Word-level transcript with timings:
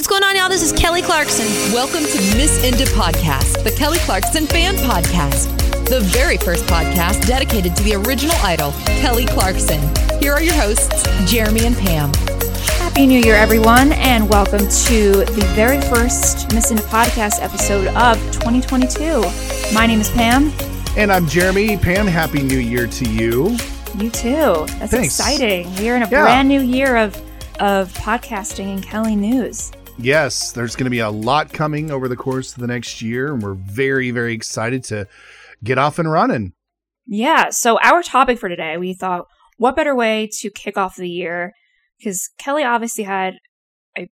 what's 0.00 0.08
going 0.08 0.24
on, 0.24 0.34
y'all? 0.34 0.48
This 0.48 0.62
is 0.62 0.72
Kelly 0.72 1.02
Clarkson. 1.02 1.44
Welcome 1.74 2.00
to 2.04 2.18
Miss 2.34 2.64
Inda 2.64 2.86
Podcast, 2.94 3.62
the 3.64 3.70
Kelly 3.70 3.98
Clarkson 3.98 4.46
fan 4.46 4.76
podcast, 4.76 5.54
the 5.90 6.00
very 6.00 6.38
first 6.38 6.64
podcast 6.64 7.26
dedicated 7.26 7.76
to 7.76 7.82
the 7.82 7.96
original 7.96 8.34
idol, 8.36 8.72
Kelly 9.02 9.26
Clarkson. 9.26 9.78
Here 10.18 10.32
are 10.32 10.40
your 10.40 10.54
hosts, 10.54 11.02
Jeremy 11.30 11.66
and 11.66 11.76
Pam. 11.76 12.10
Happy 12.78 13.06
New 13.06 13.20
Year, 13.20 13.34
everyone, 13.34 13.92
and 13.92 14.26
welcome 14.30 14.60
to 14.60 15.12
the 15.12 15.52
very 15.54 15.82
first 15.82 16.50
Miss 16.54 16.72
Inda 16.72 16.80
Podcast 16.88 17.42
episode 17.42 17.88
of 17.88 18.16
2022. 18.32 19.20
My 19.74 19.84
name 19.86 20.00
is 20.00 20.08
Pam. 20.12 20.50
And 20.96 21.12
I'm 21.12 21.26
Jeremy. 21.28 21.76
Pam, 21.76 22.06
Happy 22.06 22.42
New 22.42 22.58
Year 22.58 22.86
to 22.86 23.04
you. 23.06 23.50
You 23.98 24.08
too. 24.08 24.64
That's 24.78 24.92
Thanks. 24.92 25.20
exciting. 25.20 25.70
We 25.76 25.90
are 25.90 25.96
in 25.96 26.04
a 26.04 26.08
Yeah. 26.08 26.22
brand 26.22 26.48
new 26.48 26.62
year 26.62 26.96
of 26.96 27.20
of 27.58 27.92
podcasting 27.92 28.72
and 28.72 28.82
Kelly 28.82 29.14
News. 29.14 29.70
Yes, 30.02 30.52
there's 30.52 30.76
going 30.76 30.84
to 30.84 30.90
be 30.90 31.00
a 31.00 31.10
lot 31.10 31.52
coming 31.52 31.90
over 31.90 32.08
the 32.08 32.16
course 32.16 32.54
of 32.54 32.60
the 32.60 32.66
next 32.66 33.02
year, 33.02 33.34
and 33.34 33.42
we're 33.42 33.54
very, 33.54 34.10
very 34.10 34.32
excited 34.32 34.82
to 34.84 35.06
get 35.62 35.76
off 35.76 35.98
and 35.98 36.10
running. 36.10 36.54
Yeah. 37.06 37.50
So 37.50 37.78
our 37.82 38.02
topic 38.02 38.38
for 38.38 38.48
today, 38.48 38.78
we 38.78 38.94
thought, 38.94 39.26
what 39.58 39.76
better 39.76 39.94
way 39.94 40.28
to 40.38 40.50
kick 40.50 40.78
off 40.78 40.96
the 40.96 41.08
year? 41.08 41.52
Because 41.98 42.30
Kelly 42.38 42.64
obviously 42.64 43.04
had 43.04 43.34
a 43.98 44.08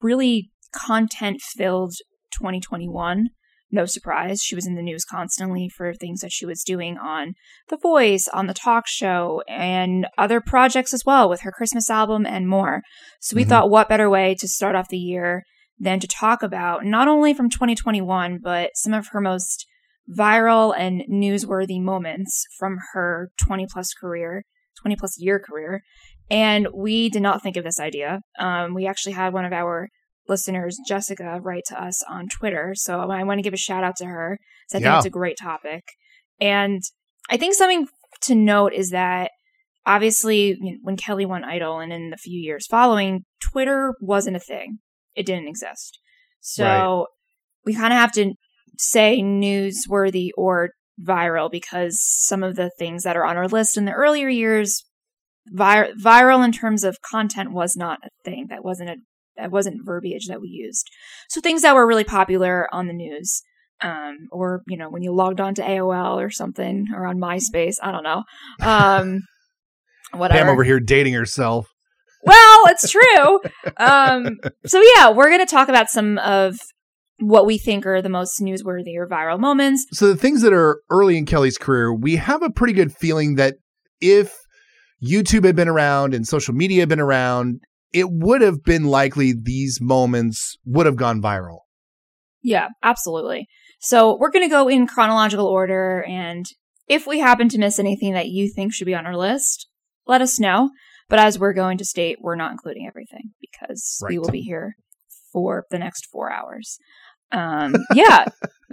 really 0.00 0.50
content 0.72 1.42
filled 1.42 1.94
2021. 2.32 3.26
No 3.70 3.84
surprise. 3.84 4.42
She 4.42 4.54
was 4.54 4.66
in 4.66 4.74
the 4.74 4.82
news 4.82 5.04
constantly 5.04 5.68
for 5.68 5.92
things 5.92 6.20
that 6.20 6.32
she 6.32 6.46
was 6.46 6.62
doing 6.62 6.96
on 6.96 7.34
The 7.68 7.76
Voice, 7.76 8.28
on 8.32 8.46
the 8.46 8.54
talk 8.54 8.86
show, 8.86 9.42
and 9.48 10.06
other 10.16 10.40
projects 10.40 10.94
as 10.94 11.04
well 11.04 11.28
with 11.28 11.40
her 11.40 11.50
Christmas 11.50 11.90
album 11.90 12.24
and 12.24 12.48
more. 12.48 12.82
So 13.20 13.36
we 13.36 13.44
Mhm. 13.44 13.48
thought, 13.48 13.70
what 13.70 13.88
better 13.88 14.08
way 14.10 14.34
to 14.38 14.48
start 14.48 14.74
off 14.76 14.88
the 14.88 14.98
year 14.98 15.42
than 15.78 16.00
to 16.00 16.06
talk 16.08 16.42
about 16.42 16.84
not 16.84 17.08
only 17.08 17.34
from 17.34 17.50
2021, 17.50 18.38
but 18.42 18.70
some 18.74 18.94
of 18.94 19.08
her 19.08 19.20
most 19.20 19.66
viral 20.08 20.74
and 20.76 21.02
newsworthy 21.10 21.80
moments 21.82 22.46
from 22.58 22.78
her 22.92 23.30
20 23.36 23.66
plus 23.70 23.92
career, 23.92 24.44
20 24.80 24.96
plus 24.96 25.18
year 25.18 25.38
career. 25.40 25.82
And 26.30 26.68
we 26.74 27.08
did 27.08 27.22
not 27.22 27.42
think 27.42 27.56
of 27.56 27.64
this 27.64 27.80
idea. 27.80 28.20
Um, 28.38 28.74
we 28.74 28.86
actually 28.86 29.12
had 29.12 29.32
one 29.32 29.44
of 29.44 29.52
our 29.52 29.88
listeners, 30.28 30.78
Jessica, 30.86 31.40
write 31.40 31.64
to 31.66 31.80
us 31.80 32.02
on 32.08 32.28
Twitter. 32.28 32.72
So 32.74 33.00
I 33.10 33.22
want 33.24 33.38
to 33.38 33.42
give 33.42 33.54
a 33.54 33.56
shout 33.58 33.84
out 33.84 33.96
to 33.96 34.06
her. 34.06 34.38
'cause 34.70 34.80
I 34.80 34.82
think 34.82 34.96
it's 34.96 35.06
a 35.06 35.10
great 35.10 35.36
topic. 35.40 35.84
And 36.40 36.82
I 37.30 37.36
think 37.36 37.54
something 37.54 37.86
to 38.22 38.34
note 38.34 38.72
is 38.72 38.90
that 38.90 39.30
obviously 39.86 40.56
you 40.60 40.72
know, 40.72 40.78
when 40.82 40.96
Kelly 40.96 41.24
won 41.24 41.44
Idol 41.44 41.78
and 41.78 41.92
in 41.92 42.10
the 42.10 42.16
few 42.16 42.38
years 42.38 42.66
following, 42.66 43.24
Twitter 43.40 43.94
wasn't 44.00 44.36
a 44.36 44.40
thing. 44.40 44.78
It 45.14 45.24
didn't 45.26 45.48
exist. 45.48 45.98
So 46.40 46.64
Right. 46.64 47.04
we 47.64 47.74
kind 47.74 47.92
of 47.92 47.98
have 47.98 48.12
to 48.12 48.34
say 48.78 49.20
newsworthy 49.22 50.30
or 50.36 50.70
viral 51.02 51.50
because 51.50 52.00
some 52.02 52.42
of 52.42 52.56
the 52.56 52.70
things 52.78 53.02
that 53.04 53.16
are 53.16 53.24
on 53.24 53.36
our 53.36 53.48
list 53.48 53.76
in 53.76 53.84
the 53.84 53.92
earlier 53.92 54.28
years 54.28 54.84
vir- 55.46 55.92
viral 56.02 56.44
in 56.44 56.52
terms 56.52 56.84
of 56.84 57.02
content 57.02 57.52
was 57.52 57.76
not 57.76 57.98
a 58.04 58.08
thing 58.24 58.46
that 58.48 58.64
wasn't 58.64 58.90
a 58.90 58.96
that 59.36 59.50
wasn't 59.50 59.84
verbiage 59.84 60.26
that 60.28 60.40
we 60.40 60.48
used 60.48 60.88
so 61.28 61.40
things 61.42 61.60
that 61.60 61.74
were 61.74 61.86
really 61.86 62.04
popular 62.04 62.66
on 62.72 62.86
the 62.86 62.94
news 62.94 63.42
um, 63.82 64.26
or 64.32 64.62
you 64.66 64.76
know 64.78 64.88
when 64.88 65.02
you 65.02 65.12
logged 65.12 65.40
on 65.40 65.54
to 65.54 65.62
aol 65.62 66.16
or 66.16 66.30
something 66.30 66.86
or 66.94 67.04
on 67.06 67.18
myspace 67.20 67.76
i 67.82 67.92
don't 67.92 68.02
know 68.04 68.22
um, 68.62 69.20
whatever 70.12 70.38
Pam 70.38 70.48
over 70.48 70.64
here 70.64 70.80
dating 70.80 71.14
herself. 71.14 71.68
well, 72.22 72.60
it's 72.66 72.90
true. 72.90 73.40
um, 73.76 74.38
so 74.66 74.82
yeah, 74.96 75.10
we're 75.10 75.28
going 75.28 75.44
to 75.44 75.50
talk 75.50 75.68
about 75.68 75.90
some 75.90 76.18
of 76.18 76.58
what 77.18 77.46
we 77.46 77.58
think 77.58 77.86
are 77.86 78.02
the 78.02 78.08
most 78.08 78.40
newsworthy 78.40 78.96
or 78.96 79.08
viral 79.08 79.38
moments. 79.38 79.86
So, 79.92 80.08
the 80.08 80.16
things 80.16 80.42
that 80.42 80.52
are 80.52 80.82
early 80.90 81.16
in 81.16 81.26
Kelly's 81.26 81.58
career, 81.58 81.94
we 81.94 82.16
have 82.16 82.42
a 82.42 82.50
pretty 82.50 82.74
good 82.74 82.92
feeling 82.92 83.36
that 83.36 83.54
if 84.00 84.36
YouTube 85.04 85.44
had 85.44 85.56
been 85.56 85.68
around 85.68 86.14
and 86.14 86.26
social 86.26 86.54
media 86.54 86.80
had 86.80 86.88
been 86.88 87.00
around, 87.00 87.60
it 87.92 88.10
would 88.10 88.42
have 88.42 88.62
been 88.62 88.84
likely 88.84 89.32
these 89.32 89.78
moments 89.80 90.56
would 90.64 90.86
have 90.86 90.96
gone 90.96 91.22
viral. 91.22 91.60
Yeah, 92.42 92.68
absolutely. 92.82 93.48
So 93.80 94.16
we're 94.18 94.30
going 94.30 94.44
to 94.44 94.50
go 94.50 94.68
in 94.68 94.86
chronological 94.86 95.46
order, 95.46 96.04
and 96.06 96.46
if 96.88 97.06
we 97.06 97.18
happen 97.18 97.48
to 97.48 97.58
miss 97.58 97.78
anything 97.78 98.12
that 98.12 98.28
you 98.28 98.52
think 98.52 98.72
should 98.72 98.86
be 98.86 98.94
on 98.94 99.06
our 99.06 99.16
list, 99.16 99.68
let 100.06 100.20
us 100.20 100.38
know. 100.38 100.70
But 101.08 101.20
as 101.20 101.38
we're 101.38 101.52
going 101.52 101.78
to 101.78 101.84
state, 101.84 102.18
we're 102.20 102.36
not 102.36 102.52
including 102.52 102.86
everything 102.86 103.30
because 103.40 104.02
we 104.08 104.18
will 104.18 104.30
be 104.30 104.40
here 104.40 104.74
for 105.32 105.64
the 105.70 105.78
next 105.78 106.06
four 106.10 106.32
hours. 106.32 106.78
Um, 107.32 107.76
yeah, 107.94 108.26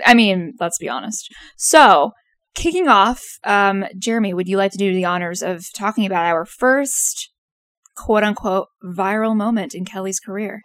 I 0.05 0.13
mean, 0.13 0.53
let's 0.59 0.79
be 0.79 0.89
honest. 0.89 1.29
So, 1.57 2.11
kicking 2.55 2.87
off, 2.87 3.21
um, 3.43 3.85
Jeremy, 3.97 4.33
would 4.33 4.47
you 4.47 4.57
like 4.57 4.71
to 4.71 4.77
do 4.77 4.93
the 4.93 5.05
honors 5.05 5.43
of 5.43 5.65
talking 5.75 6.05
about 6.05 6.25
our 6.25 6.45
first 6.45 7.31
quote 7.95 8.23
unquote 8.23 8.67
viral 8.83 9.35
moment 9.35 9.75
in 9.75 9.85
Kelly's 9.85 10.19
career? 10.19 10.61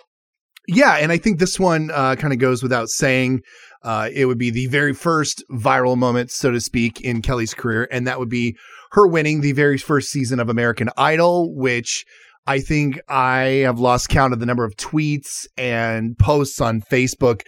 Yeah, 0.66 0.96
and 0.96 1.10
I 1.10 1.16
think 1.16 1.38
this 1.38 1.58
one 1.58 1.90
uh, 1.90 2.14
kind 2.16 2.32
of 2.32 2.38
goes 2.38 2.62
without 2.62 2.88
saying. 2.88 3.40
Uh, 3.82 4.10
it 4.12 4.26
would 4.26 4.38
be 4.38 4.50
the 4.50 4.66
very 4.66 4.92
first 4.92 5.42
viral 5.50 5.96
moment, 5.96 6.30
so 6.30 6.50
to 6.50 6.60
speak, 6.60 7.00
in 7.00 7.22
Kelly's 7.22 7.54
career, 7.54 7.88
and 7.90 8.06
that 8.06 8.18
would 8.18 8.28
be 8.28 8.56
her 8.92 9.06
winning 9.06 9.40
the 9.40 9.52
very 9.52 9.78
first 9.78 10.10
season 10.10 10.40
of 10.40 10.48
American 10.48 10.90
Idol, 10.96 11.54
which 11.54 12.04
I 12.46 12.60
think 12.60 12.98
I 13.08 13.62
have 13.64 13.78
lost 13.78 14.08
count 14.08 14.32
of 14.32 14.40
the 14.40 14.46
number 14.46 14.64
of 14.64 14.76
tweets 14.76 15.46
and 15.56 16.16
posts 16.18 16.60
on 16.60 16.80
Facebook 16.80 17.42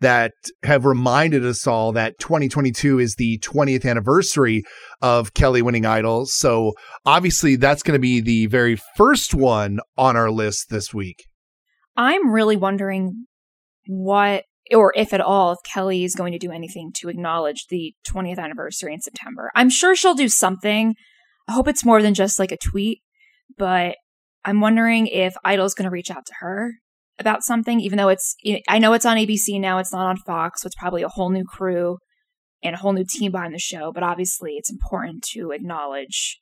that 0.00 0.32
have 0.62 0.84
reminded 0.84 1.44
us 1.44 1.66
all 1.66 1.92
that 1.92 2.18
2022 2.18 2.98
is 2.98 3.14
the 3.14 3.38
20th 3.38 3.88
anniversary 3.88 4.62
of 5.00 5.34
Kelly 5.34 5.62
winning 5.62 5.86
Idol. 5.86 6.26
So 6.26 6.72
obviously, 7.06 7.56
that's 7.56 7.82
going 7.82 7.94
to 7.94 8.00
be 8.00 8.20
the 8.20 8.46
very 8.46 8.76
first 8.96 9.34
one 9.34 9.78
on 9.96 10.16
our 10.16 10.30
list 10.30 10.68
this 10.68 10.92
week. 10.92 11.24
I'm 11.96 12.30
really 12.30 12.56
wondering 12.56 13.26
what, 13.86 14.44
or 14.72 14.92
if 14.96 15.12
at 15.12 15.20
all, 15.20 15.52
if 15.52 15.58
Kelly 15.64 16.04
is 16.04 16.14
going 16.14 16.32
to 16.32 16.38
do 16.38 16.50
anything 16.50 16.92
to 16.96 17.08
acknowledge 17.08 17.66
the 17.68 17.94
20th 18.08 18.38
anniversary 18.38 18.94
in 18.94 19.00
September. 19.00 19.50
I'm 19.54 19.70
sure 19.70 19.94
she'll 19.94 20.14
do 20.14 20.28
something. 20.28 20.94
I 21.48 21.52
hope 21.52 21.68
it's 21.68 21.84
more 21.84 22.00
than 22.00 22.14
just 22.14 22.38
like 22.38 22.52
a 22.52 22.56
tweet, 22.56 23.02
but 23.58 23.96
I'm 24.44 24.60
wondering 24.60 25.06
if 25.06 25.34
Idol's 25.44 25.74
going 25.74 25.84
to 25.84 25.92
reach 25.92 26.10
out 26.10 26.24
to 26.26 26.34
her 26.40 26.74
about 27.18 27.44
something, 27.44 27.80
even 27.80 27.98
though 27.98 28.08
it's, 28.08 28.36
I 28.68 28.78
know 28.78 28.92
it's 28.94 29.06
on 29.06 29.16
ABC 29.16 29.60
now, 29.60 29.78
it's 29.78 29.92
not 29.92 30.06
on 30.06 30.16
Fox, 30.16 30.62
so 30.62 30.66
it's 30.66 30.74
probably 30.74 31.02
a 31.02 31.08
whole 31.08 31.30
new 31.30 31.44
crew 31.44 31.98
and 32.62 32.74
a 32.74 32.78
whole 32.78 32.92
new 32.92 33.04
team 33.04 33.32
behind 33.32 33.54
the 33.54 33.58
show, 33.58 33.92
but 33.92 34.02
obviously 34.02 34.52
it's 34.52 34.70
important 34.70 35.22
to 35.32 35.50
acknowledge 35.50 36.40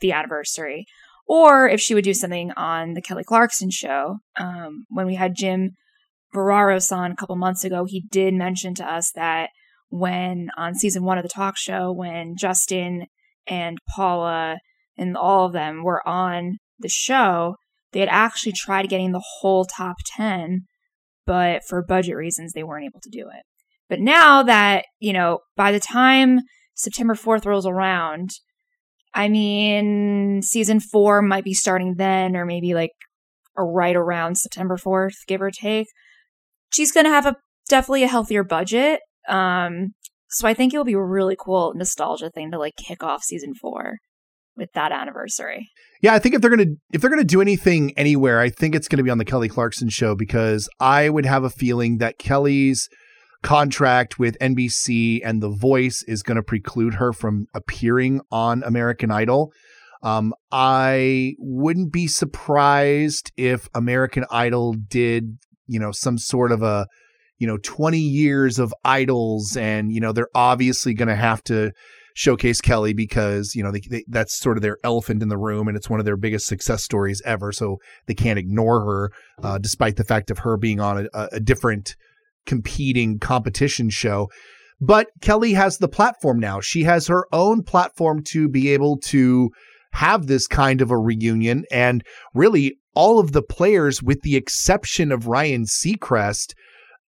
the 0.00 0.12
anniversary 0.12 0.86
or 1.26 1.68
if 1.68 1.80
she 1.80 1.94
would 1.94 2.04
do 2.04 2.14
something 2.14 2.52
on 2.52 2.94
the 2.94 3.02
Kelly 3.02 3.24
Clarkson 3.24 3.70
show. 3.70 4.18
Um, 4.38 4.84
when 4.88 5.06
we 5.06 5.14
had 5.14 5.34
Jim 5.34 5.70
Barraros 6.34 6.92
on 6.92 7.12
a 7.12 7.16
couple 7.16 7.36
months 7.36 7.64
ago, 7.64 7.86
he 7.86 8.04
did 8.10 8.34
mention 8.34 8.74
to 8.74 8.84
us 8.84 9.12
that 9.12 9.48
when 9.88 10.50
on 10.56 10.74
season 10.74 11.04
one 11.04 11.16
of 11.16 11.22
the 11.22 11.28
talk 11.28 11.56
show, 11.56 11.92
when 11.92 12.34
Justin 12.36 13.06
and 13.46 13.78
Paula 13.94 14.58
and 14.98 15.16
all 15.16 15.46
of 15.46 15.52
them 15.52 15.82
were 15.82 16.06
on 16.06 16.58
the 16.78 16.88
show, 16.88 17.56
they 17.92 18.00
had 18.00 18.08
actually 18.10 18.52
tried 18.52 18.88
getting 18.88 19.12
the 19.12 19.24
whole 19.40 19.64
top 19.64 19.96
10, 20.16 20.64
but 21.26 21.62
for 21.66 21.82
budget 21.82 22.16
reasons, 22.16 22.52
they 22.52 22.64
weren't 22.64 22.84
able 22.84 23.00
to 23.00 23.10
do 23.10 23.28
it. 23.28 23.44
But 23.88 24.00
now 24.00 24.42
that, 24.42 24.86
you 24.98 25.12
know, 25.12 25.40
by 25.56 25.70
the 25.70 25.80
time 25.80 26.40
September 26.74 27.14
4th 27.14 27.46
rolls 27.46 27.66
around, 27.66 28.30
I 29.14 29.28
mean, 29.28 30.42
season 30.42 30.80
four 30.80 31.22
might 31.22 31.44
be 31.44 31.54
starting 31.54 31.94
then, 31.96 32.34
or 32.34 32.44
maybe 32.44 32.74
like 32.74 32.90
right 33.56 33.94
around 33.94 34.38
September 34.38 34.76
4th, 34.76 35.14
give 35.28 35.40
or 35.40 35.52
take. 35.52 35.86
She's 36.74 36.92
going 36.92 37.04
to 37.04 37.10
have 37.10 37.26
a 37.26 37.36
definitely 37.68 38.04
a 38.04 38.08
healthier 38.08 38.44
budget. 38.44 39.00
Um, 39.28 39.94
so 40.28 40.48
I 40.48 40.54
think 40.54 40.74
it'll 40.74 40.84
be 40.84 40.94
a 40.94 41.02
really 41.02 41.36
cool 41.38 41.72
nostalgia 41.74 42.30
thing 42.30 42.50
to 42.50 42.58
like 42.58 42.74
kick 42.76 43.02
off 43.02 43.22
season 43.22 43.54
four 43.54 43.98
with 44.56 44.70
that 44.74 44.92
anniversary. 44.92 45.68
Yeah, 46.02 46.14
I 46.14 46.18
think 46.18 46.34
if 46.34 46.40
they're 46.40 46.50
gonna 46.50 46.74
if 46.92 47.00
they're 47.00 47.10
gonna 47.10 47.24
do 47.24 47.40
anything 47.40 47.92
anywhere, 47.96 48.40
I 48.40 48.50
think 48.50 48.74
it's 48.74 48.88
gonna 48.88 49.02
be 49.02 49.10
on 49.10 49.18
the 49.18 49.24
Kelly 49.24 49.48
Clarkson 49.48 49.88
show 49.88 50.14
because 50.14 50.68
I 50.80 51.08
would 51.08 51.26
have 51.26 51.44
a 51.44 51.50
feeling 51.50 51.98
that 51.98 52.18
Kelly's 52.18 52.88
contract 53.42 54.18
with 54.18 54.38
NBC 54.40 55.20
and 55.24 55.42
The 55.42 55.50
Voice 55.50 56.02
is 56.08 56.22
to 56.22 56.42
preclude 56.42 56.94
her 56.94 57.12
from 57.12 57.46
appearing 57.54 58.20
on 58.32 58.62
American 58.64 59.10
Idol. 59.10 59.52
Um, 60.02 60.34
I 60.50 61.34
wouldn't 61.38 61.92
be 61.92 62.06
surprised 62.08 63.32
if 63.36 63.68
American 63.74 64.24
Idol 64.30 64.74
did, 64.74 65.38
you 65.66 65.78
know, 65.78 65.92
some 65.92 66.18
sort 66.18 66.52
of 66.52 66.62
a, 66.62 66.86
you 67.38 67.46
know, 67.46 67.58
20 67.62 67.98
years 67.98 68.58
of 68.58 68.72
idols 68.84 69.56
and, 69.56 69.92
you 69.92 70.00
know, 70.00 70.12
they're 70.12 70.28
obviously 70.34 70.94
going 70.94 71.08
to 71.08 71.16
have 71.16 71.42
to 71.44 71.72
showcase 72.14 72.60
Kelly 72.60 72.94
because 72.94 73.54
you 73.54 73.62
know 73.62 73.72
they, 73.72 73.80
they, 73.90 74.04
that's 74.08 74.38
sort 74.38 74.56
of 74.56 74.62
their 74.62 74.78
elephant 74.82 75.22
in 75.22 75.28
the 75.28 75.36
room, 75.36 75.68
and 75.68 75.76
it's 75.76 75.90
one 75.90 76.00
of 76.00 76.06
their 76.06 76.16
biggest 76.16 76.46
success 76.46 76.82
stories 76.82 77.20
ever. 77.24 77.52
So 77.52 77.78
they 78.06 78.14
can't 78.14 78.38
ignore 78.38 78.80
her, 78.84 79.10
uh, 79.42 79.58
despite 79.58 79.96
the 79.96 80.04
fact 80.04 80.30
of 80.30 80.38
her 80.38 80.56
being 80.56 80.80
on 80.80 81.08
a, 81.12 81.28
a 81.32 81.40
different 81.40 81.96
competing 82.46 83.18
competition 83.18 83.90
show. 83.90 84.30
But 84.80 85.08
Kelly 85.20 85.52
has 85.54 85.78
the 85.78 85.88
platform 85.88 86.38
now. 86.38 86.60
She 86.60 86.84
has 86.84 87.06
her 87.08 87.26
own 87.32 87.62
platform 87.62 88.22
to 88.28 88.48
be 88.48 88.70
able 88.70 88.98
to 89.06 89.50
have 89.92 90.26
this 90.26 90.46
kind 90.46 90.80
of 90.80 90.90
a 90.90 90.98
reunion. 90.98 91.64
And 91.70 92.02
really, 92.34 92.78
all 92.94 93.18
of 93.18 93.32
the 93.32 93.42
players, 93.42 94.02
with 94.02 94.20
the 94.22 94.36
exception 94.36 95.12
of 95.12 95.26
Ryan 95.26 95.64
Seacrest, 95.64 96.54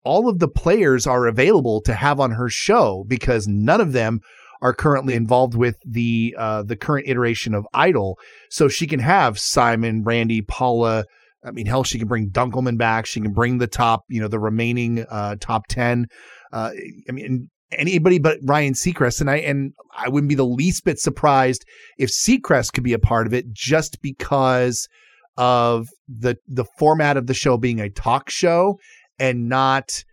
all 0.04 0.28
of 0.28 0.38
the 0.38 0.48
players 0.48 1.06
are 1.06 1.26
available 1.26 1.80
to 1.82 1.94
have 1.94 2.20
on 2.20 2.32
her 2.32 2.48
show 2.48 3.04
because 3.08 3.48
none 3.48 3.80
of 3.80 3.92
them 3.92 4.20
are 4.62 4.74
currently 4.74 5.14
involved 5.14 5.54
with 5.54 5.76
the 5.84 6.34
uh, 6.38 6.62
the 6.62 6.76
current 6.76 7.08
iteration 7.08 7.54
of 7.54 7.66
Idol. 7.74 8.18
So 8.50 8.68
she 8.68 8.86
can 8.86 9.00
have 9.00 9.38
Simon, 9.38 10.04
Randy, 10.04 10.42
Paula. 10.42 11.04
I 11.44 11.50
mean, 11.50 11.66
hell, 11.66 11.84
she 11.84 11.98
can 11.98 12.08
bring 12.08 12.30
Dunkleman 12.30 12.78
back. 12.78 13.04
She 13.04 13.20
can 13.20 13.32
bring 13.32 13.58
the 13.58 13.66
top, 13.66 14.04
you 14.08 14.20
know, 14.20 14.28
the 14.28 14.38
remaining 14.38 15.04
uh, 15.10 15.36
top 15.40 15.66
ten. 15.68 16.06
Uh, 16.52 16.70
I 17.08 17.12
mean, 17.12 17.50
anybody 17.72 18.18
but 18.18 18.38
Ryan 18.42 18.74
Seacrest, 18.74 19.20
and 19.20 19.30
I 19.30 19.36
and 19.36 19.72
I 19.94 20.08
wouldn't 20.08 20.28
be 20.28 20.34
the 20.34 20.46
least 20.46 20.84
bit 20.84 20.98
surprised 20.98 21.64
if 21.98 22.10
Seacrest 22.10 22.72
could 22.72 22.84
be 22.84 22.92
a 22.92 22.98
part 22.98 23.26
of 23.26 23.34
it, 23.34 23.52
just 23.52 24.00
because 24.00 24.88
of 25.36 25.88
the 26.08 26.36
the 26.46 26.64
format 26.78 27.16
of 27.16 27.26
the 27.26 27.34
show 27.34 27.56
being 27.56 27.80
a 27.80 27.90
talk 27.90 28.30
show 28.30 28.78
and 29.18 29.48
not 29.48 30.04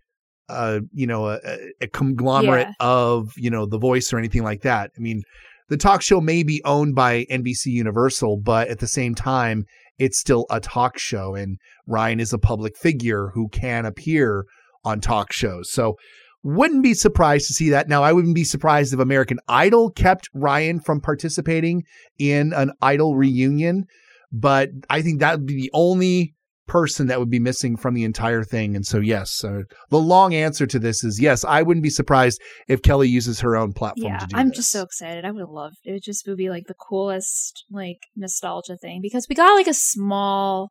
uh 0.49 0.79
you 0.93 1.07
know 1.07 1.27
a, 1.27 1.39
a 1.81 1.87
conglomerate 1.87 2.67
yeah. 2.67 2.87
of 2.87 3.31
you 3.37 3.49
know 3.49 3.65
the 3.65 3.77
voice 3.77 4.11
or 4.11 4.17
anything 4.17 4.43
like 4.43 4.61
that. 4.61 4.91
I 4.97 4.99
mean 4.99 5.23
the 5.69 5.77
talk 5.77 6.01
show 6.01 6.19
may 6.19 6.43
be 6.43 6.61
owned 6.65 6.95
by 6.95 7.25
nbc 7.31 7.65
universal 7.67 8.35
but 8.35 8.67
at 8.67 8.79
the 8.79 8.87
same 8.87 9.15
time 9.15 9.63
it's 9.97 10.19
still 10.19 10.45
a 10.49 10.59
talk 10.59 10.97
show 10.97 11.33
and 11.33 11.57
ryan 11.87 12.19
is 12.19 12.33
a 12.33 12.37
public 12.37 12.75
figure 12.75 13.31
who 13.33 13.47
can 13.49 13.85
appear 13.85 14.45
on 14.83 14.99
talk 14.99 15.31
shows. 15.31 15.71
So 15.71 15.97
wouldn't 16.43 16.81
be 16.81 16.93
surprised 16.93 17.47
to 17.47 17.53
see 17.53 17.69
that. 17.69 17.87
Now 17.87 18.03
i 18.03 18.11
wouldn't 18.11 18.35
be 18.35 18.43
surprised 18.43 18.93
if 18.93 18.99
american 18.99 19.39
idol 19.47 19.91
kept 19.91 20.29
ryan 20.33 20.79
from 20.79 20.99
participating 20.99 21.83
in 22.17 22.53
an 22.53 22.71
idol 22.81 23.15
reunion 23.15 23.85
but 24.31 24.69
I 24.89 25.01
think 25.01 25.19
that 25.19 25.39
would 25.39 25.47
be 25.47 25.55
the 25.55 25.71
only 25.73 26.35
person 26.67 27.07
that 27.07 27.19
would 27.19 27.29
be 27.29 27.39
missing 27.39 27.75
from 27.75 27.93
the 27.93 28.05
entire 28.05 28.45
thing. 28.45 28.77
And 28.77 28.85
so, 28.85 28.99
yes, 28.99 29.43
uh, 29.43 29.63
the 29.89 29.99
long 29.99 30.33
answer 30.33 30.65
to 30.65 30.79
this 30.79 31.03
is 31.03 31.19
yes. 31.19 31.43
I 31.43 31.61
wouldn't 31.63 31.83
be 31.83 31.89
surprised 31.89 32.39
if 32.69 32.81
Kelly 32.81 33.09
uses 33.09 33.41
her 33.41 33.57
own 33.57 33.73
platform. 33.73 34.13
Yeah, 34.13 34.25
I'm 34.33 34.49
this. 34.49 34.57
just 34.57 34.71
so 34.71 34.81
excited. 34.81 35.25
I 35.25 35.31
would 35.31 35.41
have 35.41 35.49
loved 35.49 35.75
it. 35.83 35.91
Would 35.91 36.03
just 36.03 36.25
would 36.27 36.37
be 36.37 36.49
like 36.49 36.67
the 36.67 36.73
coolest 36.73 37.65
like 37.69 37.97
nostalgia 38.15 38.77
thing 38.77 38.99
because 39.01 39.27
we 39.27 39.35
got 39.35 39.53
like 39.53 39.67
a 39.67 39.73
small 39.73 40.69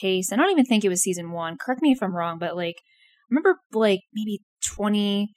taste. 0.00 0.32
I 0.32 0.36
don't 0.36 0.50
even 0.50 0.64
think 0.64 0.84
it 0.84 0.88
was 0.88 1.02
season 1.02 1.32
one. 1.32 1.58
Correct 1.60 1.82
me 1.82 1.92
if 1.92 2.02
I'm 2.02 2.16
wrong, 2.16 2.38
but 2.38 2.56
like 2.56 2.76
remember 3.30 3.56
like 3.74 4.00
maybe 4.14 4.40
20, 4.64 5.34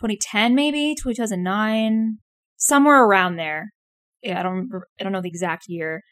2010, 0.00 0.56
maybe 0.56 0.96
2009, 1.00 2.18
somewhere 2.56 3.04
around 3.04 3.36
there. 3.36 3.70
Yeah, 4.22 4.40
I 4.40 4.42
don't 4.42 4.52
remember. 4.52 4.88
I 4.98 5.04
don't 5.04 5.12
know 5.12 5.22
the 5.22 5.28
exact 5.28 5.66
year 5.68 6.02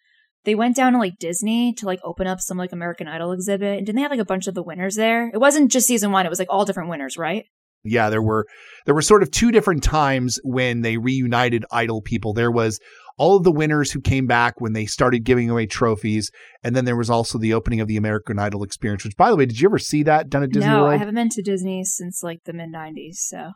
they 0.45 0.55
went 0.55 0.77
down 0.77 0.93
to 0.93 0.99
like 0.99 1.19
Disney 1.19 1.73
to 1.75 1.87
like 1.87 2.01
open 2.05 2.27
up 2.27 2.41
some 2.41 2.59
like 2.59 2.73
American 2.73 3.09
Idol 3.09 3.33
exhibit. 3.33 3.79
And 3.79 3.87
didn't 3.87 3.97
they 3.97 4.03
have 4.03 4.11
like 4.11 4.21
a 4.21 4.25
bunch 4.25 4.47
of 4.47 4.55
the 4.55 4.63
winners 4.63 4.95
there? 4.95 5.29
It 5.29 5.39
wasn't 5.39 5.71
just 5.71 5.87
season 5.87 6.13
one, 6.13 6.27
it 6.27 6.31
was 6.31 6.39
like 6.39 6.49
all 6.51 6.65
different 6.65 6.91
winners, 6.91 7.17
right? 7.17 7.45
Yeah, 7.85 8.09
there 8.09 8.23
were 8.23 8.47
there 8.87 8.95
were 8.95 9.03
sort 9.03 9.23
of 9.23 9.31
two 9.31 9.53
different 9.53 9.83
times 9.83 10.41
when 10.43 10.81
they 10.81 10.97
reunited 10.97 11.67
Idol 11.71 12.01
people. 12.01 12.33
There 12.33 12.51
was 12.51 12.81
all 13.19 13.37
of 13.37 13.45
the 13.45 13.53
winners 13.53 13.93
who 13.93 14.01
came 14.01 14.27
back 14.27 14.61
when 14.61 14.73
they 14.73 14.87
started 14.87 15.25
giving 15.25 15.51
away 15.51 15.67
trophies, 15.67 16.31
and 16.63 16.75
then 16.75 16.87
there 16.87 16.97
was 16.97 17.11
also 17.11 17.39
the 17.39 17.53
opening 17.53 17.81
of 17.81 17.87
the 17.87 17.99
American 17.99 18.39
Idol 18.39 18.63
experience. 18.63 19.05
Which, 19.05 19.17
by 19.19 19.31
the 19.31 19.37
way, 19.37 19.45
did 19.45 19.61
you 19.61 19.69
ever 19.69 19.79
see 19.79 20.03
that 20.05 20.31
done 20.31 20.43
at 20.43 20.51
Disney 20.51 20.71
no, 20.71 20.83
World? 20.83 20.95
I 20.95 20.97
haven't 20.97 21.15
been 21.15 21.29
to 21.29 21.43
Disney 21.43 21.85
since 21.85 22.23
like 22.23 22.45
the 22.45 22.55
mid 22.55 22.71
'90s. 22.73 23.17
So 23.17 23.51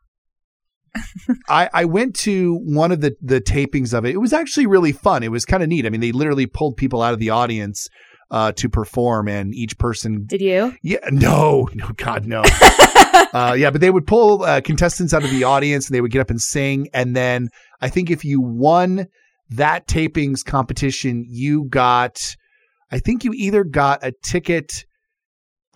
I, 1.48 1.68
I 1.72 1.84
went 1.84 2.14
to 2.16 2.54
one 2.64 2.92
of 2.92 3.00
the 3.00 3.16
the 3.20 3.40
tapings 3.40 3.96
of 3.96 4.04
it. 4.04 4.14
It 4.14 4.18
was 4.18 4.32
actually 4.32 4.66
really 4.66 4.92
fun. 4.92 5.22
It 5.22 5.30
was 5.30 5.44
kind 5.44 5.62
of 5.62 5.68
neat. 5.68 5.86
I 5.86 5.90
mean, 5.90 6.00
they 6.00 6.12
literally 6.12 6.46
pulled 6.46 6.76
people 6.76 7.02
out 7.02 7.12
of 7.12 7.18
the 7.18 7.30
audience 7.30 7.88
uh, 8.30 8.52
to 8.52 8.68
perform, 8.68 9.28
and 9.28 9.54
each 9.54 9.78
person. 9.78 10.24
Did 10.26 10.40
you? 10.40 10.74
Yeah. 10.82 10.98
No. 11.10 11.68
No. 11.74 11.88
God, 11.96 12.26
no. 12.26 12.42
uh, 13.32 13.54
yeah, 13.58 13.70
but 13.70 13.80
they 13.80 13.90
would 13.90 14.06
pull 14.06 14.42
uh, 14.42 14.60
contestants 14.60 15.14
out 15.14 15.24
of 15.24 15.30
the 15.30 15.44
audience, 15.44 15.88
and 15.88 15.94
they 15.94 16.00
would 16.00 16.10
get 16.10 16.20
up 16.20 16.30
and 16.30 16.40
sing. 16.40 16.88
And 16.92 17.16
then 17.16 17.48
I 17.80 17.88
think 17.88 18.10
if 18.10 18.24
you 18.24 18.40
won 18.40 19.08
that 19.50 19.86
tapings 19.86 20.44
competition, 20.44 21.24
you 21.28 21.64
got. 21.64 22.36
I 22.90 23.00
think 23.00 23.22
you 23.22 23.32
either 23.34 23.64
got 23.64 24.02
a 24.02 24.12
ticket 24.12 24.86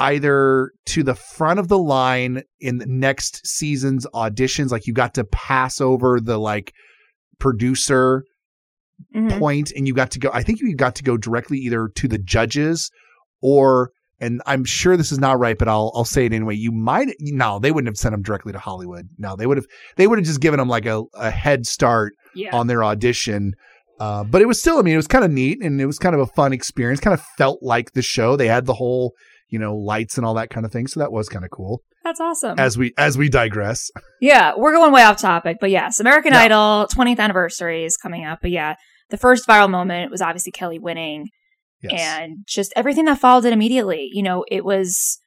either 0.03 0.73
to 0.85 1.05
the 1.05 1.15
front 1.15 1.61
of 1.61 1.69
the 1.69 1.79
line 1.79 2.43
in 2.61 2.79
the 2.79 2.87
next 2.87 3.47
season's 3.47 4.05
auditions 4.15 4.73
like 4.73 4.87
you 4.87 4.93
got 4.93 5.15
to 5.15 5.23
pass 5.25 5.81
over 5.81 6.19
the 6.19 6.39
like 6.39 6.75
producer 7.39 8.25
mm-hmm. 9.15 9.39
point 9.39 9.71
and 9.77 9.87
you 9.87 9.95
got 9.95 10.11
to 10.11 10.19
go 10.19 10.29
I 10.33 10.43
think 10.43 10.61
you 10.61 10.75
got 10.75 10.97
to 10.97 11.05
go 11.05 11.17
directly 11.17 11.59
either 11.59 11.89
to 11.89 12.09
the 12.09 12.19
judges 12.19 12.91
or 13.41 13.93
and 14.21 14.41
I'm 14.47 14.65
sure 14.65 14.97
this 14.97 15.11
is 15.11 15.19
not 15.19 15.41
right, 15.41 15.59
but 15.59 15.69
I'll 15.69 15.91
I'll 15.95 16.05
say 16.05 16.27
it 16.27 16.33
anyway. 16.33 16.55
You 16.55 16.73
might 16.73 17.15
no, 17.21 17.59
they 17.59 17.71
wouldn't 17.73 17.89
have 17.89 17.97
sent 17.97 18.13
them 18.13 18.23
directly 18.23 18.53
to 18.53 18.59
Hollywood. 18.59 19.09
No, 19.19 19.37
they 19.37 19.47
would 19.47 19.57
have 19.57 19.67
they 19.97 20.07
would 20.07 20.19
have 20.19 20.27
just 20.27 20.41
given 20.41 20.59
them 20.59 20.69
like 20.69 20.87
a, 20.87 21.03
a 21.15 21.31
head 21.31 21.67
start 21.67 22.15
yeah. 22.35 22.55
on 22.57 22.67
their 22.67 22.83
audition. 22.83 23.55
Uh, 24.01 24.25
but 24.25 24.43
it 24.43 24.47
was 24.47 24.59
still, 24.59 24.79
I 24.79 24.83
mean, 24.83 24.95
it 24.95 24.97
was 24.97 25.07
kind 25.07 25.25
of 25.25 25.31
neat 25.31 25.63
and 25.63 25.81
it 25.81 25.87
was 25.87 25.99
kind 25.99 26.15
of 26.15 26.21
a 26.21 26.27
fun 26.27 26.53
experience. 26.53 26.99
Kind 26.99 27.15
of 27.15 27.25
felt 27.37 27.63
like 27.63 27.93
the 27.93 28.03
show. 28.03 28.35
They 28.35 28.49
had 28.49 28.67
the 28.67 28.75
whole 28.75 29.13
you 29.53 29.59
know, 29.59 29.77
lights 29.77 30.17
and 30.17 30.27
all 30.27 30.35
that 30.35 30.49
kind 30.49 30.65
of 30.65 30.73
thing. 30.73 30.87
So 30.87 30.99
that 30.99 31.13
was 31.13 31.29
kind 31.29 31.45
of 31.45 31.51
cool. 31.51 31.83
That's 32.03 32.21
awesome. 32.21 32.59
As 32.59 32.79
we 32.79 32.95
as 32.97 33.17
we 33.17 33.29
digress. 33.29 33.89
Yeah, 34.21 34.53
we're 34.57 34.73
going 34.73 34.93
way 34.93 35.03
off 35.03 35.21
topic, 35.21 35.57
but 35.61 35.71
yes, 35.71 35.99
American 35.99 36.33
yeah. 36.33 36.43
Idol 36.43 36.87
20th 36.95 37.19
anniversary 37.19 37.85
is 37.85 37.97
coming 37.97 38.25
up. 38.25 38.39
But 38.41 38.53
yeah, 38.53 38.77
the 39.11 39.17
first 39.17 39.49
viral 39.49 39.69
moment 39.69 40.13
was 40.13 40.23
obviously 40.23 40.53
Kelly 40.53 40.79
winning. 40.79 41.27
Yes. 41.83 42.01
And 42.01 42.45
just 42.47 42.73
everything 42.77 43.07
that 43.07 43.19
followed 43.19 43.47
it 43.47 43.53
immediately. 43.53 44.09
You 44.13 44.23
know, 44.23 44.45
it 44.49 44.65
was 44.65 45.19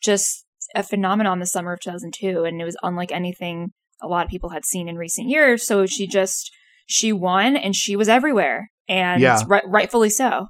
just 0.00 0.44
a 0.76 0.84
phenomenon 0.84 1.40
the 1.40 1.46
summer 1.46 1.72
of 1.72 1.80
2002 1.80 2.44
and 2.44 2.60
it 2.60 2.64
was 2.64 2.76
unlike 2.84 3.10
anything 3.10 3.72
a 4.00 4.06
lot 4.06 4.24
of 4.24 4.30
people 4.30 4.50
had 4.50 4.64
seen 4.64 4.88
in 4.88 4.94
recent 4.94 5.28
years. 5.28 5.66
So 5.66 5.84
she 5.86 6.06
just 6.06 6.52
she 6.86 7.12
won 7.12 7.56
and 7.56 7.74
she 7.74 7.96
was 7.96 8.08
everywhere 8.08 8.70
and 8.88 9.20
yeah. 9.20 9.42
right, 9.48 9.64
rightfully 9.66 10.10
so 10.10 10.46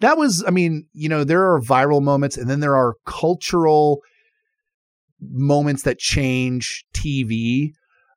that 0.00 0.16
was, 0.16 0.44
I 0.46 0.50
mean, 0.50 0.86
you 0.92 1.08
know, 1.08 1.24
there 1.24 1.52
are 1.52 1.60
viral 1.60 2.02
moments 2.02 2.36
and 2.36 2.48
then 2.48 2.60
there 2.60 2.76
are 2.76 2.94
cultural 3.06 4.00
moments 5.20 5.82
that 5.82 5.98
change 5.98 6.84
TV. 6.94 7.70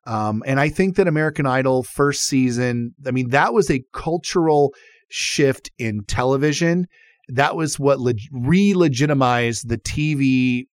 Um, 0.06 0.42
and 0.46 0.60
I 0.60 0.68
think 0.68 0.96
that 0.96 1.08
American 1.08 1.46
Idol 1.46 1.82
first 1.82 2.22
season, 2.22 2.94
I 3.06 3.10
mean, 3.10 3.30
that 3.30 3.52
was 3.52 3.70
a 3.70 3.84
cultural 3.92 4.72
shift 5.08 5.70
in 5.78 6.04
television. 6.06 6.86
That 7.28 7.56
was 7.56 7.78
what 7.78 8.00
leg- 8.00 8.20
re 8.32 8.74
legitimized 8.74 9.68
the 9.68 9.78
TV 9.78 10.66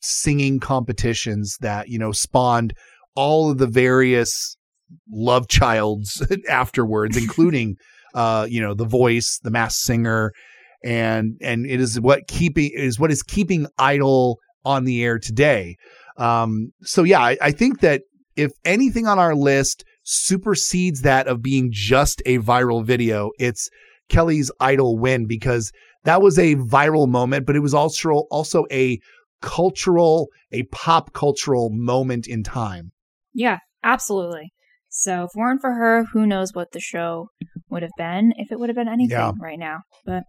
singing 0.00 0.60
competitions 0.60 1.56
that, 1.60 1.88
you 1.88 1.98
know, 1.98 2.12
spawned 2.12 2.74
all 3.14 3.50
of 3.50 3.58
the 3.58 3.66
various 3.66 4.56
love 5.10 5.48
childs 5.48 6.24
afterwards, 6.48 7.16
including 7.22 7.76
uh, 8.14 8.46
you 8.48 8.60
know, 8.60 8.74
the 8.74 8.86
voice, 8.86 9.40
the 9.42 9.50
Masked 9.50 9.82
Singer, 9.82 10.32
and 10.84 11.36
and 11.40 11.66
it 11.66 11.80
is 11.80 12.00
what 12.00 12.26
keeping 12.28 12.70
is 12.74 12.98
what 12.98 13.10
is 13.10 13.22
keeping 13.22 13.66
Idol 13.78 14.38
on 14.64 14.84
the 14.84 15.02
air 15.02 15.18
today. 15.18 15.76
Um, 16.16 16.72
so 16.82 17.02
yeah, 17.02 17.20
I, 17.20 17.36
I 17.40 17.50
think 17.50 17.80
that 17.80 18.02
if 18.36 18.52
anything 18.64 19.06
on 19.06 19.18
our 19.18 19.34
list 19.34 19.84
supersedes 20.04 21.02
that 21.02 21.26
of 21.26 21.42
being 21.42 21.70
just 21.72 22.22
a 22.26 22.38
viral 22.38 22.84
video, 22.84 23.30
it's 23.38 23.68
Kelly's 24.08 24.50
Idol 24.60 24.98
win 24.98 25.26
because 25.26 25.72
that 26.04 26.22
was 26.22 26.38
a 26.38 26.56
viral 26.56 27.08
moment, 27.08 27.46
but 27.46 27.56
it 27.56 27.60
was 27.60 27.74
also 27.74 28.10
also 28.30 28.64
a 28.70 28.98
cultural, 29.40 30.28
a 30.52 30.64
pop 30.64 31.12
cultural 31.12 31.70
moment 31.70 32.26
in 32.26 32.42
time. 32.42 32.92
Yeah, 33.32 33.58
absolutely. 33.82 34.52
So 34.88 35.24
if 35.24 35.30
weren't 35.34 35.60
for 35.60 35.72
her, 35.72 36.04
who 36.12 36.26
knows 36.26 36.52
what 36.52 36.72
the 36.72 36.80
show 36.80 37.30
would 37.74 37.82
have 37.82 37.92
been 37.98 38.32
if 38.36 38.50
it 38.50 38.58
would 38.58 38.70
have 38.70 38.76
been 38.76 38.88
anything 38.88 39.18
yeah. 39.18 39.32
right 39.38 39.58
now. 39.58 39.80
But 40.06 40.24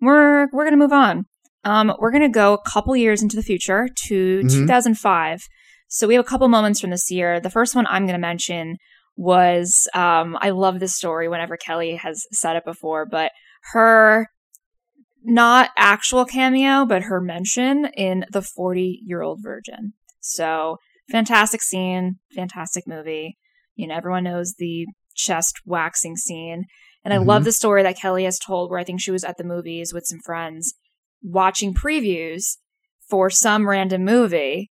we're 0.00 0.48
we're 0.52 0.64
gonna 0.64 0.76
move 0.76 0.92
on. 0.92 1.24
Um, 1.64 1.94
we're 1.98 2.12
gonna 2.12 2.28
go 2.28 2.54
a 2.54 2.70
couple 2.70 2.94
years 2.96 3.22
into 3.22 3.36
the 3.36 3.42
future 3.42 3.88
to 4.08 4.38
mm-hmm. 4.40 4.48
2005. 4.48 5.40
So 5.88 6.06
we 6.06 6.14
have 6.14 6.24
a 6.24 6.28
couple 6.28 6.48
moments 6.48 6.80
from 6.80 6.90
this 6.90 7.10
year. 7.10 7.40
The 7.40 7.50
first 7.50 7.74
one 7.74 7.86
I'm 7.88 8.06
gonna 8.06 8.18
mention 8.18 8.76
was 9.16 9.88
um, 9.94 10.36
I 10.40 10.50
love 10.50 10.80
this 10.80 10.94
story. 10.94 11.28
Whenever 11.28 11.56
Kelly 11.56 11.96
has 11.96 12.22
said 12.32 12.56
it 12.56 12.64
before, 12.64 13.06
but 13.06 13.32
her 13.72 14.26
not 15.22 15.70
actual 15.76 16.24
cameo, 16.24 16.86
but 16.86 17.02
her 17.02 17.20
mention 17.20 17.86
in 17.96 18.24
the 18.32 18.42
40 18.42 19.00
year 19.04 19.22
old 19.22 19.40
virgin. 19.42 19.92
So 20.20 20.78
fantastic 21.10 21.62
scene, 21.62 22.16
fantastic 22.34 22.86
movie 22.86 23.36
You 23.74 23.88
know, 23.88 23.94
everyone 23.94 24.24
knows 24.24 24.54
the 24.58 24.86
chest 25.14 25.60
waxing 25.64 26.16
scene. 26.16 26.64
And 27.04 27.14
I 27.14 27.18
Mhm. 27.18 27.26
love 27.26 27.44
the 27.44 27.52
story 27.52 27.82
that 27.82 27.98
Kelly 27.98 28.24
has 28.24 28.38
told 28.38 28.70
where 28.70 28.78
I 28.78 28.84
think 28.84 29.00
she 29.00 29.10
was 29.10 29.24
at 29.24 29.36
the 29.38 29.44
movies 29.44 29.92
with 29.92 30.04
some 30.06 30.20
friends 30.20 30.74
watching 31.22 31.74
previews 31.74 32.58
for 33.08 33.30
some 33.30 33.68
random 33.68 34.04
movie. 34.04 34.70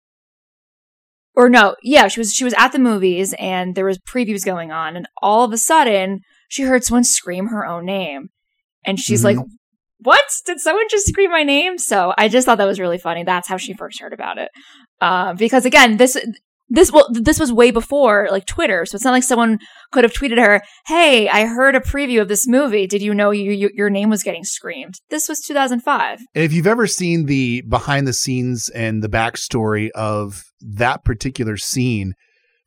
Or 1.34 1.48
no, 1.48 1.76
yeah, 1.82 2.08
she 2.08 2.20
was 2.20 2.32
she 2.34 2.44
was 2.44 2.54
at 2.58 2.72
the 2.72 2.78
movies 2.78 3.34
and 3.38 3.74
there 3.74 3.86
was 3.86 3.98
previews 3.98 4.44
going 4.44 4.70
on 4.70 4.96
and 4.96 5.08
all 5.22 5.44
of 5.44 5.52
a 5.52 5.58
sudden 5.58 6.20
she 6.48 6.62
heard 6.64 6.84
someone 6.84 7.04
scream 7.04 7.46
her 7.46 7.66
own 7.66 7.86
name. 7.86 8.28
And 8.84 8.98
she's 8.98 9.22
Mhm. 9.22 9.24
like, 9.24 9.36
"What? 9.98 10.20
Did 10.44 10.60
someone 10.60 10.88
just 10.90 11.06
scream 11.06 11.30
my 11.30 11.42
name?" 11.42 11.78
So 11.78 12.12
I 12.18 12.28
just 12.28 12.44
thought 12.44 12.58
that 12.58 12.66
was 12.66 12.80
really 12.80 12.98
funny. 12.98 13.24
That's 13.24 13.48
how 13.48 13.56
she 13.56 13.72
first 13.72 14.00
heard 14.00 14.12
about 14.12 14.36
it. 14.38 14.50
Uh, 15.00 15.32
because 15.34 15.64
again, 15.64 15.96
this 15.96 16.16
this 16.72 16.90
well, 16.90 17.06
this 17.12 17.38
was 17.38 17.52
way 17.52 17.70
before 17.70 18.28
like 18.30 18.46
Twitter, 18.46 18.86
so 18.86 18.96
it's 18.96 19.04
not 19.04 19.10
like 19.10 19.22
someone 19.22 19.58
could 19.92 20.04
have 20.04 20.12
tweeted 20.14 20.38
her, 20.38 20.62
"Hey, 20.86 21.28
I 21.28 21.44
heard 21.44 21.74
a 21.74 21.80
preview 21.80 22.22
of 22.22 22.28
this 22.28 22.48
movie. 22.48 22.86
Did 22.86 23.02
you 23.02 23.12
know 23.12 23.30
you, 23.30 23.52
you, 23.52 23.70
your 23.74 23.90
name 23.90 24.08
was 24.08 24.22
getting 24.22 24.42
screamed?" 24.42 24.94
This 25.10 25.28
was 25.28 25.40
2005. 25.40 26.20
And 26.34 26.44
if 26.44 26.52
you've 26.52 26.66
ever 26.66 26.86
seen 26.86 27.26
the 27.26 27.60
behind 27.62 28.08
the 28.08 28.14
scenes 28.14 28.70
and 28.70 29.02
the 29.02 29.10
backstory 29.10 29.90
of 29.90 30.44
that 30.62 31.04
particular 31.04 31.58
scene, 31.58 32.14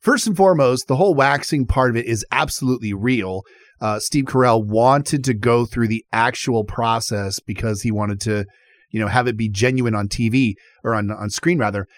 first 0.00 0.28
and 0.28 0.36
foremost, 0.36 0.86
the 0.86 0.96
whole 0.96 1.14
waxing 1.14 1.66
part 1.66 1.90
of 1.90 1.96
it 1.96 2.06
is 2.06 2.24
absolutely 2.30 2.94
real. 2.94 3.42
Uh, 3.80 3.98
Steve 3.98 4.26
Carell 4.26 4.64
wanted 4.64 5.24
to 5.24 5.34
go 5.34 5.66
through 5.66 5.88
the 5.88 6.04
actual 6.12 6.62
process 6.62 7.40
because 7.40 7.82
he 7.82 7.90
wanted 7.90 8.20
to, 8.20 8.44
you 8.90 9.00
know, 9.00 9.08
have 9.08 9.26
it 9.26 9.36
be 9.36 9.48
genuine 9.48 9.96
on 9.96 10.06
TV 10.06 10.54
or 10.84 10.94
on 10.94 11.10
on 11.10 11.28
screen 11.28 11.58
rather. 11.58 11.88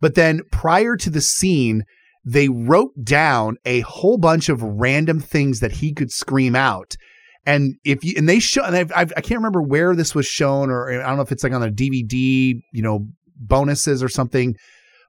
But 0.00 0.14
then 0.14 0.42
prior 0.50 0.96
to 0.96 1.10
the 1.10 1.20
scene, 1.20 1.84
they 2.24 2.48
wrote 2.48 2.92
down 3.04 3.56
a 3.64 3.80
whole 3.80 4.18
bunch 4.18 4.48
of 4.48 4.62
random 4.62 5.20
things 5.20 5.60
that 5.60 5.72
he 5.72 5.92
could 5.92 6.10
scream 6.10 6.56
out. 6.56 6.96
And 7.46 7.76
if 7.84 8.04
you 8.04 8.14
and 8.16 8.28
they 8.28 8.40
show 8.40 8.64
and 8.64 8.74
I've, 8.74 8.92
I've, 8.94 9.12
I 9.16 9.20
can't 9.20 9.38
remember 9.38 9.62
where 9.62 9.94
this 9.94 10.14
was 10.14 10.26
shown 10.26 10.68
or 10.68 10.90
I 10.90 11.06
don't 11.06 11.16
know 11.16 11.22
if 11.22 11.30
it's 11.30 11.44
like 11.44 11.52
on 11.52 11.62
a 11.62 11.70
DVD, 11.70 12.60
you 12.72 12.82
know, 12.82 13.06
bonuses 13.36 14.02
or 14.02 14.08
something, 14.08 14.56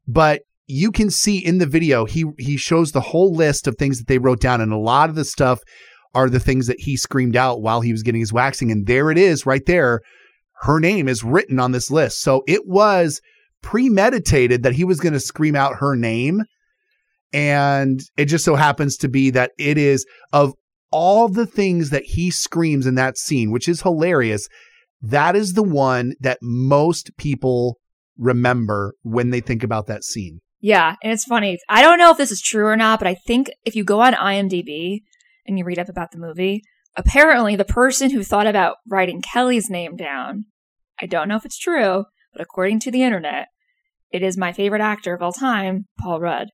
but 0.07 0.43
you 0.67 0.91
can 0.91 1.09
see 1.09 1.43
in 1.43 1.57
the 1.57 1.65
video 1.65 2.05
he 2.05 2.25
he 2.37 2.55
shows 2.55 2.91
the 2.91 3.01
whole 3.01 3.33
list 3.33 3.67
of 3.67 3.75
things 3.75 3.97
that 3.97 4.07
they 4.07 4.19
wrote 4.19 4.39
down 4.39 4.61
and 4.61 4.71
a 4.71 4.77
lot 4.77 5.09
of 5.09 5.15
the 5.15 5.25
stuff 5.25 5.59
are 6.13 6.29
the 6.29 6.39
things 6.39 6.67
that 6.67 6.79
he 6.79 6.95
screamed 6.95 7.35
out 7.35 7.61
while 7.61 7.81
he 7.81 7.91
was 7.91 8.03
getting 8.03 8.21
his 8.21 8.33
waxing 8.33 8.71
and 8.71 8.85
there 8.85 9.09
it 9.09 9.17
is 9.17 9.45
right 9.45 9.65
there. 9.65 10.01
Her 10.61 10.79
name 10.79 11.07
is 11.07 11.23
written 11.23 11.59
on 11.59 11.71
this 11.71 11.89
list. 11.89 12.21
So 12.21 12.43
it 12.47 12.67
was 12.67 13.21
premeditated 13.61 14.63
that 14.63 14.73
he 14.73 14.83
was 14.83 14.99
going 14.99 15.13
to 15.13 15.19
scream 15.19 15.55
out 15.55 15.77
her 15.77 15.95
name 15.95 16.43
and 17.33 18.01
it 18.15 18.25
just 18.25 18.45
so 18.45 18.55
happens 18.55 18.97
to 18.97 19.09
be 19.09 19.29
that 19.31 19.51
it 19.57 19.77
is 19.77 20.05
of 20.31 20.53
all 20.91 21.27
the 21.27 21.45
things 21.45 21.89
that 21.89 22.03
he 22.03 22.31
screams 22.31 22.87
in 22.87 22.95
that 22.95 23.17
scene, 23.17 23.51
which 23.51 23.67
is 23.67 23.81
hilarious, 23.81 24.47
that 25.01 25.35
is 25.35 25.53
the 25.53 25.63
one 25.63 26.13
that 26.21 26.39
most 26.41 27.11
people 27.17 27.77
remember 28.17 28.93
when 29.03 29.29
they 29.29 29.41
think 29.41 29.63
about 29.63 29.87
that 29.87 30.03
scene. 30.03 30.39
Yeah, 30.59 30.95
and 31.03 31.11
it's 31.11 31.25
funny. 31.25 31.59
I 31.69 31.81
don't 31.81 31.99
know 31.99 32.11
if 32.11 32.17
this 32.17 32.31
is 32.31 32.41
true 32.41 32.65
or 32.65 32.77
not, 32.77 32.99
but 32.99 33.07
I 33.07 33.13
think 33.13 33.51
if 33.65 33.75
you 33.75 33.83
go 33.83 34.01
on 34.01 34.13
IMDb 34.13 35.01
and 35.45 35.59
you 35.59 35.65
read 35.65 35.77
up 35.77 35.89
about 35.89 36.11
the 36.11 36.17
movie, 36.17 36.63
apparently 36.95 37.55
the 37.55 37.65
person 37.65 38.09
who 38.09 38.23
thought 38.23 38.47
about 38.47 38.77
writing 38.87 39.21
Kelly's 39.21 39.69
name 39.69 39.95
down, 39.95 40.45
I 40.99 41.05
don't 41.05 41.27
know 41.27 41.35
if 41.35 41.45
it's 41.45 41.59
true, 41.59 42.05
but 42.33 42.41
according 42.41 42.79
to 42.81 42.91
the 42.91 43.03
internet, 43.03 43.47
it 44.11 44.23
is 44.23 44.37
my 44.37 44.53
favorite 44.53 44.81
actor 44.81 45.13
of 45.13 45.21
all 45.21 45.33
time, 45.33 45.85
Paul 45.99 46.19
Rudd, 46.21 46.47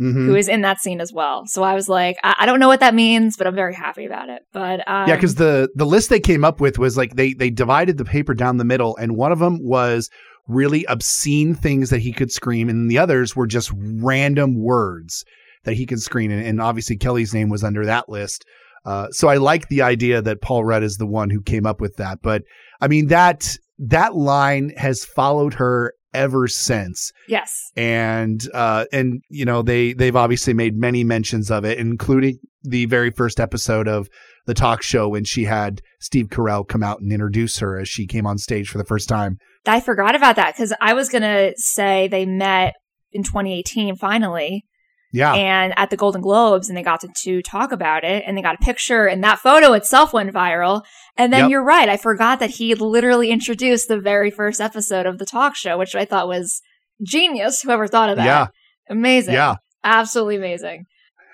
Mhm. 0.00 0.26
who 0.26 0.34
is 0.34 0.48
in 0.48 0.62
that 0.62 0.80
scene 0.80 1.00
as 1.00 1.12
well. 1.12 1.42
So 1.46 1.62
I 1.62 1.74
was 1.74 1.88
like, 1.88 2.16
I, 2.24 2.34
I 2.40 2.46
don't 2.46 2.58
know 2.60 2.68
what 2.68 2.80
that 2.80 2.94
means, 2.94 3.36
but 3.36 3.46
I'm 3.46 3.54
very 3.54 3.74
happy 3.74 4.06
about 4.06 4.28
it. 4.30 4.42
But 4.52 4.80
um, 4.88 5.08
yeah, 5.08 5.14
because 5.16 5.34
the 5.34 5.68
the 5.74 5.84
list 5.86 6.08
they 6.10 6.20
came 6.20 6.44
up 6.44 6.60
with 6.60 6.78
was 6.78 6.96
like 6.96 7.16
they 7.16 7.34
they 7.34 7.50
divided 7.50 7.98
the 7.98 8.04
paper 8.04 8.34
down 8.34 8.56
the 8.56 8.64
middle, 8.64 8.96
and 8.96 9.16
one 9.16 9.32
of 9.32 9.38
them 9.38 9.58
was 9.60 10.08
really 10.48 10.84
obscene 10.86 11.54
things 11.54 11.90
that 11.90 12.00
he 12.00 12.12
could 12.12 12.32
scream, 12.32 12.68
and 12.68 12.90
the 12.90 12.98
others 12.98 13.36
were 13.36 13.46
just 13.46 13.70
random 13.76 14.60
words 14.60 15.24
that 15.64 15.74
he 15.74 15.84
could 15.86 16.00
scream, 16.00 16.30
and, 16.30 16.44
and 16.44 16.60
obviously 16.60 16.96
Kelly's 16.96 17.34
name 17.34 17.50
was 17.50 17.62
under 17.62 17.84
that 17.84 18.08
list. 18.08 18.44
Uh, 18.86 19.08
so 19.10 19.28
I 19.28 19.36
like 19.36 19.68
the 19.68 19.82
idea 19.82 20.22
that 20.22 20.40
Paul 20.40 20.64
Rudd 20.64 20.82
is 20.82 20.96
the 20.96 21.06
one 21.06 21.28
who 21.28 21.42
came 21.42 21.66
up 21.66 21.80
with 21.80 21.96
that, 21.96 22.18
but 22.22 22.42
I 22.80 22.88
mean 22.88 23.08
that 23.08 23.54
that 23.80 24.14
line 24.14 24.72
has 24.76 25.04
followed 25.04 25.54
her 25.54 25.94
ever 26.12 26.48
since 26.48 27.12
yes, 27.28 27.70
and 27.76 28.48
uh 28.52 28.84
and 28.92 29.22
you 29.28 29.44
know 29.44 29.62
they 29.62 29.92
they've 29.92 30.16
obviously 30.16 30.52
made 30.52 30.76
many 30.76 31.04
mentions 31.04 31.50
of 31.50 31.64
it 31.64 31.78
including 31.78 32.38
the 32.62 32.84
very 32.86 33.10
first 33.10 33.40
episode 33.40 33.88
of 33.88 34.08
the 34.46 34.54
talk 34.54 34.82
show 34.82 35.08
when 35.08 35.24
she 35.24 35.44
had 35.44 35.80
Steve 36.00 36.26
Carell 36.26 36.66
come 36.66 36.82
out 36.82 37.00
and 37.00 37.12
introduce 37.12 37.58
her 37.58 37.78
as 37.78 37.88
she 37.88 38.06
came 38.06 38.26
on 38.26 38.36
stage 38.36 38.68
for 38.68 38.78
the 38.78 38.84
first 38.84 39.08
time. 39.08 39.38
I 39.66 39.80
forgot 39.80 40.14
about 40.14 40.36
that 40.36 40.54
because 40.54 40.72
I 40.80 40.94
was 40.94 41.08
gonna 41.08 41.52
say 41.56 42.08
they 42.08 42.26
met 42.26 42.74
in 43.12 43.22
2018 43.22 43.96
finally. 43.96 44.64
Yeah. 45.12 45.34
and 45.34 45.72
at 45.76 45.90
the 45.90 45.96
Golden 45.96 46.20
Globes, 46.20 46.68
and 46.68 46.76
they 46.78 46.82
got 46.82 47.00
to, 47.00 47.08
to 47.24 47.42
talk 47.42 47.72
about 47.72 48.04
it, 48.04 48.22
and 48.26 48.36
they 48.38 48.42
got 48.42 48.54
a 48.54 48.64
picture, 48.64 49.06
and 49.06 49.22
that 49.24 49.38
photo 49.40 49.72
itself 49.72 50.12
went 50.12 50.32
viral. 50.32 50.82
And 51.16 51.32
then 51.32 51.44
Yep. 51.44 51.50
you're 51.50 51.64
right, 51.64 51.88
I 51.88 51.96
forgot 51.96 52.38
that 52.40 52.50
he 52.50 52.74
literally 52.74 53.30
introduced 53.30 53.88
the 53.88 53.98
very 54.00 54.30
first 54.30 54.60
episode 54.60 55.06
of 55.06 55.18
the 55.18 55.26
talk 55.26 55.56
show, 55.56 55.76
which 55.78 55.94
I 55.94 56.04
thought 56.04 56.28
was 56.28 56.62
genius. 57.02 57.62
Whoever 57.62 57.86
thought 57.86 58.10
of 58.10 58.16
that, 58.16 58.24
Yeah. 58.24 58.46
amazing, 58.88 59.34
yeah. 59.34 59.56
absolutely 59.84 60.36
amazing. 60.36 60.84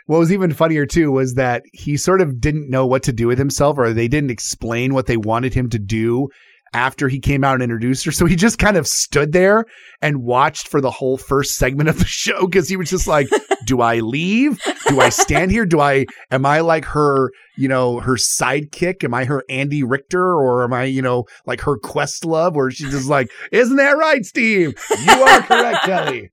What 0.07 0.19
was 0.21 0.33
even 0.33 0.53
funnier 0.53 0.87
too 0.87 1.11
was 1.11 1.35
that 1.35 1.63
he 1.73 1.97
sort 1.97 2.21
of 2.21 2.41
didn't 2.41 2.71
know 2.71 2.87
what 2.87 3.03
to 3.05 3.13
do 3.13 3.27
with 3.27 3.39
himself 3.39 3.77
or 3.77 3.93
they 3.93 4.07
didn't 4.09 4.31
explain 4.31 4.95
what 4.95 5.07
they 5.07 5.17
wanted 5.17 5.53
him 5.55 5.69
to 5.71 5.79
do 5.81 6.29
after 6.73 7.09
he 7.09 7.21
came 7.21 7.45
out 7.45 7.55
and 7.55 7.63
introduced 7.63 8.05
her. 8.05 8.13
So 8.13 8.27
he 8.27 8.37
just 8.37 8.59
kind 8.59 8.77
of 8.77 8.87
stood 8.87 9.33
there 9.33 9.65
and 10.03 10.23
watched 10.23 10.69
for 10.69 10.81
the 10.81 10.91
whole 10.91 11.17
first 11.17 11.57
segment 11.57 11.89
of 11.89 11.99
the 11.99 12.05
show 12.07 12.47
because 12.47 12.69
he 12.69 12.77
was 12.77 12.91
just 12.91 13.07
like, 13.07 13.29
do 13.65 13.81
I 13.81 14.01
leave? 14.01 14.61
Do 14.89 15.01
I 15.01 15.09
stand 15.09 15.51
here? 15.51 15.67
Do 15.67 15.81
I, 15.81 16.07
am 16.31 16.45
I 16.45 16.61
like 16.61 16.85
her, 16.87 17.31
you 17.57 17.69
know, 17.69 18.01
her 18.01 18.15
sidekick? 18.15 19.05
Am 19.05 19.15
I 19.15 19.25
her 19.25 19.43
Andy 19.49 19.83
Richter 19.83 20.35
or 20.35 20.65
am 20.65 20.73
I, 20.73 20.85
you 20.85 21.03
know, 21.03 21.25
like 21.47 21.61
her 21.63 21.79
Questlove 21.79 22.55
where 22.55 22.71
she's 22.71 22.91
just 22.91 23.09
like, 23.09 23.31
isn't 23.53 23.77
that 23.77 23.97
right, 23.97 24.25
Steve? 24.25 24.75
You 25.05 25.13
are 25.13 25.43
correct, 25.43 25.85
Kelly. 25.85 26.31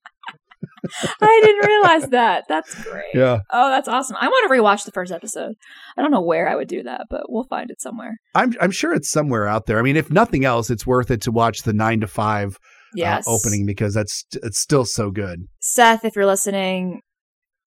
I 1.22 1.42
didn't 1.44 1.66
realize 1.68 2.10
that. 2.10 2.44
That's 2.50 2.84
great. 2.84 3.04
Yeah. 3.14 3.40
Oh, 3.52 3.70
that's 3.70 3.88
awesome. 3.88 4.18
I 4.20 4.28
want 4.28 4.50
to 4.50 4.54
rewatch 4.60 4.86
the 4.86 4.92
first 4.92 5.12
episode. 5.12 5.54
I 5.98 6.02
don't 6.02 6.12
know 6.12 6.22
where 6.22 6.50
I 6.50 6.56
would 6.56 6.68
do 6.68 6.84
that, 6.84 7.06
but 7.10 7.24
we'll 7.30 7.46
find 7.46 7.70
it 7.70 7.82
somewhere. 7.82 8.18
I'm 8.36 8.54
I'm 8.60 8.72
sure 8.72 8.94
it's 8.94 9.10
somewhere 9.10 9.48
out 9.48 9.66
there. 9.66 9.80
I 9.80 9.82
mean, 9.82 9.98
if 9.98 10.12
nothing 10.12 10.46
else, 10.46 10.70
it's 10.70 10.86
worth 10.88 11.12
it 11.12 11.22
to 11.22 11.32
watch 11.32 11.64
the 11.64 11.74
nine 11.74 12.00
to 12.02 12.08
five 12.08 12.58
Yes. 12.96 13.28
uh, 13.28 13.32
opening 13.32 13.66
because 13.66 13.94
that's 13.94 14.24
it's 14.44 14.60
still 14.60 14.86
so 14.86 15.10
good. 15.10 15.48
Seth, 15.60 16.06
if 16.06 16.16
you're 16.16 16.26
listening, 16.28 17.02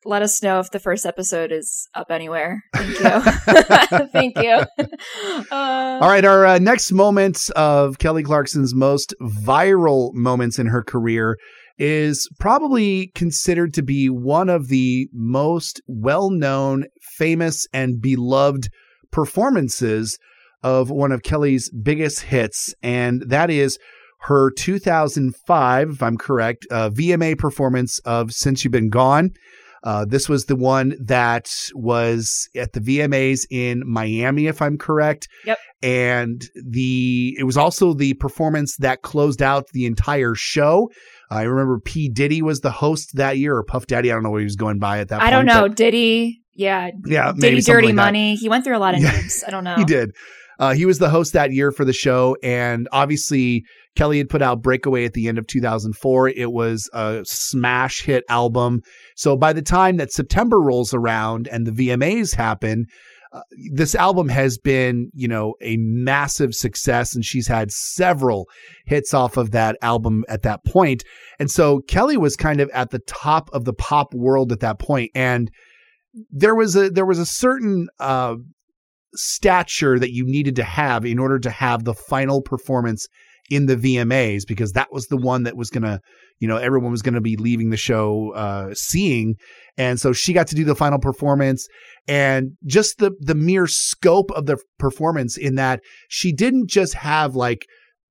let 0.04 0.22
us 0.22 0.40
know 0.40 0.60
if 0.60 0.70
the 0.70 0.78
first 0.78 1.04
episode 1.04 1.50
is 1.50 1.88
up 1.94 2.10
anywhere. 2.10 2.62
Thank 2.74 3.00
you. 3.00 4.06
Thank 4.12 4.38
you. 4.38 4.62
Uh, 5.50 5.98
All 6.00 6.08
right, 6.08 6.24
our 6.24 6.46
uh, 6.46 6.58
next 6.58 6.92
moments 6.92 7.50
of 7.50 7.98
Kelly 7.98 8.22
Clarkson's 8.22 8.74
most 8.74 9.14
viral 9.20 10.12
moments 10.14 10.58
in 10.58 10.66
her 10.68 10.82
career 10.82 11.36
is 11.78 12.28
probably 12.38 13.08
considered 13.14 13.74
to 13.74 13.82
be 13.82 14.08
one 14.08 14.48
of 14.48 14.68
the 14.68 15.08
most 15.12 15.80
well-known, 15.86 16.84
famous, 17.16 17.66
and 17.72 18.00
beloved 18.00 18.68
performances 19.10 20.18
of 20.62 20.90
one 20.90 21.12
of 21.12 21.22
Kelly's 21.22 21.70
biggest 21.70 22.20
hits, 22.22 22.74
and 22.82 23.22
that 23.28 23.50
is 23.50 23.78
her 24.22 24.50
2005, 24.50 25.90
if 25.90 26.02
I'm 26.02 26.16
correct, 26.16 26.66
uh, 26.70 26.90
VMA 26.90 27.38
performance 27.38 27.98
of 28.00 28.32
"Since 28.32 28.64
You've 28.64 28.72
Been 28.72 28.90
Gone." 28.90 29.30
Uh, 29.84 30.04
this 30.04 30.28
was 30.28 30.46
the 30.46 30.56
one 30.56 30.96
that 31.00 31.48
was 31.74 32.48
at 32.56 32.72
the 32.72 32.80
VMAs 32.80 33.46
in 33.50 33.84
Miami, 33.86 34.46
if 34.46 34.60
I'm 34.60 34.76
correct. 34.76 35.28
Yep. 35.44 35.58
And 35.80 36.44
the 36.68 37.36
it 37.38 37.44
was 37.44 37.56
also 37.56 37.94
the 37.94 38.14
performance 38.14 38.76
that 38.78 39.02
closed 39.02 39.42
out 39.42 39.68
the 39.72 39.86
entire 39.86 40.34
show. 40.34 40.90
I 41.30 41.42
remember 41.42 41.80
P 41.80 42.08
Diddy 42.08 42.42
was 42.42 42.60
the 42.60 42.70
host 42.70 43.16
that 43.16 43.38
year, 43.38 43.56
or 43.56 43.64
Puff 43.64 43.86
Daddy. 43.86 44.10
I 44.10 44.14
don't 44.14 44.22
know 44.22 44.30
what 44.30 44.38
he 44.40 44.44
was 44.44 44.56
going 44.56 44.78
by 44.78 45.00
at 45.00 45.08
that. 45.08 45.20
Point. 45.20 45.28
I 45.28 45.30
don't 45.30 45.46
know. 45.46 45.68
Diddy, 45.68 46.40
yeah, 46.54 46.90
Yeah, 47.04 47.32
maybe 47.36 47.56
Diddy, 47.56 47.62
Dirty 47.62 47.86
like 47.88 47.96
that. 47.96 48.02
Money. 48.04 48.34
He 48.36 48.48
went 48.48 48.64
through 48.64 48.76
a 48.76 48.78
lot 48.78 48.94
of 48.94 49.00
Yeah. 49.02 49.10
names. 49.12 49.42
I 49.46 49.50
don't 49.50 49.64
know. 49.64 49.76
He 49.76 49.84
did. 49.84 50.10
Uh, 50.58 50.72
he 50.72 50.86
was 50.86 50.98
the 50.98 51.10
host 51.10 51.34
that 51.34 51.52
year 51.52 51.70
for 51.70 51.84
the 51.84 51.92
show, 51.92 52.34
and 52.42 52.88
obviously 52.90 53.62
Kelly 53.94 54.16
had 54.18 54.28
put 54.30 54.40
out 54.40 54.62
"Breakaway" 54.62 55.04
at 55.04 55.12
the 55.12 55.28
end 55.28 55.36
of 55.38 55.46
2004. 55.46 56.28
It 56.30 56.50
was 56.52 56.88
a 56.94 57.22
smash 57.26 58.02
hit 58.02 58.24
album. 58.30 58.80
So 59.16 59.36
by 59.36 59.52
the 59.52 59.60
time 59.62 59.96
that 59.98 60.12
September 60.12 60.58
rolls 60.60 60.94
around 60.94 61.46
and 61.48 61.66
the 61.66 61.72
VMAs 61.72 62.34
happen, 62.36 62.86
this 63.72 63.94
album 63.94 64.28
has 64.28 64.58
been, 64.58 65.10
you 65.14 65.28
know, 65.28 65.54
a 65.60 65.76
massive 65.78 66.54
success, 66.54 67.14
and 67.14 67.24
she's 67.24 67.46
had 67.46 67.70
several 67.70 68.48
hits 68.84 69.14
off 69.14 69.36
of 69.36 69.50
that 69.52 69.76
album 69.82 70.24
at 70.28 70.42
that 70.42 70.64
point. 70.64 71.04
And 71.38 71.50
so 71.50 71.80
Kelly 71.80 72.16
was 72.16 72.36
kind 72.36 72.60
of 72.60 72.70
at 72.70 72.90
the 72.90 73.00
top 73.00 73.50
of 73.52 73.64
the 73.64 73.72
pop 73.72 74.14
world 74.14 74.52
at 74.52 74.60
that 74.60 74.78
point, 74.78 75.10
and 75.14 75.50
there 76.30 76.54
was 76.54 76.76
a 76.76 76.90
there 76.90 77.06
was 77.06 77.18
a 77.18 77.26
certain 77.26 77.88
uh, 77.98 78.36
stature 79.14 79.98
that 79.98 80.12
you 80.12 80.24
needed 80.26 80.56
to 80.56 80.64
have 80.64 81.04
in 81.04 81.18
order 81.18 81.38
to 81.38 81.50
have 81.50 81.84
the 81.84 81.94
final 81.94 82.40
performance 82.40 83.06
in 83.50 83.66
the 83.66 83.76
VMAs 83.76 84.42
because 84.46 84.72
that 84.72 84.92
was 84.92 85.06
the 85.06 85.16
one 85.16 85.44
that 85.44 85.56
was 85.56 85.70
going 85.70 85.84
to, 85.84 86.00
you 86.38 86.48
know, 86.48 86.56
everyone 86.56 86.90
was 86.90 87.02
going 87.02 87.14
to 87.14 87.20
be 87.20 87.36
leaving 87.36 87.70
the 87.70 87.76
show 87.76 88.32
uh, 88.34 88.74
seeing. 88.74 89.36
And 89.76 90.00
so 90.00 90.12
she 90.12 90.32
got 90.32 90.48
to 90.48 90.54
do 90.54 90.64
the 90.64 90.74
final 90.74 90.98
performance 90.98 91.68
and 92.08 92.52
just 92.64 92.98
the 92.98 93.12
the 93.20 93.34
mere 93.34 93.66
scope 93.66 94.30
of 94.32 94.46
the 94.46 94.58
performance 94.78 95.36
in 95.36 95.56
that 95.56 95.80
she 96.08 96.32
didn't 96.32 96.68
just 96.68 96.94
have 96.94 97.34
like 97.34 97.66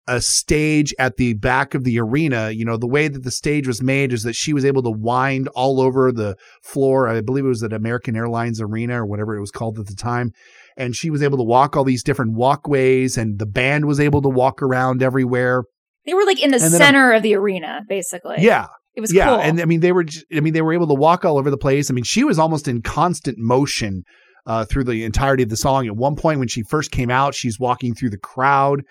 a 0.07 0.21
stage 0.21 0.93
at 0.99 1.17
the 1.17 1.33
back 1.33 1.73
of 1.73 1.83
the 1.83 1.99
arena. 1.99 2.51
You 2.51 2.65
know, 2.65 2.77
the 2.77 2.87
way 2.87 3.07
that 3.07 3.23
the 3.23 3.31
stage 3.31 3.67
was 3.67 3.81
made 3.81 4.13
is 4.13 4.23
that 4.23 4.35
she 4.35 4.53
was 4.53 4.63
able 4.63 4.83
to 4.83 4.91
wind 4.91 5.47
all 5.55 5.81
over 5.81 6.11
the 6.11 6.35
floor. 6.61 7.07
I 7.07 7.21
believe 7.21 7.45
it 7.45 7.49
was 7.49 7.63
at 7.63 7.73
American 7.73 8.15
Airlines 8.15 8.61
Arena 8.61 9.01
or 9.01 9.05
whatever 9.05 9.35
it 9.35 9.41
was 9.41 9.51
called 9.51 9.79
at 9.79 9.87
the 9.87 9.95
time 9.95 10.31
and 10.77 10.95
she 10.95 11.09
was 11.09 11.23
able 11.23 11.37
to 11.37 11.43
walk 11.43 11.75
all 11.75 11.83
these 11.83 12.03
different 12.03 12.33
walkways 12.33 13.17
and 13.17 13.39
the 13.39 13.45
band 13.45 13.85
was 13.85 13.99
able 13.99 14.21
to 14.21 14.29
walk 14.29 14.61
around 14.61 15.01
everywhere. 15.01 15.63
They 16.05 16.13
were 16.13 16.25
like 16.25 16.41
in 16.41 16.51
the 16.51 16.59
center 16.59 17.13
of 17.13 17.23
the 17.23 17.35
arena, 17.35 17.81
basically. 17.87 18.37
Yeah. 18.39 18.67
It 18.95 19.01
was 19.01 19.13
yeah, 19.13 19.25
cool. 19.25 19.39
and 19.39 19.59
I 19.59 19.65
mean 19.65 19.81
they 19.81 19.91
were 19.91 20.05
I 20.33 20.39
mean 20.39 20.53
they 20.53 20.61
were 20.61 20.73
able 20.73 20.87
to 20.87 20.93
walk 20.93 21.25
all 21.25 21.37
over 21.37 21.49
the 21.49 21.57
place. 21.57 21.91
I 21.91 21.93
mean 21.93 22.05
she 22.05 22.23
was 22.23 22.39
almost 22.39 22.67
in 22.67 22.81
constant 22.81 23.37
motion 23.37 24.03
uh, 24.45 24.65
through 24.65 24.85
the 24.85 25.03
entirety 25.03 25.43
of 25.43 25.49
the 25.49 25.57
song. 25.57 25.85
At 25.87 25.95
one 25.95 26.15
point 26.15 26.39
when 26.39 26.47
she 26.47 26.63
first 26.63 26.91
came 26.91 27.09
out, 27.09 27.35
she's 27.35 27.59
walking 27.59 27.93
through 27.93 28.11
the 28.11 28.17
crowd. 28.17 28.83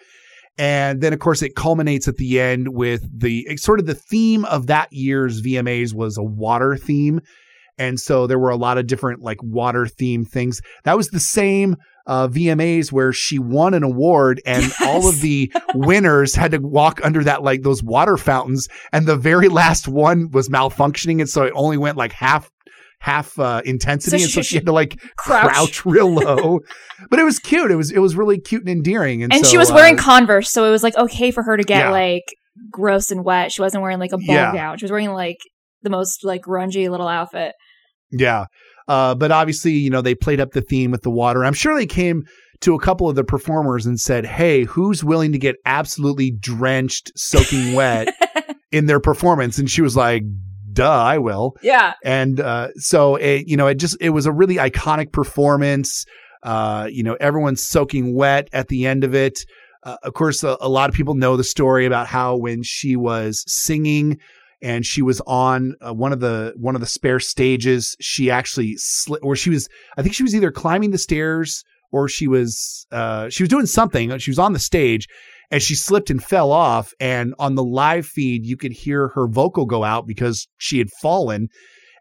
And 0.56 1.00
then, 1.00 1.12
of 1.12 1.18
course, 1.18 1.42
it 1.42 1.56
culminates 1.56 2.06
at 2.06 2.16
the 2.16 2.40
end 2.40 2.68
with 2.68 3.02
the 3.12 3.56
sort 3.56 3.80
of 3.80 3.86
the 3.86 3.94
theme 3.94 4.44
of 4.44 4.68
that 4.68 4.92
year's 4.92 5.42
VMAs 5.42 5.94
was 5.94 6.16
a 6.16 6.22
water 6.22 6.76
theme. 6.76 7.20
And 7.78 7.98
so 7.98 8.26
there 8.26 8.38
were 8.38 8.50
a 8.50 8.56
lot 8.56 8.78
of 8.78 8.86
different 8.86 9.22
like 9.22 9.42
water 9.42 9.86
themed 9.86 10.28
things. 10.28 10.60
That 10.84 10.96
was 10.96 11.08
the 11.08 11.20
same 11.20 11.76
uh, 12.06 12.28
VMAs 12.28 12.92
where 12.92 13.12
she 13.12 13.38
won 13.38 13.74
an 13.74 13.82
award 13.82 14.40
and 14.44 14.62
yes. 14.80 14.82
all 14.82 15.08
of 15.08 15.20
the 15.20 15.50
winners 15.74 16.34
had 16.34 16.50
to 16.52 16.58
walk 16.58 17.00
under 17.02 17.24
that 17.24 17.42
like 17.42 17.62
those 17.62 17.82
water 17.82 18.16
fountains 18.16 18.68
and 18.92 19.06
the 19.06 19.16
very 19.16 19.48
last 19.48 19.88
one 19.88 20.30
was 20.30 20.48
malfunctioning 20.48 21.20
and 21.20 21.28
so 21.28 21.44
it 21.44 21.52
only 21.56 21.78
went 21.78 21.96
like 21.96 22.12
half 22.12 22.50
half 23.00 23.38
uh, 23.38 23.60
intensity 23.64 24.18
so 24.18 24.24
and 24.24 24.32
so 24.32 24.42
she 24.42 24.56
had 24.56 24.66
to 24.66 24.72
like 24.72 24.98
crouch, 25.16 25.50
crouch 25.50 25.86
real 25.86 26.12
low 26.12 26.60
but 27.10 27.18
it 27.18 27.24
was 27.24 27.38
cute 27.38 27.70
it 27.70 27.76
was 27.76 27.90
it 27.90 27.98
was 27.98 28.16
really 28.16 28.38
cute 28.38 28.62
and 28.62 28.70
endearing 28.70 29.22
and, 29.22 29.32
and 29.32 29.44
so, 29.44 29.50
she 29.50 29.58
was 29.58 29.70
wearing 29.70 29.98
uh, 29.98 30.02
converse 30.02 30.50
so 30.50 30.64
it 30.64 30.70
was 30.70 30.82
like 30.82 30.96
okay 30.96 31.30
for 31.30 31.42
her 31.42 31.56
to 31.56 31.64
get 31.64 31.86
yeah. 31.86 31.90
like 31.90 32.24
gross 32.70 33.10
and 33.10 33.24
wet 33.24 33.50
she 33.52 33.60
wasn't 33.60 33.80
wearing 33.80 33.98
like 33.98 34.12
a 34.12 34.18
ball 34.18 34.34
yeah. 34.34 34.54
gown 34.54 34.78
she 34.78 34.84
was 34.84 34.90
wearing 34.90 35.10
like 35.10 35.38
the 35.84 35.90
most 35.90 36.24
like 36.24 36.42
grungy 36.42 36.90
little 36.90 37.08
outfit 37.08 37.54
yeah. 38.14 38.46
Uh, 38.86 39.14
but 39.14 39.32
obviously, 39.32 39.72
you 39.72 39.90
know, 39.90 40.02
they 40.02 40.14
played 40.14 40.40
up 40.40 40.52
the 40.52 40.60
theme 40.60 40.90
with 40.90 41.02
the 41.02 41.10
water. 41.10 41.44
I'm 41.44 41.54
sure 41.54 41.74
they 41.74 41.86
came 41.86 42.24
to 42.60 42.74
a 42.74 42.80
couple 42.80 43.08
of 43.08 43.16
the 43.16 43.24
performers 43.24 43.86
and 43.86 43.98
said, 43.98 44.26
Hey, 44.26 44.64
who's 44.64 45.02
willing 45.02 45.32
to 45.32 45.38
get 45.38 45.56
absolutely 45.64 46.30
drenched, 46.30 47.12
soaking 47.16 47.74
wet 47.74 48.08
in 48.72 48.86
their 48.86 49.00
performance? 49.00 49.58
And 49.58 49.70
she 49.70 49.82
was 49.82 49.96
like, 49.96 50.22
Duh, 50.72 50.90
I 50.90 51.18
will. 51.18 51.56
Yeah. 51.62 51.94
And 52.04 52.40
uh, 52.40 52.68
so, 52.76 53.16
it, 53.16 53.46
you 53.46 53.56
know, 53.56 53.68
it 53.68 53.76
just, 53.76 53.96
it 54.00 54.10
was 54.10 54.26
a 54.26 54.32
really 54.32 54.56
iconic 54.56 55.12
performance. 55.12 56.04
Uh, 56.42 56.88
you 56.90 57.02
know, 57.02 57.16
everyone's 57.20 57.64
soaking 57.64 58.14
wet 58.14 58.48
at 58.52 58.68
the 58.68 58.86
end 58.86 59.04
of 59.04 59.14
it. 59.14 59.46
Uh, 59.84 59.96
of 60.02 60.14
course, 60.14 60.42
a, 60.42 60.56
a 60.60 60.68
lot 60.68 60.90
of 60.90 60.96
people 60.96 61.14
know 61.14 61.36
the 61.36 61.44
story 61.44 61.86
about 61.86 62.06
how 62.06 62.36
when 62.36 62.62
she 62.62 62.96
was 62.96 63.44
singing, 63.46 64.18
and 64.64 64.86
she 64.86 65.02
was 65.02 65.20
on 65.26 65.74
uh, 65.86 65.92
one 65.92 66.14
of 66.14 66.20
the 66.20 66.54
one 66.56 66.74
of 66.74 66.80
the 66.80 66.86
spare 66.86 67.20
stages. 67.20 67.94
She 68.00 68.30
actually 68.30 68.76
slid, 68.78 69.20
or 69.22 69.36
she 69.36 69.50
was, 69.50 69.68
I 69.98 70.02
think 70.02 70.14
she 70.14 70.22
was 70.22 70.34
either 70.34 70.50
climbing 70.50 70.90
the 70.90 70.98
stairs 70.98 71.62
or 71.92 72.08
she 72.08 72.26
was 72.26 72.86
uh, 72.90 73.28
she 73.28 73.42
was 73.42 73.50
doing 73.50 73.66
something. 73.66 74.16
She 74.18 74.30
was 74.30 74.38
on 74.38 74.54
the 74.54 74.58
stage 74.58 75.06
and 75.50 75.62
she 75.62 75.74
slipped 75.74 76.08
and 76.08 76.24
fell 76.24 76.50
off. 76.50 76.92
And 76.98 77.34
on 77.38 77.56
the 77.56 77.62
live 77.62 78.06
feed, 78.06 78.46
you 78.46 78.56
could 78.56 78.72
hear 78.72 79.08
her 79.08 79.28
vocal 79.28 79.66
go 79.66 79.84
out 79.84 80.06
because 80.06 80.48
she 80.56 80.78
had 80.78 80.88
fallen. 81.02 81.48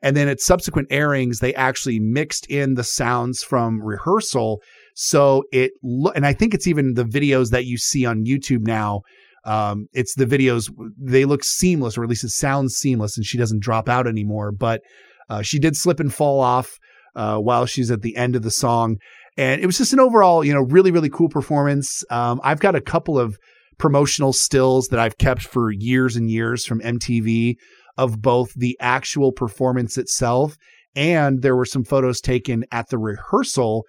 And 0.01 0.15
then 0.15 0.29
at 0.29 0.39
subsequent 0.39 0.88
airings, 0.89 1.39
they 1.39 1.54
actually 1.56 1.99
mixed 1.99 2.45
in 2.47 2.76
the 2.76 2.84
sounds 2.84 3.43
from 3.43 3.82
rehearsal. 3.82 4.62
So 4.95 5.43
it, 5.52 5.73
lo- 5.84 6.13
and 6.15 6.26
I 6.26 6.32
think 6.32 6.54
it's 6.54 6.67
even 6.67 6.93
the 6.93 7.06
videos 7.06 7.49
that 7.52 7.65
you 7.65 7.78
see 7.78 8.06
on 8.06 8.26
YouTube 8.26 8.65
now 8.65 9.02
um, 9.45 9.88
it's 9.93 10.15
the 10.15 10.25
videos 10.25 10.71
they 10.97 11.25
look 11.25 11.43
seamless, 11.43 11.97
or 11.97 12.03
at 12.03 12.10
least 12.10 12.23
it 12.23 12.29
sounds 12.29 12.75
seamless, 12.75 13.17
and 13.17 13.25
she 13.25 13.38
doesn't 13.38 13.62
drop 13.62 13.89
out 13.89 14.08
anymore. 14.08 14.51
But 14.51 14.82
uh, 15.29 15.41
she 15.41 15.60
did 15.60 15.75
slip 15.75 15.99
and 15.99 16.13
fall 16.13 16.39
off 16.39 16.77
uh, 17.15 17.38
while 17.38 17.65
she's 17.65 17.91
at 17.91 18.01
the 18.01 18.15
end 18.15 18.36
of 18.36 18.43
the 18.43 18.51
song, 18.51 18.97
and 19.38 19.62
it 19.62 19.65
was 19.65 19.77
just 19.77 19.93
an 19.93 19.99
overall, 19.99 20.43
you 20.43 20.53
know, 20.53 20.62
really 20.62 20.91
really 20.91 21.10
cool 21.10 21.29
performance. 21.29 22.03
Um, 22.10 22.39
I've 22.43 22.60
got 22.60 22.75
a 22.75 22.82
couple 22.82 23.19
of 23.19 23.38
promotional 23.77 24.34
stills 24.34 24.88
that 24.88 24.99
I've 24.99 25.17
kept 25.17 25.41
for 25.41 25.71
years 25.71 26.15
and 26.15 26.29
years 26.29 26.65
from 26.65 26.79
MTV 26.79 27.56
of 27.97 28.21
both 28.21 28.53
the 28.53 28.77
actual 28.79 29.32
performance 29.32 29.97
itself 29.97 30.58
and 30.95 31.41
there 31.41 31.56
were 31.56 31.65
some 31.65 31.84
photos 31.84 32.21
taken 32.21 32.65
at 32.71 32.89
the 32.89 32.97
rehearsal 32.97 33.86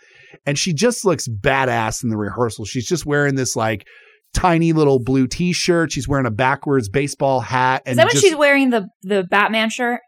and 0.47 0.59
she 0.59 0.73
just 0.73 1.05
looks 1.05 1.29
badass 1.29 2.03
in 2.03 2.11
the 2.11 2.17
rehearsal 2.17 2.65
she's 2.65 2.87
just 2.87 3.07
wearing 3.07 3.35
this 3.35 3.57
like 3.57 3.87
tiny 4.35 4.73
little 4.73 4.99
blue 4.99 5.27
t-shirt. 5.27 5.93
She's 5.93 6.07
wearing 6.07 6.27
a 6.27 6.31
backwards 6.31 6.89
baseball 6.89 7.41
hat. 7.41 7.83
And 7.87 7.93
Is 7.93 7.97
that 7.97 8.07
when 8.07 8.13
just, 8.13 8.25
she's 8.25 8.37
wearing 8.37 8.71
the 8.71 8.89
the 9.03 9.25
Batman 9.25 9.71
shirt? 9.71 10.01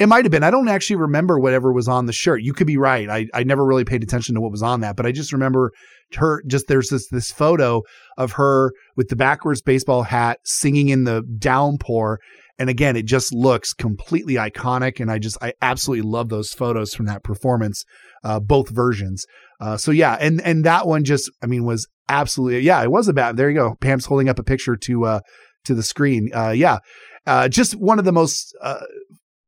It 0.00 0.08
might 0.08 0.24
have 0.24 0.32
been. 0.32 0.42
I 0.42 0.50
don't 0.50 0.68
actually 0.68 0.96
remember 0.96 1.38
whatever 1.38 1.72
was 1.74 1.86
on 1.86 2.06
the 2.06 2.12
shirt. 2.14 2.42
You 2.42 2.54
could 2.54 2.66
be 2.66 2.78
right. 2.78 3.08
I, 3.10 3.26
I 3.34 3.44
never 3.44 3.66
really 3.66 3.84
paid 3.84 4.02
attention 4.02 4.34
to 4.34 4.40
what 4.40 4.50
was 4.50 4.62
on 4.62 4.80
that, 4.80 4.96
but 4.96 5.04
I 5.04 5.12
just 5.12 5.30
remember 5.30 5.72
her 6.16 6.42
just 6.46 6.68
there's 6.68 6.88
this 6.88 7.06
this 7.10 7.30
photo 7.30 7.82
of 8.16 8.32
her 8.32 8.72
with 8.96 9.08
the 9.08 9.16
backwards 9.16 9.60
baseball 9.60 10.02
hat 10.02 10.38
singing 10.44 10.88
in 10.88 11.04
the 11.04 11.22
downpour. 11.38 12.18
And 12.58 12.70
again, 12.70 12.96
it 12.96 13.04
just 13.04 13.34
looks 13.34 13.74
completely 13.74 14.34
iconic. 14.34 15.00
And 15.00 15.10
I 15.10 15.18
just 15.18 15.36
I 15.42 15.52
absolutely 15.60 16.08
love 16.08 16.30
those 16.30 16.50
photos 16.50 16.94
from 16.94 17.06
that 17.06 17.22
performance, 17.22 17.84
uh, 18.24 18.40
both 18.40 18.70
versions. 18.70 19.26
Uh, 19.60 19.76
so 19.76 19.90
yeah, 19.90 20.16
and 20.20 20.40
and 20.42 20.64
that 20.64 20.86
one 20.86 21.04
just 21.04 21.30
I 21.42 21.46
mean 21.46 21.64
was 21.64 21.86
absolutely 22.08 22.60
yeah 22.60 22.82
it 22.82 22.90
was 22.90 23.06
a 23.06 23.12
bad 23.12 23.36
there 23.36 23.48
you 23.48 23.54
go 23.56 23.76
pam's 23.80 24.06
holding 24.06 24.28
up 24.28 24.36
a 24.38 24.42
picture 24.42 24.74
to 24.74 25.04
uh 25.04 25.20
to 25.64 25.74
the 25.74 25.82
screen. 25.82 26.30
Uh 26.34 26.50
yeah. 26.50 26.78
Uh 27.26 27.48
just 27.48 27.74
one 27.74 27.98
of 27.98 28.04
the 28.04 28.12
most 28.12 28.56
uh, 28.62 28.80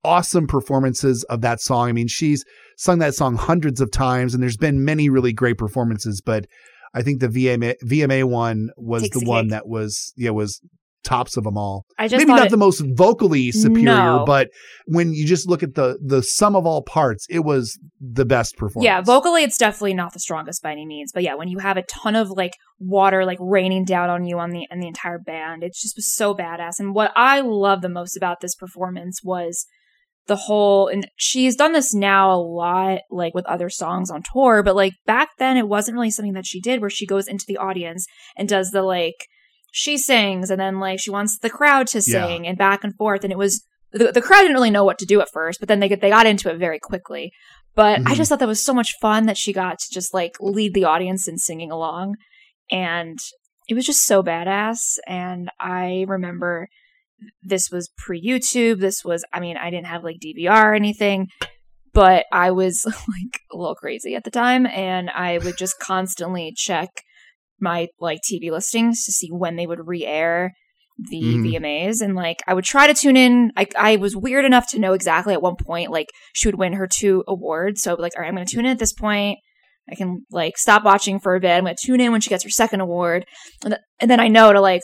awesome 0.04 0.46
performances 0.46 1.24
of 1.24 1.40
that 1.40 1.60
song. 1.60 1.88
I 1.88 1.92
mean 1.92 2.08
she's 2.08 2.44
sung 2.76 2.98
that 2.98 3.14
song 3.14 3.36
hundreds 3.36 3.80
of 3.80 3.90
times 3.90 4.34
and 4.34 4.42
there's 4.42 4.56
been 4.56 4.84
many 4.84 5.08
really 5.08 5.32
great 5.32 5.58
performances 5.58 6.20
but 6.20 6.46
i 6.94 7.02
think 7.02 7.20
the 7.20 7.28
vma 7.28 7.74
vma 7.84 8.24
one 8.24 8.70
was 8.76 9.02
Takes 9.02 9.20
the 9.20 9.26
one 9.26 9.48
that 9.48 9.68
was 9.68 10.12
yeah 10.16 10.30
was 10.30 10.60
tops 11.02 11.36
of 11.36 11.44
them 11.44 11.56
all. 11.56 11.84
I 11.98 12.08
just 12.08 12.20
maybe 12.20 12.36
not 12.36 12.46
it, 12.46 12.50
the 12.50 12.56
most 12.56 12.82
vocally 12.94 13.52
superior, 13.52 13.84
no. 13.84 14.24
but 14.26 14.50
when 14.86 15.12
you 15.12 15.26
just 15.26 15.48
look 15.48 15.62
at 15.62 15.74
the 15.74 15.98
the 16.04 16.22
sum 16.22 16.56
of 16.56 16.66
all 16.66 16.82
parts, 16.82 17.26
it 17.28 17.40
was 17.40 17.78
the 18.00 18.24
best 18.24 18.56
performance. 18.56 18.84
Yeah, 18.84 19.00
vocally, 19.00 19.42
it's 19.42 19.58
definitely 19.58 19.94
not 19.94 20.12
the 20.12 20.20
strongest 20.20 20.62
by 20.62 20.72
any 20.72 20.86
means, 20.86 21.12
but 21.12 21.22
yeah, 21.22 21.34
when 21.34 21.48
you 21.48 21.58
have 21.58 21.76
a 21.76 21.82
ton 21.82 22.16
of 22.16 22.30
like 22.30 22.52
water 22.78 23.24
like 23.24 23.38
raining 23.40 23.84
down 23.84 24.10
on 24.10 24.24
you 24.24 24.38
on 24.38 24.50
the 24.50 24.66
and 24.70 24.82
the 24.82 24.88
entire 24.88 25.18
band, 25.18 25.62
it 25.62 25.74
just 25.74 25.96
was 25.96 26.14
so 26.14 26.34
badass. 26.34 26.78
And 26.78 26.94
what 26.94 27.12
I 27.16 27.40
love 27.40 27.82
the 27.82 27.88
most 27.88 28.16
about 28.16 28.40
this 28.40 28.54
performance 28.54 29.20
was 29.22 29.66
the 30.26 30.36
whole 30.36 30.88
and 30.88 31.08
she's 31.16 31.56
done 31.56 31.72
this 31.72 31.92
now 31.92 32.32
a 32.32 32.38
lot 32.38 33.00
like 33.10 33.34
with 33.34 33.44
other 33.46 33.68
songs 33.68 34.08
on 34.08 34.22
tour 34.22 34.62
but 34.62 34.76
like 34.76 34.92
back 35.04 35.30
then 35.38 35.56
it 35.56 35.66
wasn't 35.66 35.94
really 35.94 36.12
something 36.12 36.34
that 36.34 36.46
she 36.46 36.60
did 36.60 36.80
where 36.80 36.90
she 36.90 37.06
goes 37.06 37.26
into 37.26 37.44
the 37.48 37.56
audience 37.56 38.06
and 38.36 38.48
does 38.48 38.70
the 38.70 38.82
like 38.82 39.26
she 39.72 39.96
sings 39.96 40.50
and 40.50 40.60
then 40.60 40.78
like 40.78 41.00
she 41.00 41.10
wants 41.10 41.38
the 41.38 41.50
crowd 41.50 41.88
to 41.88 42.00
sing 42.00 42.44
yeah. 42.44 42.50
and 42.50 42.58
back 42.58 42.84
and 42.84 42.94
forth 42.94 43.24
and 43.24 43.32
it 43.32 43.38
was 43.38 43.64
the, 43.90 44.12
the 44.12 44.22
crowd 44.22 44.42
didn't 44.42 44.54
really 44.54 44.70
know 44.70 44.84
what 44.84 44.98
to 44.98 45.06
do 45.06 45.20
at 45.20 45.32
first 45.32 45.58
but 45.58 45.68
then 45.68 45.80
they 45.80 45.88
they 45.88 46.10
got 46.10 46.26
into 46.26 46.50
it 46.50 46.58
very 46.58 46.78
quickly 46.78 47.32
but 47.74 47.98
mm-hmm. 47.98 48.08
i 48.08 48.14
just 48.14 48.28
thought 48.28 48.38
that 48.38 48.46
was 48.46 48.64
so 48.64 48.74
much 48.74 48.94
fun 49.00 49.26
that 49.26 49.36
she 49.36 49.52
got 49.52 49.78
to 49.78 49.86
just 49.90 50.14
like 50.14 50.36
lead 50.40 50.74
the 50.74 50.84
audience 50.84 51.26
in 51.26 51.38
singing 51.38 51.70
along 51.70 52.14
and 52.70 53.18
it 53.68 53.74
was 53.74 53.86
just 53.86 54.04
so 54.04 54.22
badass 54.22 54.98
and 55.08 55.50
i 55.58 56.04
remember 56.06 56.68
this 57.42 57.70
was 57.70 57.90
pre 57.96 58.22
youtube 58.22 58.78
this 58.78 59.02
was 59.04 59.24
i 59.32 59.40
mean 59.40 59.56
i 59.56 59.70
didn't 59.70 59.86
have 59.86 60.04
like 60.04 60.16
dvr 60.22 60.64
or 60.64 60.74
anything 60.74 61.28
but 61.94 62.26
i 62.30 62.50
was 62.50 62.84
like 62.84 63.40
a 63.50 63.56
little 63.56 63.74
crazy 63.74 64.14
at 64.14 64.24
the 64.24 64.30
time 64.30 64.66
and 64.66 65.08
i 65.10 65.38
would 65.38 65.56
just 65.56 65.78
constantly 65.78 66.52
check 66.54 66.90
my 67.62 67.88
like 68.00 68.18
TV 68.30 68.50
listings 68.50 69.04
to 69.06 69.12
see 69.12 69.28
when 69.30 69.56
they 69.56 69.66
would 69.66 69.86
re-air 69.86 70.52
the 70.98 71.22
mm. 71.22 71.52
VMAs 71.54 72.00
and 72.02 72.14
like 72.14 72.40
I 72.46 72.54
would 72.54 72.64
try 72.64 72.86
to 72.86 72.94
tune 72.94 73.16
in. 73.16 73.52
I 73.56 73.66
I 73.76 73.96
was 73.96 74.16
weird 74.16 74.44
enough 74.44 74.68
to 74.70 74.78
know 74.78 74.92
exactly 74.92 75.32
at 75.32 75.42
one 75.42 75.56
point 75.56 75.90
like 75.90 76.08
she 76.34 76.48
would 76.48 76.58
win 76.58 76.74
her 76.74 76.86
two 76.86 77.24
awards. 77.26 77.82
So 77.82 77.94
like, 77.94 78.12
all 78.16 78.22
right, 78.22 78.28
I'm 78.28 78.34
gonna 78.34 78.46
tune 78.46 78.66
in 78.66 78.72
at 78.72 78.78
this 78.78 78.92
point. 78.92 79.38
I 79.90 79.94
can 79.94 80.24
like 80.30 80.56
stop 80.58 80.84
watching 80.84 81.18
for 81.18 81.34
a 81.34 81.40
bit. 81.40 81.50
I'm 81.52 81.64
gonna 81.64 81.76
tune 81.82 82.00
in 82.00 82.12
when 82.12 82.20
she 82.20 82.30
gets 82.30 82.44
her 82.44 82.50
second 82.50 82.80
award. 82.80 83.24
And, 83.64 83.72
th- 83.72 83.82
and 84.00 84.10
then 84.10 84.20
I 84.20 84.28
know 84.28 84.52
to 84.52 84.60
like 84.60 84.82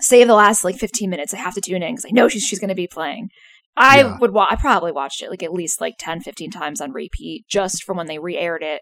save 0.00 0.26
the 0.26 0.34
last 0.34 0.64
like 0.64 0.76
15 0.76 1.10
minutes, 1.10 1.34
I 1.34 1.38
have 1.38 1.54
to 1.54 1.60
tune 1.60 1.82
in 1.82 1.94
because 1.94 2.06
I 2.06 2.12
know 2.12 2.28
she's 2.28 2.44
she's 2.44 2.60
gonna 2.60 2.74
be 2.74 2.86
playing. 2.86 3.28
I 3.76 4.00
Yeah. 4.00 4.16
would 4.20 4.32
wa- 4.32 4.48
I 4.48 4.56
probably 4.56 4.92
watched 4.92 5.22
it 5.22 5.30
like 5.30 5.42
at 5.42 5.52
least 5.52 5.80
like 5.80 5.94
10, 5.98 6.20
15 6.20 6.50
times 6.50 6.80
on 6.80 6.92
repeat 6.92 7.46
just 7.48 7.84
from 7.84 7.96
when 7.96 8.06
they 8.06 8.18
re-aired 8.18 8.62
it 8.62 8.80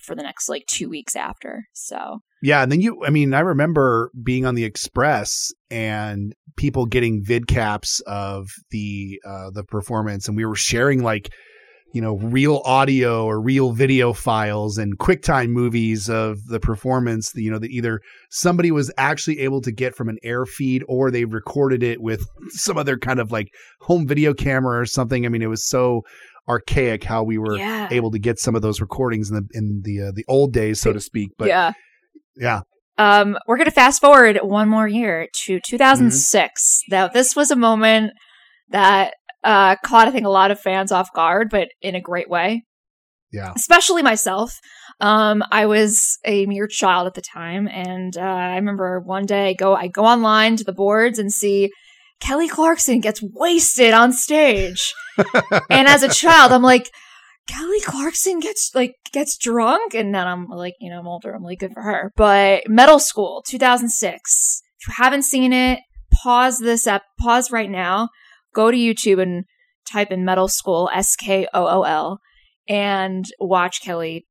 for 0.00 0.14
the 0.14 0.22
next 0.22 0.48
like 0.48 0.66
two 0.66 0.88
weeks 0.88 1.16
after. 1.16 1.66
So 1.72 2.20
Yeah, 2.42 2.62
and 2.62 2.72
then 2.72 2.80
you 2.80 3.04
I 3.04 3.10
mean, 3.10 3.34
I 3.34 3.40
remember 3.40 4.10
being 4.22 4.46
on 4.46 4.54
the 4.54 4.64
Express 4.64 5.52
and 5.70 6.34
people 6.56 6.86
getting 6.86 7.22
vid 7.22 7.46
caps 7.46 8.00
of 8.06 8.48
the 8.70 9.20
uh 9.26 9.50
the 9.50 9.64
performance 9.64 10.28
and 10.28 10.36
we 10.36 10.44
were 10.44 10.56
sharing 10.56 11.02
like 11.02 11.30
you 11.92 12.00
know, 12.00 12.16
real 12.18 12.62
audio 12.64 13.24
or 13.24 13.40
real 13.40 13.72
video 13.72 14.12
files 14.12 14.78
and 14.78 14.98
QuickTime 14.98 15.48
movies 15.48 16.08
of 16.08 16.46
the 16.46 16.60
performance, 16.60 17.32
you 17.34 17.50
know, 17.50 17.58
that 17.58 17.70
either 17.70 18.00
somebody 18.30 18.70
was 18.70 18.92
actually 18.96 19.40
able 19.40 19.60
to 19.62 19.72
get 19.72 19.94
from 19.94 20.08
an 20.08 20.18
air 20.22 20.46
feed 20.46 20.84
or 20.88 21.10
they 21.10 21.24
recorded 21.24 21.82
it 21.82 22.00
with 22.00 22.24
some 22.50 22.78
other 22.78 22.96
kind 22.96 23.18
of 23.18 23.32
like 23.32 23.48
home 23.80 24.06
video 24.06 24.32
camera 24.32 24.80
or 24.80 24.86
something. 24.86 25.26
I 25.26 25.28
mean, 25.28 25.42
it 25.42 25.48
was 25.48 25.64
so 25.64 26.02
archaic 26.48 27.04
how 27.04 27.22
we 27.22 27.38
were 27.38 27.56
yeah, 27.56 27.88
able 27.90 28.10
to 28.10 28.18
get 28.18 28.38
some 28.38 28.54
of 28.54 28.62
those 28.62 28.80
recordings 28.80 29.30
in 29.30 29.36
the 29.36 29.48
in 29.52 29.82
the 29.84 30.08
uh, 30.08 30.12
the 30.14 30.24
old 30.28 30.52
days, 30.52 30.80
so 30.80 30.92
to 30.92 31.00
speak. 31.00 31.30
But 31.38 31.48
yeah. 31.48 31.72
yeah, 32.36 32.60
Um, 32.98 33.38
we're 33.46 33.58
gonna 33.58 33.70
fast 33.70 34.00
forward 34.00 34.38
one 34.42 34.68
more 34.68 34.88
year 34.88 35.28
to 35.46 35.60
2006. 35.64 36.82
Now, 36.90 37.08
this 37.08 37.36
was 37.36 37.50
a 37.50 37.56
moment 37.56 38.12
that 38.70 39.14
uh, 39.44 39.76
caught 39.84 40.08
I 40.08 40.10
think 40.10 40.26
a 40.26 40.30
lot 40.30 40.50
of 40.50 40.60
fans 40.60 40.92
off 40.92 41.12
guard, 41.14 41.48
but 41.50 41.68
in 41.80 41.94
a 41.94 42.00
great 42.00 42.28
way. 42.28 42.64
yeah. 43.32 43.52
especially 43.56 44.02
myself. 44.02 44.58
Um, 45.00 45.42
I 45.50 45.66
was 45.66 46.18
a 46.26 46.46
mere 46.46 46.66
child 46.66 47.06
at 47.06 47.14
the 47.14 47.22
time, 47.22 47.68
and 47.68 48.16
uh, 48.16 48.20
I 48.20 48.56
remember 48.56 49.00
one 49.00 49.24
day 49.24 49.50
I 49.50 49.52
go 49.54 49.74
I 49.74 49.88
go 49.88 50.04
online 50.04 50.56
to 50.56 50.64
the 50.64 50.74
boards 50.74 51.18
and 51.18 51.32
see 51.32 51.70
Kelly 52.20 52.48
Clarkson 52.48 53.00
gets 53.00 53.22
wasted 53.22 53.92
on 53.92 54.12
stage, 54.12 54.94
and 55.70 55.88
as 55.88 56.02
a 56.02 56.08
child, 56.08 56.52
I'm 56.52 56.62
like. 56.62 56.90
Kelly 57.48 57.80
Clarkson 57.80 58.38
gets 58.38 58.70
like 58.76 58.94
gets 59.12 59.36
drunk, 59.36 59.92
and 59.92 60.14
then 60.14 60.24
I'm 60.24 60.46
like, 60.46 60.74
you 60.78 60.88
know, 60.88 61.00
I'm 61.00 61.08
older. 61.08 61.32
I'm 61.32 61.42
like, 61.42 61.58
good 61.58 61.72
for 61.72 61.82
her. 61.82 62.12
But 62.14 62.68
Metal 62.68 62.98
Skool, 62.98 63.42
2006. 63.44 64.62
If 64.78 64.86
you 64.86 64.94
haven't 64.96 65.24
seen 65.24 65.52
it, 65.52 65.80
pause 66.12 66.58
this 66.58 66.86
up. 66.86 67.02
Pause 67.18 67.50
right 67.50 67.70
now. 67.70 68.10
Go 68.54 68.70
to 68.70 68.76
YouTube 68.76 69.20
and 69.20 69.46
type 69.90 70.12
in 70.12 70.24
Metal 70.24 70.46
Skool, 70.46 70.88
S 70.94 71.16
K 71.16 71.48
O 71.52 71.66
O 71.66 71.82
L, 71.82 72.20
and 72.68 73.24
watch 73.40 73.82
Kelly 73.82 74.26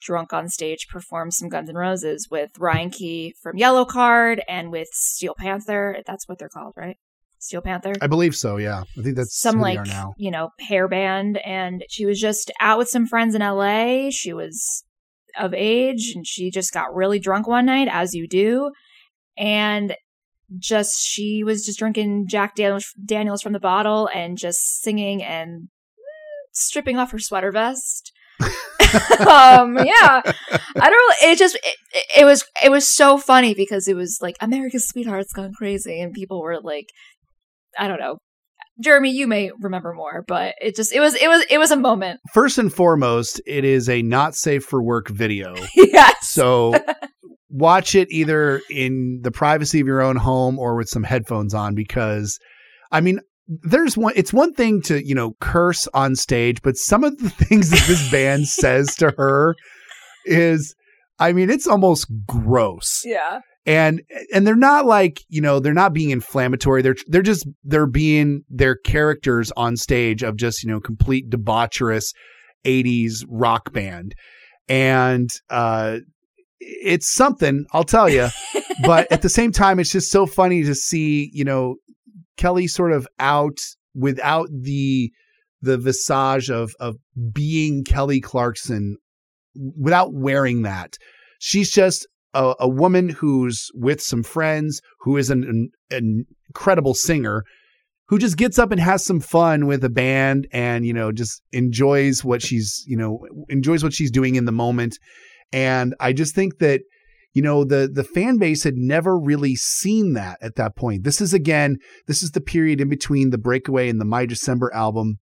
drunk 0.00 0.32
on 0.32 0.48
stage 0.48 0.86
perform 0.88 1.30
some 1.30 1.48
Guns 1.48 1.68
N' 1.68 1.76
Roses 1.76 2.28
with 2.30 2.50
Ryan 2.58 2.90
Key 2.90 3.34
from 3.42 3.56
Yellowcard 3.56 4.40
and 4.48 4.70
with 4.70 4.88
Steel 4.92 5.34
Panther. 5.36 6.02
That's 6.06 6.28
what 6.28 6.38
they're 6.38 6.48
called, 6.48 6.74
right? 6.76 6.96
Steel 7.38 7.60
Panther. 7.60 7.94
I 8.00 8.06
believe 8.06 8.34
so. 8.34 8.56
Yeah, 8.56 8.82
I 8.98 9.02
think 9.02 9.16
that's 9.16 9.38
some 9.38 9.60
like 9.60 9.84
now. 9.86 10.14
you 10.16 10.30
know 10.30 10.50
hair 10.60 10.88
band, 10.88 11.38
and 11.38 11.84
she 11.88 12.06
was 12.06 12.20
just 12.20 12.50
out 12.60 12.78
with 12.78 12.88
some 12.88 13.06
friends 13.06 13.34
in 13.34 13.42
L.A. 13.42 14.10
She 14.10 14.32
was 14.32 14.84
of 15.38 15.54
age, 15.54 16.12
and 16.14 16.26
she 16.26 16.50
just 16.50 16.72
got 16.72 16.94
really 16.94 17.18
drunk 17.18 17.46
one 17.46 17.66
night, 17.66 17.88
as 17.90 18.14
you 18.14 18.26
do, 18.26 18.70
and 19.36 19.94
just 20.58 21.00
she 21.00 21.44
was 21.44 21.64
just 21.64 21.78
drinking 21.78 22.26
Jack 22.28 22.54
Daniels, 22.54 22.92
Daniels 23.04 23.42
from 23.42 23.52
the 23.52 23.60
bottle 23.60 24.08
and 24.14 24.38
just 24.38 24.80
singing 24.80 25.22
and 25.22 25.68
stripping 26.52 26.98
off 26.98 27.12
her 27.12 27.18
sweater 27.18 27.52
vest. 27.52 28.12
um 29.20 29.76
yeah 29.76 30.22
i 30.24 30.90
don't 30.90 31.16
it 31.22 31.36
just 31.36 31.56
it, 31.56 31.76
it 32.18 32.24
was 32.24 32.44
it 32.64 32.70
was 32.70 32.86
so 32.86 33.18
funny 33.18 33.52
because 33.52 33.88
it 33.88 33.96
was 33.96 34.18
like 34.22 34.36
america's 34.40 34.88
sweetheart's 34.88 35.32
gone 35.32 35.52
crazy 35.52 36.00
and 36.00 36.14
people 36.14 36.40
were 36.40 36.60
like 36.60 36.86
i 37.78 37.88
don't 37.88 38.00
know 38.00 38.18
jeremy 38.80 39.10
you 39.10 39.26
may 39.26 39.50
remember 39.60 39.92
more 39.92 40.24
but 40.28 40.54
it 40.60 40.76
just 40.76 40.92
it 40.92 41.00
was 41.00 41.14
it 41.14 41.28
was 41.28 41.44
it 41.50 41.58
was 41.58 41.70
a 41.70 41.76
moment 41.76 42.20
First 42.32 42.58
and 42.58 42.72
foremost, 42.72 43.40
it 43.46 43.64
is 43.64 43.88
a 43.88 44.02
not 44.02 44.34
safe 44.34 44.64
for 44.64 44.82
work 44.82 45.08
video. 45.08 45.54
yes 45.74 46.28
So 46.28 46.74
watch 47.50 47.94
it 47.94 48.08
either 48.10 48.60
in 48.70 49.20
the 49.22 49.30
privacy 49.30 49.80
of 49.80 49.86
your 49.86 50.02
own 50.02 50.16
home 50.16 50.58
or 50.58 50.76
with 50.76 50.88
some 50.88 51.02
headphones 51.02 51.54
on 51.54 51.74
because 51.74 52.38
I 52.92 53.00
mean 53.00 53.20
there's 53.48 53.96
one 53.96 54.12
it's 54.14 54.32
one 54.32 54.52
thing 54.52 54.82
to, 54.82 55.04
you 55.04 55.14
know, 55.14 55.32
curse 55.40 55.88
on 55.94 56.14
stage, 56.14 56.60
but 56.62 56.76
some 56.76 57.02
of 57.02 57.18
the 57.18 57.30
things 57.44 57.70
that 57.70 57.82
this 57.86 58.10
band 58.10 58.46
says 58.46 58.94
to 58.96 59.12
her 59.16 59.56
is 60.26 60.74
I 61.18 61.32
mean, 61.32 61.50
it's 61.50 61.66
almost 61.66 62.06
gross. 62.26 63.02
yeah 63.04 63.40
and 63.68 64.02
and 64.32 64.46
they're 64.46 64.56
not 64.56 64.86
like 64.86 65.20
you 65.28 65.40
know 65.40 65.60
they're 65.60 65.74
not 65.74 65.92
being 65.92 66.10
inflammatory. 66.10 66.82
They're 66.82 66.96
they're 67.06 67.22
just 67.22 67.46
they're 67.62 67.86
being 67.86 68.42
their 68.48 68.76
characters 68.76 69.52
on 69.56 69.76
stage 69.76 70.22
of 70.22 70.36
just 70.36 70.62
you 70.62 70.70
know 70.70 70.80
complete 70.80 71.30
debaucherous 71.30 72.14
80s 72.64 73.24
rock 73.28 73.72
band. 73.72 74.14
And 74.68 75.30
uh 75.50 75.98
it's 76.60 77.08
something 77.08 77.64
i'll 77.72 77.84
tell 77.84 78.08
you 78.08 78.26
but 78.82 79.10
at 79.12 79.22
the 79.22 79.28
same 79.28 79.52
time 79.52 79.78
it's 79.78 79.92
just 79.92 80.10
so 80.10 80.26
funny 80.26 80.64
to 80.64 80.74
see 80.74 81.30
you 81.32 81.44
know 81.44 81.76
kelly 82.36 82.66
sort 82.66 82.90
of 82.90 83.06
out 83.20 83.58
without 83.94 84.48
the 84.50 85.08
the 85.62 85.78
visage 85.78 86.50
of 86.50 86.72
of 86.80 86.96
being 87.32 87.84
kelly 87.84 88.20
clarkson 88.20 88.96
without 89.76 90.12
wearing 90.12 90.62
that. 90.62 90.96
She's 91.38 91.70
just 91.70 92.06
a, 92.38 92.54
a 92.60 92.68
woman 92.68 93.08
who's 93.08 93.68
with 93.74 94.00
some 94.00 94.22
friends 94.22 94.80
who 95.00 95.16
is 95.16 95.28
an, 95.28 95.42
an, 95.42 95.70
an 95.90 96.24
incredible 96.48 96.94
singer 96.94 97.44
who 98.06 98.18
just 98.18 98.38
gets 98.38 98.58
up 98.58 98.70
and 98.70 98.80
has 98.80 99.04
some 99.04 99.20
fun 99.20 99.66
with 99.66 99.84
a 99.84 99.90
band 99.90 100.46
and 100.52 100.86
you 100.86 100.94
know 100.94 101.10
just 101.12 101.42
enjoys 101.52 102.24
what 102.24 102.40
she's 102.40 102.84
you 102.86 102.96
know 102.96 103.20
enjoys 103.48 103.82
what 103.82 103.92
she's 103.92 104.10
doing 104.10 104.36
in 104.36 104.44
the 104.46 104.52
moment. 104.52 104.98
And 105.52 105.94
i 105.98 106.12
just 106.12 106.34
think 106.34 106.58
that 106.58 106.82
you 107.34 107.42
know 107.42 107.64
the 107.64 107.90
the 107.92 108.04
fan 108.04 108.38
base 108.38 108.62
had 108.62 108.76
never 108.76 109.18
really 109.18 109.56
seen 109.56 110.12
that 110.14 110.38
at 110.40 110.54
that 110.54 110.76
point. 110.76 111.04
This 111.04 111.20
is 111.20 111.34
again 111.34 111.76
this 112.06 112.22
is 112.22 112.30
the 112.30 112.40
period 112.40 112.80
in 112.80 112.88
between 112.88 113.30
the 113.30 113.38
breakaway 113.38 113.88
and 113.88 114.00
the 114.00 114.04
my 114.04 114.26
december 114.26 114.72
album. 114.72 115.18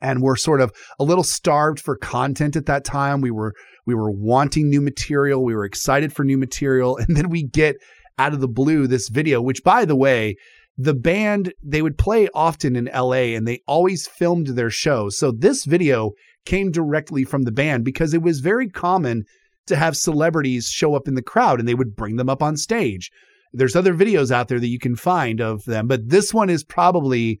And 0.00 0.20
we're 0.20 0.36
sort 0.36 0.60
of 0.60 0.72
a 0.98 1.04
little 1.04 1.24
starved 1.24 1.80
for 1.80 1.96
content 1.96 2.56
at 2.56 2.66
that 2.66 2.84
time. 2.84 3.22
We 3.22 3.30
were 3.30 3.54
we 3.86 3.94
were 3.94 4.10
wanting 4.10 4.68
new 4.68 4.80
material. 4.80 5.44
We 5.44 5.54
were 5.54 5.64
excited 5.64 6.12
for 6.12 6.24
new 6.24 6.38
material. 6.38 6.98
And 7.04 7.16
then 7.16 7.28
we 7.28 7.42
get 7.42 7.76
out 8.18 8.32
of 8.32 8.40
the 8.40 8.48
blue 8.48 8.86
this 8.86 9.08
video 9.08 9.42
which 9.42 9.62
by 9.64 9.84
the 9.84 9.96
way 9.96 10.36
the 10.76 10.94
band 10.94 11.52
they 11.62 11.82
would 11.82 11.98
play 11.98 12.28
often 12.34 12.76
in 12.76 12.88
LA 12.94 13.34
and 13.34 13.46
they 13.46 13.60
always 13.66 14.06
filmed 14.06 14.48
their 14.48 14.70
shows 14.70 15.18
so 15.18 15.30
this 15.32 15.64
video 15.64 16.12
came 16.44 16.70
directly 16.70 17.24
from 17.24 17.42
the 17.42 17.52
band 17.52 17.84
because 17.84 18.14
it 18.14 18.22
was 18.22 18.40
very 18.40 18.68
common 18.68 19.24
to 19.66 19.76
have 19.76 19.96
celebrities 19.96 20.68
show 20.68 20.94
up 20.94 21.08
in 21.08 21.14
the 21.14 21.22
crowd 21.22 21.58
and 21.58 21.68
they 21.68 21.74
would 21.74 21.96
bring 21.96 22.16
them 22.16 22.28
up 22.28 22.42
on 22.42 22.54
stage. 22.56 23.10
There's 23.52 23.74
other 23.74 23.94
videos 23.94 24.30
out 24.30 24.48
there 24.48 24.60
that 24.60 24.68
you 24.68 24.78
can 24.78 24.96
find 24.96 25.40
of 25.40 25.64
them 25.64 25.88
but 25.88 26.08
this 26.08 26.32
one 26.32 26.50
is 26.50 26.64
probably 26.64 27.40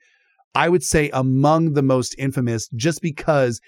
I 0.54 0.68
would 0.68 0.84
say 0.84 1.10
among 1.12 1.72
the 1.72 1.82
most 1.82 2.14
infamous 2.18 2.68
just 2.74 3.02
because 3.02 3.60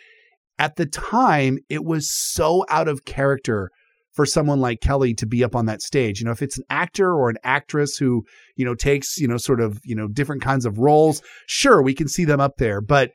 at 0.58 0.76
the 0.76 0.86
time 0.86 1.58
it 1.68 1.84
was 1.84 2.10
so 2.10 2.64
out 2.68 2.88
of 2.88 3.04
character 3.04 3.70
for 4.12 4.24
someone 4.24 4.60
like 4.60 4.80
Kelly 4.80 5.12
to 5.14 5.26
be 5.26 5.44
up 5.44 5.54
on 5.54 5.66
that 5.66 5.82
stage. 5.82 6.20
You 6.20 6.24
know, 6.24 6.32
if 6.32 6.40
it's 6.40 6.56
an 6.56 6.64
actor 6.70 7.12
or 7.12 7.28
an 7.28 7.36
actress 7.44 7.96
who, 7.98 8.24
you 8.56 8.64
know, 8.64 8.74
takes, 8.74 9.18
you 9.18 9.28
know, 9.28 9.36
sort 9.36 9.60
of, 9.60 9.78
you 9.84 9.94
know, 9.94 10.08
different 10.08 10.40
kinds 10.40 10.64
of 10.64 10.78
roles, 10.78 11.20
sure, 11.46 11.82
we 11.82 11.92
can 11.92 12.08
see 12.08 12.24
them 12.24 12.40
up 12.40 12.56
there. 12.56 12.80
But 12.80 13.10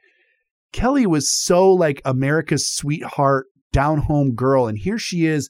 Kelly 0.74 1.08
was 1.08 1.32
so 1.32 1.72
like 1.72 2.02
America's 2.06 2.68
sweetheart, 2.72 3.48
down 3.74 3.98
home 4.00 4.36
girl. 4.36 4.68
And 4.68 4.78
here 4.78 5.00
she 5.00 5.26
is 5.26 5.50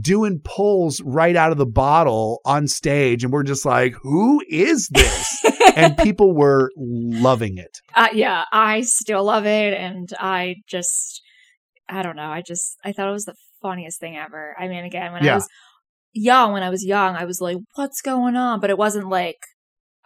doing 0.00 0.40
pulls 0.42 1.02
right 1.02 1.36
out 1.36 1.52
of 1.52 1.58
the 1.58 1.66
bottle 1.66 2.40
on 2.46 2.66
stage. 2.66 3.22
And 3.22 3.32
we're 3.32 3.42
just 3.42 3.66
like, 3.66 3.94
who 4.02 4.42
is 4.48 4.88
this? 4.88 5.44
and 5.76 5.98
people 5.98 6.34
were 6.34 6.70
loving 6.76 7.58
it. 7.58 7.80
uh, 7.94 8.08
yeah 8.14 8.44
i 8.50 8.80
still 8.80 9.24
love 9.24 9.44
it 9.44 9.74
and 9.74 10.08
i 10.18 10.54
just 10.66 11.20
i 11.88 12.02
don't 12.02 12.16
know 12.16 12.30
i 12.30 12.42
just 12.46 12.76
i 12.84 12.92
thought 12.92 13.08
it 13.08 13.12
was 13.12 13.24
the 13.24 13.34
funniest 13.62 14.00
thing 14.00 14.16
ever 14.16 14.54
i 14.58 14.68
mean 14.68 14.84
again 14.84 15.12
when 15.12 15.24
Yeah. 15.24 15.32
i 15.32 15.34
was 15.36 15.48
young 16.12 16.52
when 16.52 16.62
i 16.62 16.70
was 16.70 16.84
young 16.84 17.14
i 17.16 17.24
was 17.24 17.40
like 17.40 17.56
what's 17.74 18.00
going 18.00 18.36
on 18.36 18.60
but 18.60 18.70
it 18.70 18.78
wasn't 18.78 19.08
like 19.08 19.36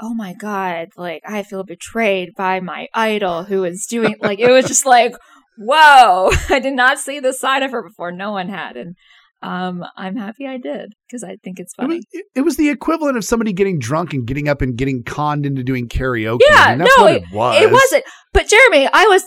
oh 0.00 0.14
my 0.14 0.34
god 0.34 0.88
like 0.96 1.22
i 1.26 1.42
feel 1.42 1.62
betrayed 1.64 2.30
by 2.36 2.60
my 2.60 2.88
idol 2.94 3.44
who 3.44 3.64
is 3.64 3.86
doing 3.88 4.16
like 4.20 4.38
it 4.40 4.50
was 4.50 4.66
just 4.66 4.86
like 4.86 5.12
whoa 5.58 6.30
i 6.50 6.58
did 6.58 6.74
not 6.74 6.98
see 6.98 7.20
this 7.20 7.38
side 7.38 7.62
of 7.62 7.70
her 7.70 7.82
before 7.82 8.10
no 8.12 8.32
one 8.32 8.48
had 8.48 8.76
and 8.76 8.96
um 9.42 9.84
i'm 9.96 10.16
happy 10.16 10.46
i 10.46 10.56
did 10.58 10.92
because 11.06 11.22
i 11.24 11.36
think 11.44 11.58
it's 11.58 11.72
It 11.78 11.82
funny 11.82 11.96
was, 11.96 12.04
it- 12.12 12.26
it 12.34 12.40
was 12.42 12.56
the 12.56 12.68
equivalent 12.70 13.16
of 13.16 13.24
somebody 13.24 13.52
getting 13.52 13.78
drunk 13.78 14.12
and 14.12 14.26
getting 14.26 14.48
up 14.48 14.62
and 14.62 14.76
getting 14.76 15.02
conned 15.02 15.44
into 15.46 15.62
doing 15.64 15.88
karaoke. 15.88 16.40
Yeah, 16.48 16.56
I 16.56 16.68
mean, 16.70 16.78
that's 16.78 16.96
no, 16.98 17.04
what 17.04 17.14
it 17.14 17.22
was. 17.32 17.62
It 17.62 17.70
wasn't. 17.72 18.04
But 18.32 18.48
Jeremy, 18.48 18.88
I 18.92 19.04
was. 19.06 19.24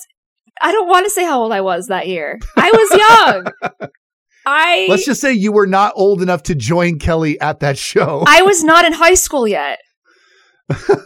I 0.61 0.71
don't 0.71 0.87
want 0.87 1.05
to 1.05 1.09
say 1.09 1.23
how 1.23 1.41
old 1.41 1.51
I 1.51 1.61
was 1.61 1.87
that 1.87 2.07
year. 2.07 2.39
I 2.57 2.71
was 2.71 3.49
young. 3.71 3.89
I 4.45 4.87
Let's 4.89 5.05
just 5.05 5.21
say 5.21 5.31
you 5.33 5.51
were 5.53 5.67
not 5.67 5.93
old 5.95 6.21
enough 6.21 6.43
to 6.43 6.55
join 6.55 6.99
Kelly 6.99 7.39
at 7.39 7.61
that 7.61 7.77
show. 7.77 8.23
I 8.27 8.41
was 8.41 8.63
not 8.63 8.83
in 8.85 8.91
high 8.93 9.13
school 9.13 9.47
yet. 9.47 9.79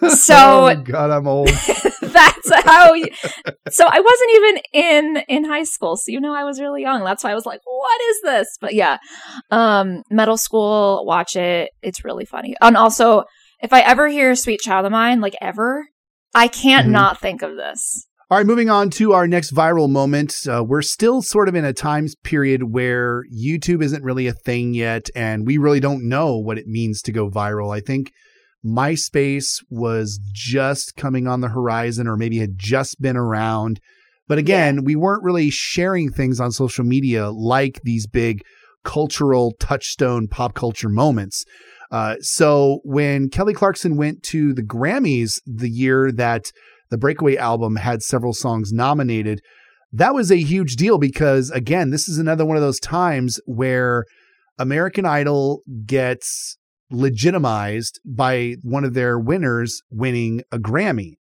So 0.09 0.69
oh 0.69 0.75
God, 0.83 1.09
I'm 1.11 1.27
old. 1.27 1.47
that's 2.01 2.51
how. 2.65 2.93
You, 2.93 3.07
so 3.69 3.85
I 3.85 3.99
wasn't 3.99 4.31
even 4.35 4.57
in 4.73 5.23
in 5.27 5.45
high 5.45 5.63
school, 5.63 5.97
so 5.97 6.11
you 6.11 6.19
know 6.21 6.33
I 6.33 6.43
was 6.43 6.59
really 6.61 6.81
young. 6.81 7.03
That's 7.03 7.23
why 7.23 7.31
I 7.31 7.35
was 7.35 7.45
like, 7.45 7.59
"What 7.65 8.01
is 8.09 8.21
this?" 8.23 8.57
But 8.61 8.73
yeah, 8.73 8.97
um, 9.51 10.03
Metal 10.09 10.37
Skool, 10.37 11.05
watch 11.05 11.35
it. 11.35 11.71
It's 11.81 12.05
really 12.05 12.25
funny. 12.25 12.55
And 12.61 12.77
also, 12.77 13.23
if 13.59 13.73
I 13.73 13.81
ever 13.81 14.07
hear 14.07 14.35
"Sweet 14.35 14.61
Child 14.61 14.85
O' 14.85 14.89
Mine," 14.89 15.21
like 15.21 15.35
ever, 15.41 15.85
I 16.33 16.47
can't 16.47 16.87
Mhm. 16.87 16.91
not 16.91 17.19
think 17.19 17.41
of 17.41 17.55
this. 17.55 18.06
All 18.29 18.37
right, 18.37 18.45
moving 18.45 18.69
on 18.69 18.89
to 18.89 19.13
our 19.13 19.25
next 19.25 19.53
viral 19.53 19.89
moment. 19.89 20.35
Uh, 20.45 20.61
we're 20.61 20.81
still 20.81 21.21
sort 21.21 21.47
of 21.47 21.55
in 21.55 21.63
a 21.63 21.71
time 21.71 22.07
period 22.25 22.73
where 22.73 23.23
YouTube 23.33 23.81
isn't 23.81 24.03
really 24.03 24.27
a 24.27 24.33
thing 24.33 24.73
yet, 24.73 25.09
and 25.15 25.47
we 25.47 25.57
really 25.57 25.79
don't 25.79 26.09
know 26.09 26.35
what 26.35 26.57
it 26.57 26.67
means 26.67 27.01
to 27.03 27.13
go 27.13 27.29
viral. 27.29 27.73
I 27.73 27.79
think 27.79 28.11
MySpace 28.65 29.63
was 29.69 30.19
just 30.33 30.97
coming 30.97 31.25
on 31.25 31.39
the 31.39 31.47
horizon, 31.47 32.05
or 32.05 32.17
maybe 32.17 32.39
had 32.39 32.57
just 32.57 32.99
been 32.99 33.15
around. 33.15 33.79
But 34.27 34.39
again, 34.39 34.83
we 34.83 34.97
weren't 34.97 35.23
really 35.23 35.49
sharing 35.49 36.11
things 36.11 36.41
on 36.41 36.51
social 36.51 36.83
media 36.83 37.29
like 37.29 37.79
these 37.83 38.07
big 38.07 38.41
cultural 38.83 39.53
touchstone 39.57 40.27
pop 40.27 40.53
culture 40.53 40.89
moments. 40.89 41.45
Uh, 41.91 42.15
so 42.19 42.81
when 42.83 43.29
Kelly 43.29 43.53
Clarkson 43.53 43.95
went 43.95 44.21
to 44.23 44.53
the 44.53 44.63
Grammys 44.63 45.39
the 45.45 45.69
year 45.69 46.11
that 46.11 46.51
the 46.89 46.97
Breakaway 46.97 47.37
album 47.37 47.75
had 47.75 48.01
several 48.01 48.33
songs 48.33 48.71
nominated, 48.71 49.41
that 49.91 50.13
was 50.13 50.31
a 50.31 50.37
huge 50.37 50.75
deal 50.75 50.97
because, 50.97 51.49
again, 51.51 51.91
this 51.91 52.09
is 52.09 52.17
another 52.17 52.45
one 52.45 52.57
of 52.57 52.61
those 52.61 52.79
times 52.79 53.39
where 53.45 54.05
American 54.57 55.05
Idol 55.05 55.61
gets 55.85 56.57
legitimized 56.89 57.99
by 58.05 58.55
one 58.61 58.83
of 58.83 58.93
their 58.93 59.19
winners 59.19 59.81
winning 59.89 60.41
a 60.51 60.57
Grammy. 60.57 61.13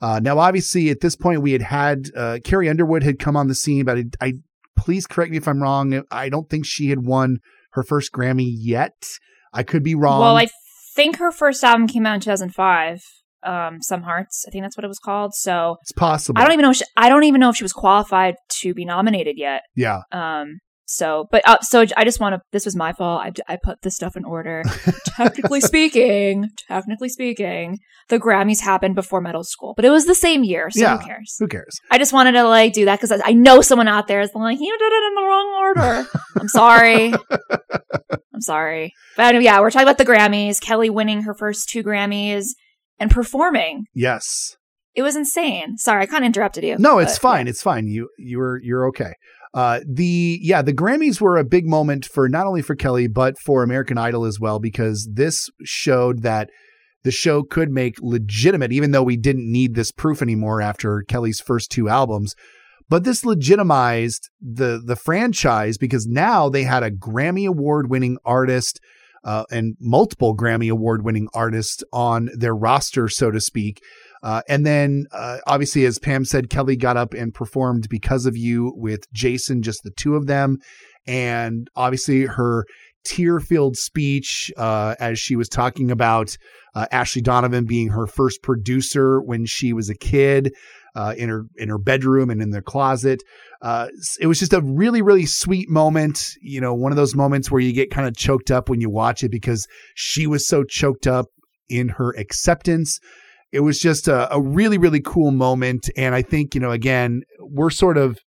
Uh, 0.00 0.20
now, 0.22 0.38
obviously, 0.38 0.90
at 0.90 1.00
this 1.00 1.16
point, 1.16 1.42
we 1.42 1.52
had 1.52 1.62
had 1.62 2.10
uh, 2.16 2.38
Carrie 2.44 2.68
Underwood 2.68 3.02
had 3.02 3.18
come 3.18 3.36
on 3.36 3.48
the 3.48 3.54
scene, 3.54 3.84
but 3.84 3.98
I, 3.98 4.04
I 4.20 4.32
please 4.76 5.06
correct 5.06 5.30
me 5.30 5.38
if 5.38 5.48
I'm 5.48 5.62
wrong. 5.62 6.02
I 6.10 6.28
don't 6.28 6.50
think 6.50 6.66
she 6.66 6.90
had 6.90 7.06
won 7.06 7.38
her 7.72 7.82
first 7.82 8.12
Grammy 8.12 8.48
yet. 8.48 9.18
I 9.52 9.62
could 9.62 9.82
be 9.82 9.94
wrong. 9.94 10.20
Well, 10.20 10.36
I 10.36 10.48
think 10.94 11.16
her 11.16 11.30
first 11.30 11.64
album 11.64 11.86
came 11.86 12.04
out 12.04 12.14
in 12.14 12.20
2005. 12.20 13.02
Um, 13.46 13.80
Some 13.80 14.02
Hearts, 14.02 14.44
I 14.46 14.50
think 14.50 14.64
that's 14.64 14.76
what 14.76 14.84
it 14.84 14.88
was 14.88 14.98
called. 14.98 15.34
So 15.34 15.76
it's 15.82 15.92
possible. 15.92 16.40
I 16.40 16.44
don't 16.44 16.52
even 16.52 16.62
know. 16.64 16.70
If 16.70 16.76
she, 16.78 16.84
I 16.96 17.08
don't 17.08 17.24
even 17.24 17.40
know 17.40 17.50
if 17.50 17.56
she 17.56 17.64
was 17.64 17.72
qualified 17.72 18.34
to 18.60 18.74
be 18.74 18.84
nominated 18.84 19.36
yet. 19.38 19.62
yeah. 19.74 20.00
Um, 20.12 20.58
so, 20.88 21.26
but 21.32 21.42
uh, 21.48 21.58
so 21.62 21.84
I 21.96 22.04
just 22.04 22.20
want 22.20 22.34
to. 22.36 22.40
This 22.52 22.64
was 22.64 22.76
my 22.76 22.92
fault. 22.92 23.20
I, 23.48 23.54
I 23.54 23.58
put 23.60 23.82
this 23.82 23.96
stuff 23.96 24.16
in 24.16 24.24
order. 24.24 24.62
technically 25.16 25.60
speaking, 25.60 26.48
technically 26.68 27.08
speaking, 27.08 27.78
the 28.08 28.20
Grammys 28.20 28.60
happened 28.60 28.94
before 28.94 29.20
Metal 29.20 29.42
Skool, 29.42 29.74
but 29.74 29.84
it 29.84 29.90
was 29.90 30.06
the 30.06 30.14
same 30.14 30.44
year. 30.44 30.70
So 30.70 30.80
Yeah. 30.82 30.96
who 30.96 31.04
cares? 31.04 31.34
Who 31.40 31.48
cares? 31.48 31.76
I 31.90 31.98
just 31.98 32.12
wanted 32.12 32.32
to 32.32 32.44
like 32.44 32.72
do 32.72 32.84
that 32.84 33.00
because 33.00 33.10
I, 33.10 33.18
I 33.24 33.32
know 33.32 33.62
someone 33.62 33.88
out 33.88 34.06
there 34.06 34.20
is 34.20 34.30
like, 34.32 34.60
you 34.60 34.78
did 34.78 34.92
it 34.92 35.04
in 35.08 35.14
the 35.16 35.22
wrong 35.22 35.54
order. 35.58 36.08
I'm 36.40 36.48
sorry. 36.48 37.12
I'm 38.34 38.40
sorry. 38.40 38.92
But 39.16 39.26
anyway, 39.26 39.44
yeah, 39.44 39.60
we're 39.60 39.70
talking 39.72 39.88
about 39.88 39.98
the 39.98 40.04
Grammys. 40.06 40.60
Kelly 40.60 40.90
winning 40.90 41.22
her 41.22 41.34
first 41.34 41.68
two 41.68 41.82
Grammys 41.82 42.50
and 42.98 43.10
performing. 43.10 43.84
Yes. 43.94 44.56
It 44.94 45.02
was 45.02 45.16
insane. 45.16 45.76
Sorry, 45.76 46.02
I 46.02 46.06
kind 46.06 46.24
of 46.24 46.26
interrupted 46.26 46.64
you. 46.64 46.76
No, 46.78 46.98
it's 46.98 47.18
fine. 47.18 47.48
It's 47.48 47.62
fine. 47.62 47.86
You 47.86 48.08
you 48.18 48.38
were 48.38 48.60
you're 48.62 48.88
okay. 48.88 49.12
Uh, 49.52 49.80
the 49.86 50.38
yeah, 50.42 50.62
the 50.62 50.72
Grammys 50.72 51.20
were 51.20 51.36
a 51.36 51.44
big 51.44 51.66
moment 51.66 52.06
for 52.06 52.28
not 52.28 52.46
only 52.46 52.62
for 52.62 52.74
Kelly 52.74 53.06
but 53.06 53.38
for 53.38 53.62
American 53.62 53.98
Idol 53.98 54.24
as 54.24 54.40
well 54.40 54.58
because 54.58 55.08
this 55.12 55.48
showed 55.64 56.22
that 56.22 56.48
the 57.04 57.10
show 57.10 57.42
could 57.42 57.70
make 57.70 57.94
legitimate, 58.00 58.72
even 58.72 58.90
though 58.90 59.02
we 59.02 59.16
didn't 59.16 59.50
need 59.50 59.74
this 59.74 59.92
proof 59.92 60.20
anymore 60.22 60.60
after 60.60 61.04
Kelly's 61.06 61.40
first 61.40 61.70
two 61.70 61.88
albums. 61.88 62.34
But 62.88 63.04
this 63.04 63.24
legitimized 63.24 64.28
the 64.40 64.80
the 64.84 64.96
franchise 64.96 65.78
because 65.78 66.06
now 66.06 66.48
they 66.48 66.64
had 66.64 66.82
a 66.82 66.90
Grammy 66.90 67.46
award 67.46 67.90
winning 67.90 68.16
artist 68.24 68.80
uh, 69.26 69.44
and 69.50 69.76
multiple 69.80 70.34
Grammy 70.34 70.70
award 70.70 71.04
winning 71.04 71.28
artists 71.34 71.82
on 71.92 72.30
their 72.32 72.54
roster, 72.54 73.08
so 73.08 73.30
to 73.30 73.40
speak. 73.40 73.82
Uh, 74.22 74.40
and 74.48 74.64
then, 74.64 75.06
uh, 75.12 75.38
obviously, 75.46 75.84
as 75.84 75.98
Pam 75.98 76.24
said, 76.24 76.48
Kelly 76.48 76.76
got 76.76 76.96
up 76.96 77.12
and 77.12 77.34
performed 77.34 77.88
Because 77.90 78.24
of 78.24 78.36
You 78.36 78.72
with 78.76 79.12
Jason, 79.12 79.62
just 79.62 79.80
the 79.82 79.90
two 79.90 80.14
of 80.14 80.26
them. 80.26 80.58
And 81.06 81.68
obviously, 81.76 82.22
her 82.22 82.64
tear 83.04 83.40
filled 83.40 83.76
speech 83.76 84.50
uh, 84.56 84.94
as 84.98 85.18
she 85.18 85.36
was 85.36 85.48
talking 85.48 85.90
about 85.90 86.36
uh, 86.74 86.86
Ashley 86.90 87.22
Donovan 87.22 87.64
being 87.64 87.88
her 87.88 88.06
first 88.06 88.42
producer 88.42 89.20
when 89.20 89.44
she 89.46 89.72
was 89.72 89.88
a 89.90 89.94
kid. 89.94 90.52
Uh, 90.96 91.14
in 91.18 91.28
her 91.28 91.44
in 91.56 91.68
her 91.68 91.76
bedroom 91.76 92.30
and 92.30 92.40
in 92.40 92.48
their 92.50 92.62
closet, 92.62 93.22
uh, 93.60 93.86
it 94.18 94.26
was 94.26 94.38
just 94.38 94.54
a 94.54 94.62
really 94.62 95.02
really 95.02 95.26
sweet 95.26 95.68
moment. 95.68 96.32
You 96.40 96.58
know, 96.58 96.72
one 96.72 96.90
of 96.90 96.96
those 96.96 97.14
moments 97.14 97.50
where 97.50 97.60
you 97.60 97.74
get 97.74 97.90
kind 97.90 98.08
of 98.08 98.16
choked 98.16 98.50
up 98.50 98.70
when 98.70 98.80
you 98.80 98.88
watch 98.88 99.22
it 99.22 99.30
because 99.30 99.66
she 99.94 100.26
was 100.26 100.48
so 100.48 100.64
choked 100.64 101.06
up 101.06 101.26
in 101.68 101.88
her 101.88 102.14
acceptance. 102.16 102.98
It 103.52 103.60
was 103.60 103.78
just 103.78 104.08
a, 104.08 104.32
a 104.34 104.40
really 104.40 104.78
really 104.78 105.00
cool 105.00 105.30
moment 105.30 105.88
and 105.96 106.14
i 106.14 106.22
think 106.22 106.54
you 106.54 106.60
know 106.60 106.72
again 106.72 107.22
we're 107.40 107.70
sort 107.70 107.96
of 107.96 108.18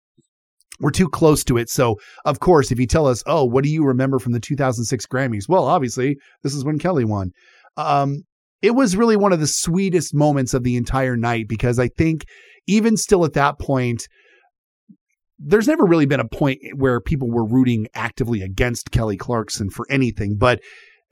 we're 0.80 0.90
too 0.90 1.08
close 1.08 1.42
to 1.44 1.56
it. 1.56 1.68
So 1.68 1.96
of 2.24 2.40
course 2.40 2.70
if 2.70 2.78
you 2.78 2.86
tell 2.86 3.06
us 3.06 3.22
oh 3.26 3.44
what 3.44 3.64
do 3.64 3.70
you 3.70 3.84
remember 3.84 4.18
from 4.18 4.32
the 4.32 4.40
2006 4.40 5.06
grammys? 5.06 5.48
Well 5.48 5.64
obviously 5.64 6.16
this 6.42 6.54
is 6.54 6.64
when 6.64 6.78
kelly 6.78 7.04
won. 7.04 7.30
Um 7.76 8.24
it 8.60 8.74
was 8.74 8.96
really 8.96 9.16
one 9.16 9.32
of 9.32 9.40
the 9.40 9.46
sweetest 9.46 10.14
moments 10.14 10.52
of 10.52 10.64
the 10.64 10.76
entire 10.76 11.16
night 11.16 11.46
because 11.48 11.78
i 11.78 11.88
think 11.88 12.24
even 12.68 12.96
still 12.96 13.24
at 13.24 13.32
that 13.32 13.58
point 13.58 14.06
there's 15.38 15.68
never 15.68 15.84
really 15.84 16.06
been 16.06 16.20
a 16.20 16.28
point 16.28 16.58
where 16.74 17.00
people 17.00 17.30
were 17.30 17.44
rooting 17.44 17.86
actively 17.94 18.42
against 18.42 18.90
Kelly 18.90 19.16
Clarkson 19.16 19.70
for 19.70 19.86
anything, 19.88 20.36
but 20.36 20.60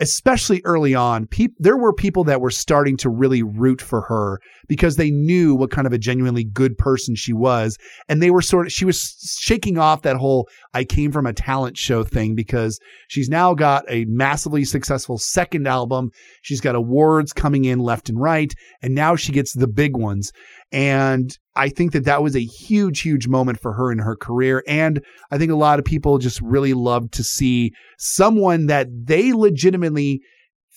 especially 0.00 0.60
early 0.64 0.94
on, 0.94 1.26
peop- 1.26 1.54
there 1.58 1.76
were 1.76 1.92
people 1.92 2.24
that 2.24 2.40
were 2.40 2.50
starting 2.50 2.96
to 2.98 3.08
really 3.08 3.42
root 3.42 3.80
for 3.80 4.02
her 4.02 4.38
because 4.68 4.96
they 4.96 5.10
knew 5.10 5.54
what 5.54 5.70
kind 5.70 5.86
of 5.86 5.92
a 5.92 5.98
genuinely 5.98 6.44
good 6.44 6.76
person 6.76 7.14
she 7.14 7.32
was. 7.32 7.78
And 8.08 8.22
they 8.22 8.30
were 8.30 8.42
sort 8.42 8.66
of, 8.66 8.72
she 8.72 8.84
was 8.84 9.16
shaking 9.40 9.78
off 9.78 10.02
that 10.02 10.16
whole 10.16 10.48
I 10.74 10.84
came 10.84 11.12
from 11.12 11.26
a 11.26 11.32
talent 11.32 11.78
show 11.78 12.04
thing 12.04 12.34
because 12.34 12.78
she's 13.08 13.30
now 13.30 13.54
got 13.54 13.84
a 13.88 14.04
massively 14.06 14.64
successful 14.64 15.16
second 15.16 15.66
album. 15.66 16.10
She's 16.42 16.60
got 16.60 16.74
awards 16.74 17.32
coming 17.32 17.64
in 17.64 17.78
left 17.78 18.10
and 18.10 18.20
right. 18.20 18.52
And 18.82 18.94
now 18.94 19.16
she 19.16 19.32
gets 19.32 19.54
the 19.54 19.68
big 19.68 19.96
ones. 19.96 20.30
And 20.72 21.36
I 21.54 21.68
think 21.68 21.92
that 21.92 22.04
that 22.04 22.22
was 22.22 22.34
a 22.34 22.44
huge, 22.44 23.00
huge 23.00 23.28
moment 23.28 23.60
for 23.60 23.72
her 23.74 23.92
in 23.92 23.98
her 23.98 24.16
career. 24.16 24.62
And 24.66 25.02
I 25.30 25.38
think 25.38 25.52
a 25.52 25.56
lot 25.56 25.78
of 25.78 25.84
people 25.84 26.18
just 26.18 26.40
really 26.40 26.74
loved 26.74 27.12
to 27.14 27.24
see 27.24 27.72
someone 27.98 28.66
that 28.66 28.88
they 28.90 29.32
legitimately 29.32 30.20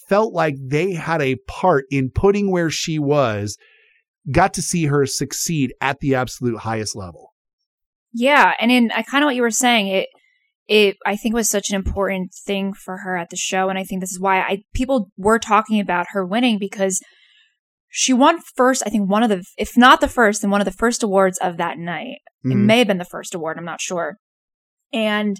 felt 0.08 0.34
like 0.34 0.56
they 0.60 0.94
had 0.94 1.22
a 1.22 1.38
part 1.48 1.86
in 1.90 2.10
putting 2.10 2.52
where 2.52 2.70
she 2.70 3.00
was, 3.00 3.58
got 4.32 4.54
to 4.56 4.62
see 4.62 4.86
her 4.86 5.06
succeed 5.06 5.74
at 5.82 6.00
the 6.00 6.16
absolute 6.16 6.60
highest 6.60 6.96
level. 6.96 7.34
Yeah, 8.12 8.54
and 8.60 8.72
in 8.72 8.92
I 8.92 9.04
kind 9.04 9.24
of 9.24 9.28
what 9.28 9.36
you 9.36 9.44
were 9.44 9.52
saying, 9.52 9.88
it 9.88 10.10
it 10.68 10.98
I 11.06 11.16
think 11.16 11.36
was 11.36 11.50
such 11.50 11.70
an 11.70 11.76
important 11.76 12.34
thing 12.34 12.74
for 12.74 12.98
her 12.98 13.18
at 13.18 13.30
the 13.30 13.36
show, 13.36 13.70
and 13.70 13.78
I 13.78 13.84
think 13.84 14.02
this 14.02 14.12
is 14.12 14.20
why 14.20 14.40
I 14.40 14.64
people 14.74 15.12
were 15.18 15.40
talking 15.40 15.80
about 15.80 16.08
her 16.12 16.26
winning 16.26 16.58
because 16.58 17.02
she 17.90 18.14
won 18.14 18.40
first. 18.56 18.84
I 18.86 18.90
think 18.90 19.10
one 19.10 19.24
of 19.24 19.30
the, 19.30 19.44
if 19.58 19.76
not 19.76 20.00
the 20.02 20.08
first, 20.08 20.42
then 20.42 20.52
one 20.52 20.62
of 20.62 20.66
the 20.66 20.72
first 20.72 21.04
awards 21.04 21.38
of 21.40 21.58
that 21.58 21.78
night. 21.78 22.20
It 22.44 22.50
Mhm. 22.50 22.66
may 22.66 22.78
have 22.80 22.88
been 22.88 22.98
the 23.00 23.06
first 23.06 23.36
award. 23.36 23.58
I'm 23.58 23.66
not 23.66 23.82
sure, 23.82 24.18
and 24.94 25.40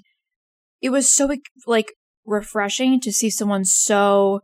it 0.82 0.90
was 0.90 1.12
so 1.14 1.28
like 1.66 1.92
refreshing 2.26 3.00
to 3.00 3.12
see 3.12 3.30
someone 3.30 3.64
so 3.64 4.40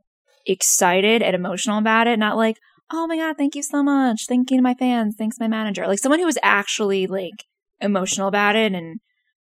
excited 0.46 1.22
and 1.22 1.34
emotional 1.34 1.78
about 1.78 2.06
it. 2.06 2.18
Not 2.18 2.36
like, 2.36 2.56
oh 2.92 3.06
my 3.06 3.16
god, 3.16 3.36
thank 3.36 3.54
you 3.54 3.62
so 3.62 3.82
much, 3.82 4.26
thank 4.28 4.50
you 4.50 4.56
to 4.58 4.62
my 4.62 4.74
fans, 4.74 5.14
thanks 5.18 5.38
my 5.40 5.48
manager. 5.48 5.86
Like 5.86 5.98
someone 5.98 6.20
who 6.20 6.26
was 6.26 6.38
actually 6.42 7.06
like 7.06 7.44
emotional 7.80 8.28
about 8.28 8.56
it 8.56 8.72
and 8.72 9.00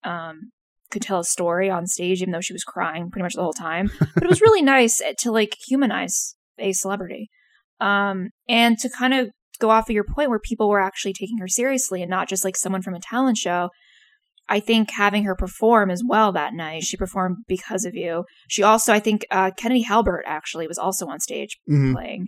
um 0.04 0.52
could 0.92 1.02
tell 1.02 1.20
a 1.20 1.24
story 1.24 1.68
on 1.70 1.86
stage 1.86 2.20
even 2.20 2.32
though 2.32 2.40
she 2.40 2.52
was 2.52 2.64
crying 2.64 3.10
pretty 3.10 3.22
much 3.22 3.34
the 3.34 3.42
whole 3.42 3.52
time 3.52 3.90
but 4.14 4.22
it 4.24 4.28
was 4.28 4.40
really 4.40 4.62
nice 4.76 5.00
to 5.18 5.30
like 5.32 5.56
humanize 5.66 6.36
a 6.58 6.72
celebrity 6.72 7.28
um 7.80 8.28
and 8.48 8.78
to 8.78 8.88
kind 8.88 9.14
of 9.14 9.28
go 9.58 9.70
off 9.70 9.88
of 9.88 9.94
your 9.94 10.04
point 10.04 10.30
where 10.30 10.38
people 10.38 10.68
were 10.68 10.80
actually 10.80 11.12
taking 11.12 11.38
her 11.38 11.48
seriously 11.48 12.02
and 12.02 12.10
not 12.10 12.28
just 12.28 12.44
like 12.44 12.56
someone 12.56 12.82
from 12.82 12.94
a 12.94 13.00
talent 13.00 13.36
show 13.36 13.68
i 14.48 14.58
think 14.60 14.90
having 14.90 15.24
her 15.24 15.34
perform 15.34 15.90
as 15.90 16.02
well 16.06 16.32
that 16.32 16.54
night 16.54 16.82
she 16.82 16.96
performed 16.96 17.36
because 17.46 17.84
of 17.84 17.94
you 17.94 18.24
she 18.48 18.62
also 18.62 18.92
i 18.92 18.98
think 19.00 19.24
uh, 19.30 19.50
kennedy 19.56 19.82
halbert 19.82 20.24
actually 20.26 20.66
was 20.66 20.78
also 20.78 21.06
on 21.08 21.20
stage 21.20 21.58
Mhm. 21.68 21.92
playing 21.92 22.26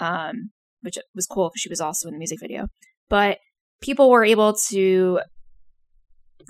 um 0.00 0.50
which 0.82 0.98
was 1.14 1.26
cool 1.26 1.48
because 1.48 1.60
she 1.62 1.68
was 1.70 1.80
also 1.80 2.08
in 2.08 2.12
the 2.14 2.18
music 2.18 2.38
video 2.40 2.66
but 3.08 3.38
people 3.80 4.10
were 4.10 4.24
able 4.24 4.54
to 4.70 5.20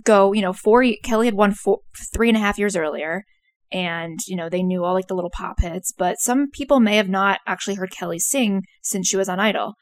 go, 0.04 0.32
you 0.32 0.42
know, 0.42 0.52
four. 0.52 0.84
Kelly 1.02 1.26
had 1.26 1.34
won 1.34 1.52
four, 1.52 1.80
three 2.14 2.28
and 2.28 2.36
a 2.36 2.40
half 2.40 2.58
years 2.58 2.76
earlier, 2.76 3.24
and 3.72 4.18
you 4.26 4.36
know 4.36 4.48
they 4.48 4.62
knew 4.62 4.84
all 4.84 4.94
like 4.94 5.08
the 5.08 5.14
little 5.14 5.30
pop 5.30 5.60
hits 5.60 5.92
but 5.92 6.20
some 6.20 6.50
people 6.50 6.80
may 6.80 6.96
have 6.96 7.08
not 7.08 7.40
actually 7.46 7.74
heard 7.74 7.90
kelly 7.90 8.18
sing 8.18 8.62
since 8.82 9.08
she 9.08 9.16
was 9.16 9.28
on 9.28 9.40
idol. 9.40 9.74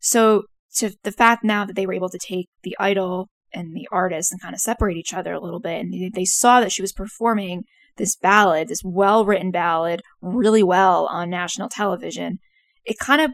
So 0.00 0.44
to 0.76 0.90
the 1.02 1.12
fact 1.12 1.44
now 1.44 1.64
that 1.64 1.76
they 1.76 1.86
were 1.86 1.92
able 1.92 2.08
to 2.08 2.18
take 2.18 2.48
the 2.62 2.76
idol 2.78 3.28
and 3.52 3.74
the 3.74 3.88
artist 3.92 4.32
and 4.32 4.40
kind 4.40 4.54
of 4.54 4.60
separate 4.60 4.96
each 4.96 5.12
other 5.12 5.32
a 5.32 5.40
little 5.40 5.60
bit 5.60 5.80
and 5.80 5.92
they, 5.92 6.10
they 6.14 6.24
saw 6.24 6.60
that 6.60 6.72
she 6.72 6.82
was 6.82 6.92
performing 6.92 7.62
this 7.96 8.16
ballad 8.16 8.68
this 8.68 8.82
well 8.84 9.24
written 9.24 9.50
ballad 9.50 10.00
really 10.20 10.62
well 10.62 11.06
on 11.06 11.28
national 11.28 11.68
television 11.68 12.38
it 12.84 12.98
kind 12.98 13.20
of 13.20 13.30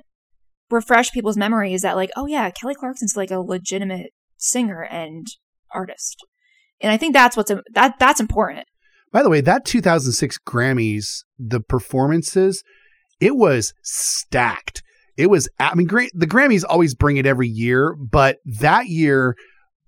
refreshed 0.71 1.15
people's 1.15 1.37
memories 1.37 1.83
that 1.83 1.97
like 1.97 2.11
oh 2.17 2.27
yeah 2.27 2.51
kelly 2.51 2.75
clarkson's 2.75 3.17
like 3.17 3.31
a 3.31 3.39
legitimate 3.39 4.11
singer 4.37 4.83
and 4.83 5.27
artist. 5.73 6.25
And 6.81 6.93
i 6.93 6.97
think 6.97 7.13
that's 7.13 7.37
what's 7.37 7.53
that 7.73 7.99
that's 7.99 8.21
important 8.21 8.67
By 9.13 9.23
the 9.23 9.31
way, 9.31 9.41
that 9.41 9.65
2006 9.65 10.39
Grammys, 10.47 11.25
the 11.39 11.61
performances, 11.61 12.63
it 13.21 13.37
was 13.37 13.73
stacked. 13.83 14.83
It 15.17 15.29
was, 15.31 15.49
I 15.59 15.75
mean, 15.75 15.87
great. 15.87 16.13
The 16.15 16.27
Grammys 16.27 16.65
always 16.69 16.95
bring 16.95 17.17
it 17.17 17.27
every 17.27 17.49
year, 17.49 17.97
but 17.97 18.39
that 18.61 18.87
year, 18.87 19.35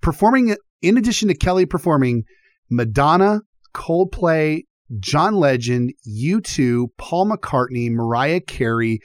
performing, 0.01 0.57
in 0.83 0.99
addition 0.99 1.29
to 1.29 1.35
Kelly 1.35 1.67
performing, 1.67 2.25
Madonna, 2.71 3.43
Coldplay, 3.75 4.63
John 4.99 5.37
Legend, 5.37 5.93
U2, 6.09 6.89
Paul 6.99 7.31
McCartney, 7.31 7.91
Mariah 7.91 8.41
Carey, 8.41 8.99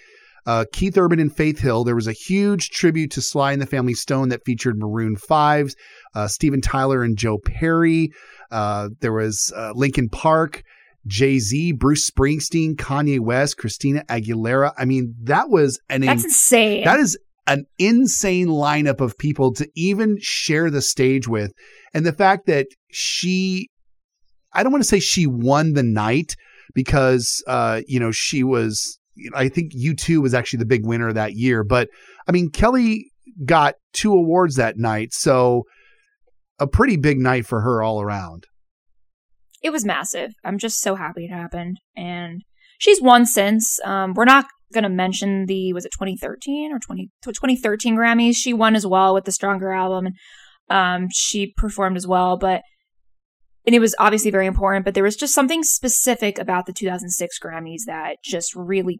uh, 0.47 0.65
Keith 0.71 0.97
Urban 0.97 1.19
and 1.19 1.35
Faith 1.35 1.59
Hill. 1.59 1.83
There 1.83 1.95
was 1.95 2.07
a 2.07 2.13
huge 2.13 2.69
tribute 2.69 3.11
to 3.11 3.21
Sly 3.21 3.51
and 3.51 3.61
the 3.61 3.67
Family 3.67 3.93
Stone 3.93 4.29
that 4.29 4.45
featured 4.45 4.77
Maroon 4.77 5.15
Fives, 5.15 5.75
uh, 6.15 6.27
Steven 6.27 6.61
Tyler 6.61 7.03
and 7.03 7.17
Joe 7.17 7.37
Perry. 7.37 8.11
Uh, 8.51 8.89
there 9.01 9.13
was 9.13 9.51
uh, 9.55 9.71
Linkin 9.75 10.09
Park, 10.09 10.63
Jay 11.07 11.39
Z, 11.39 11.73
Bruce 11.73 12.09
Springsteen, 12.09 12.75
Kanye 12.75 13.19
West, 13.19 13.57
Christina 13.57 14.03
Aguilera. 14.09 14.73
I 14.77 14.85
mean, 14.85 15.15
that 15.23 15.49
was 15.49 15.79
an 15.89 16.01
that's 16.01 16.23
insane 16.23 16.83
that 16.83 16.99
is 16.99 17.17
an 17.47 17.65
insane 17.77 18.47
lineup 18.47 19.01
of 19.01 19.17
people 19.17 19.53
to 19.53 19.69
even 19.75 20.17
share 20.19 20.71
the 20.71 20.81
stage 20.81 21.27
with, 21.27 21.53
and 21.93 22.05
the 22.05 22.13
fact 22.13 22.47
that 22.47 22.67
she, 22.91 23.69
I 24.51 24.63
don't 24.63 24.71
want 24.71 24.83
to 24.83 24.89
say 24.89 24.99
she 24.99 25.27
won 25.27 25.73
the 25.73 25.83
night 25.83 26.35
because 26.73 27.43
uh, 27.47 27.81
you 27.87 27.99
know 27.99 28.11
she 28.11 28.43
was. 28.43 28.99
I 29.33 29.47
think 29.47 29.71
U2 29.73 30.21
was 30.21 30.33
actually 30.33 30.59
the 30.59 30.65
big 30.65 30.85
winner 30.85 31.13
that 31.13 31.35
year, 31.35 31.63
but 31.63 31.87
I 32.27 32.33
mean 32.33 32.49
Kelly 32.49 33.11
got 33.45 33.75
two 33.93 34.11
awards 34.11 34.55
that 34.55 34.77
night, 34.77 35.13
so 35.13 35.63
a 36.59 36.67
pretty 36.67 36.97
big 36.97 37.19
night 37.19 37.45
for 37.45 37.61
her 37.61 37.83
all 37.83 38.01
around. 38.01 38.45
it 39.61 39.71
was 39.71 39.83
massive. 39.83 40.33
I'm 40.43 40.57
just 40.57 40.79
so 40.79 40.95
happy 40.95 41.25
it 41.25 41.31
happened. 41.31 41.79
And 41.97 42.43
she's 42.77 43.01
won 43.01 43.25
since. 43.25 43.79
Um, 43.83 44.13
we're 44.13 44.25
not 44.25 44.45
going 44.73 44.83
to 44.83 44.89
mention 44.89 45.47
the, 45.47 45.73
was 45.73 45.85
it 45.85 45.91
2013 45.93 46.71
or 46.71 46.79
20, 46.79 47.09
2013 47.23 47.95
Grammys? 47.95 48.35
She 48.35 48.53
won 48.53 48.75
as 48.75 48.85
well 48.85 49.13
with 49.13 49.25
the 49.25 49.31
Stronger 49.31 49.71
album. 49.71 50.05
And 50.07 50.15
um, 50.69 51.07
she 51.11 51.53
performed 51.57 51.97
as 51.97 52.07
well, 52.07 52.37
but, 52.37 52.61
and 53.65 53.75
it 53.75 53.79
was 53.79 53.95
obviously 53.99 54.31
very 54.31 54.45
important, 54.45 54.85
but 54.85 54.93
there 54.93 55.03
was 55.03 55.15
just 55.15 55.33
something 55.33 55.63
specific 55.63 56.37
about 56.37 56.65
the 56.65 56.73
2006 56.73 57.39
Grammys 57.39 57.81
that 57.87 58.17
just 58.23 58.55
really 58.55 58.99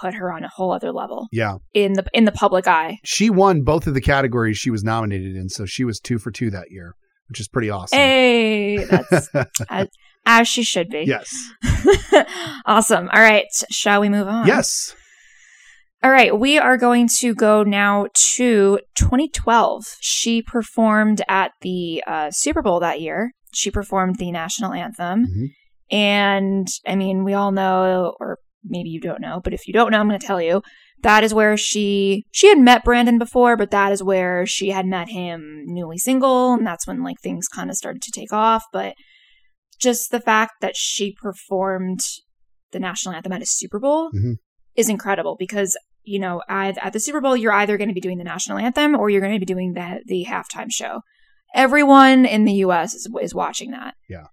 put 0.00 0.14
her 0.14 0.32
on 0.32 0.44
a 0.44 0.48
whole 0.48 0.72
other 0.72 0.92
level 0.92 1.28
Yeah. 1.32 1.56
in 1.74 1.94
the 1.94 2.04
in 2.12 2.24
the 2.24 2.32
public 2.32 2.66
eye. 2.66 2.98
She 3.04 3.30
won 3.30 3.62
both 3.62 3.86
of 3.86 3.94
the 3.94 4.00
categories 4.00 4.56
she 4.58 4.70
was 4.70 4.82
nominated 4.84 5.36
in, 5.36 5.48
so 5.48 5.64
she 5.66 5.84
was 5.84 6.00
two 6.00 6.18
for 6.18 6.30
two 6.30 6.50
that 6.50 6.70
year, 6.70 6.94
which 7.28 7.40
is 7.40 7.48
pretty 7.48 7.70
awesome. 7.70 7.98
Hey, 7.98 8.84
that's 8.84 9.28
as, 9.70 9.88
as 10.26 10.48
she 10.48 10.62
should 10.62 10.88
be. 10.88 11.04
yes. 11.06 11.32
awesome. 12.66 13.08
All 13.12 13.20
right, 13.20 13.46
shall 13.70 14.00
we 14.00 14.08
move 14.08 14.28
on? 14.28 14.46
Yes. 14.46 14.94
All 16.02 16.10
right, 16.10 16.38
we 16.38 16.58
are 16.58 16.76
going 16.76 17.08
to 17.18 17.34
go 17.34 17.62
now 17.62 18.06
to 18.36 18.78
2012. 18.96 19.96
She 20.00 20.42
performed 20.42 21.22
at 21.28 21.52
the 21.62 22.02
uh, 22.06 22.30
Super 22.30 22.62
Bowl 22.62 22.80
that 22.80 23.00
year. 23.00 23.32
She 23.52 23.70
performed 23.70 24.16
the 24.18 24.30
national 24.30 24.72
anthem. 24.72 25.26
Mhm. 25.26 25.46
And 25.90 26.68
I 26.86 26.96
mean, 26.96 27.24
we 27.24 27.32
all 27.34 27.50
know, 27.52 28.14
or 28.20 28.38
maybe 28.68 28.88
you 28.90 29.00
don't 29.00 29.20
know, 29.20 29.40
but 29.42 29.52
if 29.54 29.66
you 29.66 29.72
don't 29.72 29.90
know, 29.90 29.98
I'm 30.00 30.08
going 30.08 30.20
to 30.20 30.26
tell 30.26 30.40
you. 30.42 30.62
That 31.02 31.22
is 31.24 31.34
where 31.34 31.58
she 31.58 32.24
she 32.32 32.48
had 32.48 32.58
met 32.58 32.82
Brandon 32.82 33.18
before, 33.18 33.56
but 33.58 33.70
that 33.70 33.92
is 33.92 34.02
where 34.02 34.46
she 34.46 34.70
had 34.70 34.86
met 34.86 35.10
him 35.10 35.62
newly 35.66 35.98
single, 35.98 36.54
and 36.54 36.66
that's 36.66 36.86
when 36.86 37.02
like 37.02 37.20
things 37.22 37.48
kind 37.48 37.68
of 37.68 37.76
started 37.76 38.00
to 38.02 38.12
take 38.12 38.32
off. 38.32 38.64
But 38.72 38.94
just 39.78 40.10
the 40.10 40.20
fact 40.20 40.52
that 40.62 40.74
she 40.74 41.14
performed 41.20 42.00
the 42.72 42.78
national 42.80 43.14
anthem 43.14 43.32
at 43.32 43.42
a 43.42 43.46
Super 43.46 43.78
Bowl 43.78 44.10
Mhm. 44.10 44.36
is 44.74 44.88
incredible 44.88 45.36
because 45.38 45.76
you 46.02 46.18
know 46.18 46.40
at, 46.48 46.78
at 46.82 46.94
the 46.94 47.00
Super 47.00 47.20
Bowl 47.20 47.36
you're 47.36 47.52
either 47.52 47.76
going 47.76 47.88
to 47.88 47.94
be 47.94 48.00
doing 48.00 48.16
the 48.16 48.24
national 48.24 48.56
anthem 48.56 48.96
or 48.96 49.10
you're 49.10 49.20
going 49.20 49.34
to 49.34 49.38
be 49.38 49.44
doing 49.44 49.74
the 49.74 50.00
the 50.06 50.24
halftime 50.26 50.70
show. 50.72 51.02
Everyone 51.54 52.24
in 52.24 52.44
the 52.46 52.54
U.S. 52.64 52.94
is 52.94 53.06
is 53.20 53.34
watching 53.34 53.70
that. 53.72 53.94
Yeah. 54.08 54.28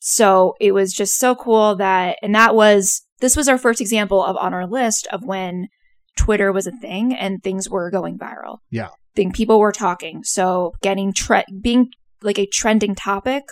So 0.00 0.54
it 0.60 0.72
was 0.72 0.92
just 0.92 1.18
so 1.18 1.34
cool 1.34 1.76
that, 1.76 2.18
and 2.22 2.34
that 2.34 2.54
was 2.54 3.02
this 3.20 3.36
was 3.36 3.48
our 3.48 3.58
first 3.58 3.80
example 3.80 4.24
of 4.24 4.36
on 4.36 4.54
our 4.54 4.66
list 4.66 5.06
of 5.12 5.24
when 5.24 5.68
Twitter 6.16 6.52
was 6.52 6.66
a 6.66 6.72
thing 6.72 7.14
and 7.14 7.42
things 7.42 7.68
were 7.68 7.90
going 7.90 8.18
viral. 8.18 8.58
Yeah. 8.70 8.88
Think 9.14 9.34
people 9.34 9.58
were 9.58 9.72
talking. 9.72 10.22
So 10.24 10.72
getting 10.82 11.12
tre- 11.12 11.44
being 11.60 11.90
like 12.22 12.38
a 12.38 12.46
trending 12.46 12.94
topic 12.94 13.44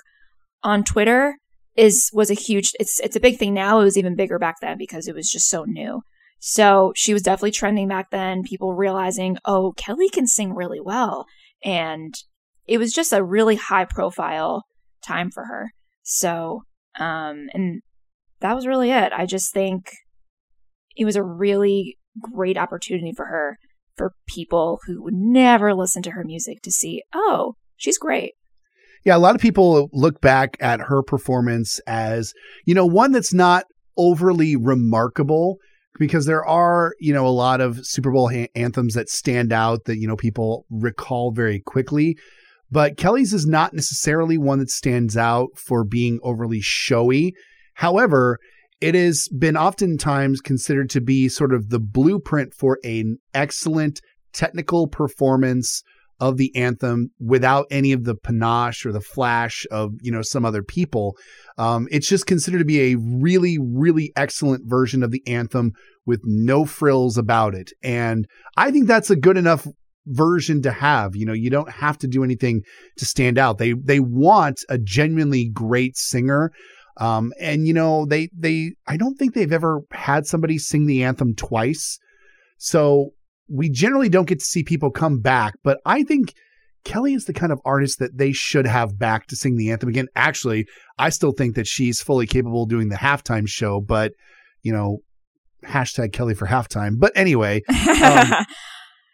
on 0.62 0.84
Twitter 0.84 1.36
is 1.76 2.10
was 2.12 2.30
a 2.30 2.34
huge 2.34 2.72
it's 2.80 3.00
it's 3.00 3.16
a 3.16 3.20
big 3.20 3.38
thing 3.38 3.54
now. 3.54 3.80
It 3.80 3.84
was 3.84 3.98
even 3.98 4.16
bigger 4.16 4.38
back 4.38 4.56
then 4.60 4.78
because 4.78 5.08
it 5.08 5.14
was 5.14 5.30
just 5.30 5.48
so 5.48 5.64
new. 5.64 6.02
So 6.38 6.92
she 6.96 7.12
was 7.12 7.22
definitely 7.22 7.52
trending 7.52 7.88
back 7.88 8.10
then, 8.10 8.42
people 8.42 8.74
realizing, 8.74 9.38
"Oh, 9.44 9.72
Kelly 9.76 10.08
can 10.08 10.26
sing 10.26 10.54
really 10.54 10.80
well." 10.80 11.26
And 11.64 12.14
it 12.66 12.78
was 12.78 12.92
just 12.92 13.12
a 13.12 13.24
really 13.24 13.56
high 13.56 13.84
profile 13.84 14.64
time 15.04 15.30
for 15.30 15.44
her. 15.44 15.70
So, 16.02 16.62
um 16.98 17.48
and 17.52 17.82
that 18.40 18.54
was 18.54 18.66
really 18.66 18.90
it. 18.90 19.12
I 19.12 19.26
just 19.26 19.52
think 19.52 19.90
it 20.96 21.04
was 21.04 21.16
a 21.16 21.22
really 21.22 21.98
great 22.20 22.56
opportunity 22.56 23.12
for 23.14 23.26
her 23.26 23.58
for 23.96 24.12
people 24.26 24.80
who 24.86 25.02
would 25.02 25.14
never 25.14 25.74
listen 25.74 26.02
to 26.02 26.10
her 26.10 26.24
music 26.24 26.62
to 26.62 26.70
see, 26.70 27.02
"Oh, 27.14 27.54
she's 27.76 27.98
great." 27.98 28.34
Yeah, 29.04 29.16
a 29.16 29.18
lot 29.18 29.34
of 29.34 29.40
people 29.40 29.88
look 29.92 30.20
back 30.20 30.56
at 30.60 30.80
her 30.80 31.02
performance 31.02 31.78
as, 31.86 32.34
you 32.64 32.74
know, 32.74 32.84
one 32.84 33.12
that's 33.12 33.32
not 33.32 33.64
overly 33.96 34.56
remarkable 34.56 35.58
because 35.98 36.26
there 36.26 36.44
are, 36.44 36.92
you 36.98 37.12
know, 37.12 37.26
a 37.26 37.28
lot 37.28 37.60
of 37.60 37.86
Super 37.86 38.10
Bowl 38.10 38.28
ha- 38.28 38.50
anthems 38.54 38.94
that 38.94 39.08
stand 39.08 39.52
out 39.52 39.84
that, 39.84 39.98
you 39.98 40.08
know, 40.08 40.16
people 40.16 40.66
recall 40.70 41.32
very 41.32 41.60
quickly. 41.60 42.16
But 42.70 42.96
Kelly's 42.96 43.32
is 43.32 43.46
not 43.46 43.74
necessarily 43.74 44.38
one 44.38 44.58
that 44.58 44.70
stands 44.70 45.16
out 45.16 45.50
for 45.56 45.84
being 45.84 46.18
overly 46.22 46.60
showy. 46.60 47.32
However, 47.76 48.38
it 48.80 48.94
has 48.94 49.28
been 49.28 49.56
oftentimes 49.56 50.40
considered 50.40 50.90
to 50.90 51.00
be 51.00 51.28
sort 51.28 51.54
of 51.54 51.68
the 51.68 51.80
blueprint 51.80 52.52
for 52.54 52.78
an 52.84 53.18
excellent 53.34 54.00
technical 54.32 54.86
performance 54.86 55.82
of 56.18 56.38
the 56.38 56.54
anthem 56.56 57.10
without 57.20 57.66
any 57.70 57.92
of 57.92 58.04
the 58.04 58.14
panache 58.14 58.86
or 58.86 58.92
the 58.92 59.00
flash 59.00 59.66
of 59.70 59.92
you 60.00 60.10
know 60.10 60.22
some 60.22 60.44
other 60.44 60.62
people. 60.62 61.16
Um, 61.58 61.86
it's 61.90 62.08
just 62.08 62.26
considered 62.26 62.58
to 62.58 62.64
be 62.64 62.92
a 62.92 62.96
really 62.96 63.58
really 63.60 64.12
excellent 64.16 64.62
version 64.66 65.02
of 65.02 65.10
the 65.10 65.22
anthem 65.26 65.72
with 66.06 66.20
no 66.24 66.64
frills 66.64 67.18
about 67.18 67.54
it, 67.54 67.72
and 67.82 68.26
I 68.56 68.70
think 68.70 68.86
that's 68.86 69.10
a 69.10 69.16
good 69.16 69.36
enough 69.36 69.66
version 70.06 70.62
to 70.62 70.72
have. 70.72 71.14
You 71.14 71.26
know, 71.26 71.32
you 71.32 71.50
don't 71.50 71.70
have 71.70 71.98
to 71.98 72.08
do 72.08 72.24
anything 72.24 72.62
to 72.96 73.04
stand 73.04 73.38
out. 73.38 73.58
They 73.58 73.72
they 73.72 74.00
want 74.00 74.60
a 74.70 74.78
genuinely 74.78 75.50
great 75.52 75.96
singer. 75.96 76.52
Um, 76.98 77.32
and 77.40 77.66
you 77.66 77.74
know, 77.74 78.06
they 78.06 78.28
they 78.36 78.72
I 78.86 78.96
don't 78.96 79.16
think 79.16 79.34
they've 79.34 79.52
ever 79.52 79.80
had 79.92 80.26
somebody 80.26 80.58
sing 80.58 80.86
the 80.86 81.02
anthem 81.04 81.34
twice. 81.34 81.98
So 82.58 83.10
we 83.48 83.68
generally 83.70 84.08
don't 84.08 84.26
get 84.28 84.38
to 84.40 84.44
see 84.44 84.62
people 84.64 84.90
come 84.90 85.20
back, 85.20 85.54
but 85.62 85.78
I 85.84 86.02
think 86.02 86.32
Kelly 86.84 87.14
is 87.14 87.24
the 87.26 87.32
kind 87.34 87.52
of 87.52 87.60
artist 87.64 87.98
that 87.98 88.16
they 88.16 88.32
should 88.32 88.66
have 88.66 88.98
back 88.98 89.26
to 89.26 89.36
sing 89.36 89.56
the 89.56 89.70
anthem 89.70 89.88
again. 89.88 90.06
Actually, 90.16 90.66
I 90.98 91.10
still 91.10 91.32
think 91.32 91.54
that 91.56 91.66
she's 91.66 92.00
fully 92.00 92.26
capable 92.26 92.62
of 92.62 92.68
doing 92.70 92.88
the 92.88 92.96
halftime 92.96 93.46
show, 93.46 93.80
but 93.80 94.12
you 94.62 94.72
know, 94.72 94.98
hashtag 95.64 96.12
Kelly 96.12 96.34
for 96.34 96.46
halftime. 96.46 96.94
But 96.98 97.12
anyway, 97.14 97.62
Um, 98.02 98.32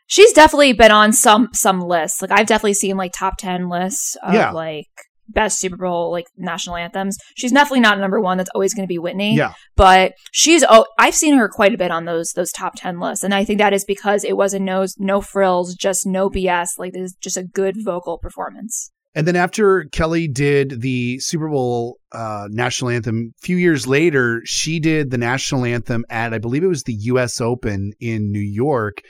She's 0.06 0.32
definitely 0.34 0.74
been 0.74 0.90
on 0.90 1.12
some 1.14 1.48
some 1.54 1.80
lists. 1.80 2.20
Like 2.20 2.30
I've 2.32 2.46
definitely 2.46 2.74
seen 2.74 2.96
like 2.98 3.12
top 3.14 3.34
ten 3.38 3.70
lists 3.70 4.16
of 4.22 4.34
Yeah. 4.34 4.50
like 4.50 4.88
best 5.32 5.58
Super 5.58 5.76
Bowl 5.76 6.10
like 6.10 6.26
national 6.36 6.76
anthems. 6.76 7.16
She's 7.36 7.52
definitely 7.52 7.80
not 7.80 7.98
number 7.98 8.20
one. 8.20 8.38
That's 8.38 8.50
always 8.54 8.74
going 8.74 8.86
to 8.86 8.92
be 8.92 8.98
Whitney. 8.98 9.36
yeah, 9.36 9.52
but 9.76 10.12
she's 10.32 10.64
oh 10.68 10.86
I've 10.98 11.14
seen 11.14 11.36
her 11.36 11.48
quite 11.48 11.74
a 11.74 11.78
bit 11.78 11.90
on 11.90 12.04
those 12.04 12.32
those 12.32 12.52
top 12.52 12.74
ten 12.76 13.00
lists, 13.00 13.24
and 13.24 13.34
I 13.34 13.44
think 13.44 13.58
that 13.58 13.72
is 13.72 13.84
because 13.84 14.24
it 14.24 14.36
was 14.36 14.54
a 14.54 14.58
no 14.58 14.86
no 14.98 15.20
frills, 15.20 15.74
just 15.74 16.06
no 16.06 16.30
BS. 16.30 16.78
Like 16.78 16.92
this 16.92 17.12
is 17.12 17.16
just 17.20 17.36
a 17.36 17.44
good 17.44 17.76
vocal 17.84 18.18
performance. 18.18 18.90
And 19.14 19.26
then 19.26 19.36
after 19.36 19.84
Kelly 19.92 20.26
did 20.26 20.80
the 20.80 21.18
Super 21.18 21.48
Bowl 21.48 21.98
uh, 22.12 22.48
national 22.50 22.90
anthem, 22.90 23.34
a 23.38 23.44
few 23.44 23.56
years 23.56 23.86
later, 23.86 24.40
she 24.44 24.80
did 24.80 25.10
the 25.10 25.18
national 25.18 25.66
anthem 25.66 26.04
at, 26.08 26.32
I 26.32 26.38
believe 26.38 26.64
it 26.64 26.68
was 26.68 26.84
the 26.84 26.94
US 26.94 27.40
Open 27.40 27.92
in 28.00 28.32
New 28.32 28.40
York. 28.40 29.02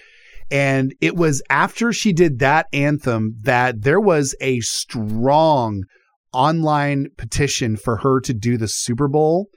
And 0.50 0.94
it 1.00 1.16
was 1.16 1.42
after 1.48 1.92
she 1.92 2.12
did 2.12 2.40
that 2.40 2.66
anthem 2.72 3.36
that 3.42 3.82
there 3.82 4.00
was 4.00 4.34
a 4.40 4.60
strong 4.60 5.84
online 6.32 7.06
petition 7.16 7.76
for 7.76 7.98
her 7.98 8.20
to 8.20 8.34
do 8.34 8.56
the 8.56 8.68
Super 8.68 9.08
Bowl. 9.08 9.48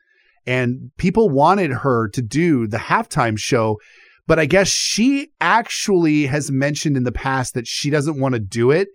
And 0.45 0.91
people 0.97 1.29
wanted 1.29 1.71
her 1.71 2.07
to 2.09 2.21
do 2.21 2.67
the 2.67 2.77
halftime 2.77 3.37
show. 3.37 3.79
But 4.27 4.39
I 4.39 4.45
guess 4.45 4.67
she 4.67 5.29
actually 5.39 6.25
has 6.25 6.51
mentioned 6.51 6.97
in 6.97 7.03
the 7.03 7.11
past 7.11 7.53
that 7.53 7.67
she 7.67 7.89
doesn't 7.89 8.19
want 8.19 8.33
to 8.33 8.39
do 8.39 8.71
it 8.71 8.87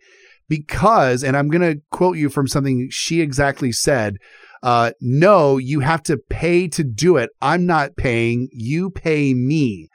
because, 0.48 1.22
and 1.22 1.36
I'm 1.36 1.48
going 1.48 1.74
to 1.74 1.80
quote 1.90 2.16
you 2.16 2.28
from 2.28 2.48
something 2.48 2.88
she 2.90 3.20
exactly 3.20 3.72
said. 3.72 4.16
Uh, 4.62 4.90
no, 5.00 5.56
you 5.56 5.80
have 5.80 6.02
to 6.04 6.18
pay 6.28 6.68
to 6.68 6.84
do 6.84 7.16
it. 7.16 7.30
I'm 7.40 7.64
not 7.64 7.96
paying. 7.96 8.48
You 8.52 8.90
pay 8.90 9.32
me. 9.32 9.88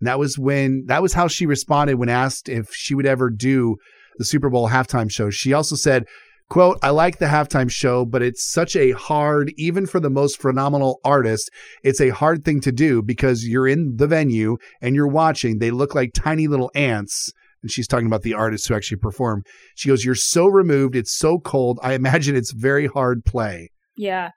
And 0.00 0.08
that 0.08 0.18
was 0.18 0.36
when, 0.38 0.84
that 0.86 1.00
was 1.00 1.14
how 1.14 1.28
she 1.28 1.46
responded 1.46 1.94
when 1.94 2.08
asked 2.08 2.48
if 2.48 2.74
she 2.74 2.94
would 2.94 3.06
ever 3.06 3.30
do 3.30 3.76
the 4.18 4.24
Super 4.24 4.50
Bowl 4.50 4.68
halftime 4.68 5.10
show. 5.10 5.30
She 5.30 5.52
also 5.52 5.76
said, 5.76 6.04
quote, 6.52 6.78
I 6.82 6.90
like 6.90 7.18
the 7.18 7.26
halftime 7.26 7.70
show, 7.70 8.04
but 8.04 8.20
it's 8.20 8.44
such 8.44 8.76
a 8.76 8.90
hard, 8.90 9.54
even 9.56 9.86
for 9.86 10.00
the 10.00 10.10
most 10.10 10.38
phenomenal 10.38 11.00
artist, 11.02 11.50
it's 11.82 11.98
a 11.98 12.10
hard 12.10 12.44
thing 12.44 12.60
to 12.60 12.70
do 12.70 13.00
because 13.00 13.48
you're 13.48 13.66
in 13.66 13.96
the 13.96 14.06
venue 14.06 14.58
and 14.82 14.94
you're 14.94 15.08
watching. 15.08 15.58
They 15.58 15.70
look 15.70 15.94
like 15.94 16.12
tiny 16.12 16.48
little 16.48 16.70
ants 16.74 17.32
and 17.62 17.70
she's 17.70 17.88
talking 17.88 18.06
about 18.06 18.20
the 18.20 18.34
artists 18.34 18.66
who 18.66 18.74
actually 18.74 18.98
perform. 18.98 19.44
She 19.76 19.88
goes, 19.88 20.04
You're 20.04 20.14
so 20.14 20.46
removed. 20.46 20.94
It's 20.94 21.16
so 21.16 21.38
cold. 21.38 21.80
I 21.82 21.94
imagine 21.94 22.36
it's 22.36 22.52
very 22.52 22.86
hard 22.86 23.24
play. 23.24 23.70
Yeah. 23.96 24.32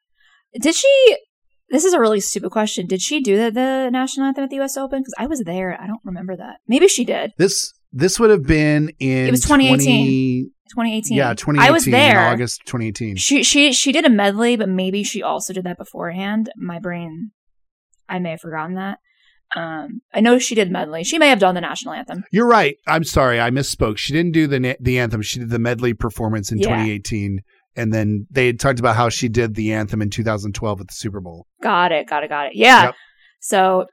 Did 0.57 0.73
she? 0.73 1.17
This 1.69 1.83
is 1.83 1.91
a 1.91 1.99
really 1.99 2.21
stupid 2.21 2.51
question. 2.51 2.87
Did 2.87 3.01
she 3.01 3.19
do 3.19 3.35
the, 3.35 3.51
the 3.51 3.89
national 3.91 4.27
anthem 4.27 4.45
at 4.45 4.51
the 4.51 4.55
U.S. 4.57 4.77
Open? 4.77 5.01
Because 5.01 5.15
I 5.17 5.27
was 5.27 5.41
there. 5.41 5.77
I 5.81 5.85
don't 5.85 5.99
remember 6.05 6.37
that. 6.37 6.59
Maybe 6.65 6.87
she 6.87 7.03
did. 7.03 7.31
This 7.37 7.73
this 7.91 8.21
would 8.21 8.29
have 8.29 8.43
been 8.43 8.91
in 8.99 9.27
it 9.27 9.31
was 9.31 9.41
2018. 9.41 10.51
2018. 10.71 11.17
Yeah, 11.17 11.33
2018. 11.33 11.67
I 11.69 11.71
was 11.71 11.85
there. 11.85 12.19
August 12.31 12.61
2018. 12.65 13.15
She 13.17 13.43
she 13.43 13.71
she 13.73 13.91
did 13.91 14.05
a 14.05 14.09
medley, 14.09 14.55
but 14.55 14.69
maybe 14.69 15.03
she 15.03 15.21
also 15.21 15.53
did 15.53 15.63
that 15.65 15.77
beforehand. 15.77 16.49
My 16.57 16.79
brain, 16.79 17.31
I 18.09 18.19
may 18.19 18.31
have 18.31 18.41
forgotten 18.41 18.75
that. 18.75 18.99
Um, 19.55 20.01
I 20.13 20.21
know 20.21 20.39
she 20.39 20.55
did 20.55 20.71
medley. 20.71 21.03
She 21.03 21.19
may 21.19 21.29
have 21.29 21.39
done 21.39 21.55
the 21.55 21.61
national 21.61 21.93
anthem. 21.93 22.23
You're 22.31 22.47
right. 22.47 22.77
I'm 22.87 23.03
sorry, 23.03 23.39
I 23.39 23.51
misspoke. 23.51 23.97
She 23.97 24.11
didn't 24.11 24.31
do 24.33 24.47
the 24.47 24.75
the 24.79 24.99
anthem. 24.99 25.21
She 25.21 25.39
did 25.39 25.49
the 25.49 25.59
medley 25.59 25.93
performance 25.93 26.51
in 26.51 26.57
Yeah. 26.57 26.69
2018, 26.69 27.39
and 27.75 27.93
then 27.93 28.27
they 28.31 28.47
had 28.47 28.59
talked 28.59 28.79
about 28.79 28.95
how 28.95 29.09
she 29.09 29.29
did 29.29 29.55
the 29.55 29.71
anthem 29.73 30.01
in 30.01 30.09
2012 30.09 30.81
at 30.81 30.87
the 30.87 30.93
Super 30.93 31.21
Bowl. 31.21 31.45
Got 31.61 31.91
it. 31.91 32.07
Got 32.07 32.23
it. 32.23 32.29
Got 32.29 32.47
it. 32.47 32.51
Yeah. 32.55 32.85
Yep. 32.85 32.95
So 33.39 33.85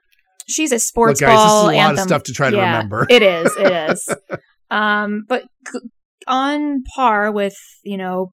she's 0.47 0.71
a 0.71 0.79
sports 0.79 1.21
Look, 1.21 1.29
guys, 1.29 1.37
this 1.37 1.53
is 1.53 1.61
a 1.61 1.77
lot 1.77 1.93
of 1.93 1.99
stuff 1.99 2.23
to 2.23 2.33
try 2.33 2.49
to 2.49 2.57
Yeah, 2.57 2.65
remember. 2.75 3.05
It 3.09 3.21
is. 3.21 3.55
It 3.55 3.91
is. 3.91 4.15
um, 4.71 5.23
but 5.29 5.43
c- 5.71 5.79
on 6.27 6.83
par 6.95 7.31
with 7.31 7.55
you 7.83 7.97
know 7.97 8.31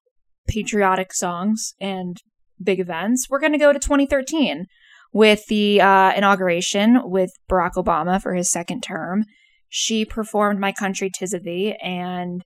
patriotic 0.48 1.12
songs 1.12 1.74
and 1.80 2.16
big 2.62 2.80
events, 2.80 3.26
we're 3.30 3.40
going 3.40 3.52
to 3.52 3.58
go 3.58 3.72
to 3.72 3.78
2013 3.78 4.66
with 5.12 5.46
the 5.48 5.80
uh, 5.80 6.12
inauguration 6.14 7.00
with 7.04 7.30
Barack 7.50 7.72
Obama 7.76 8.20
for 8.20 8.34
his 8.34 8.50
second 8.50 8.82
term. 8.82 9.24
She 9.68 10.04
performed 10.04 10.60
"My 10.60 10.72
Country 10.72 11.10
Tis 11.12 11.32
of 11.32 11.44
Thee" 11.44 11.76
and 11.82 12.42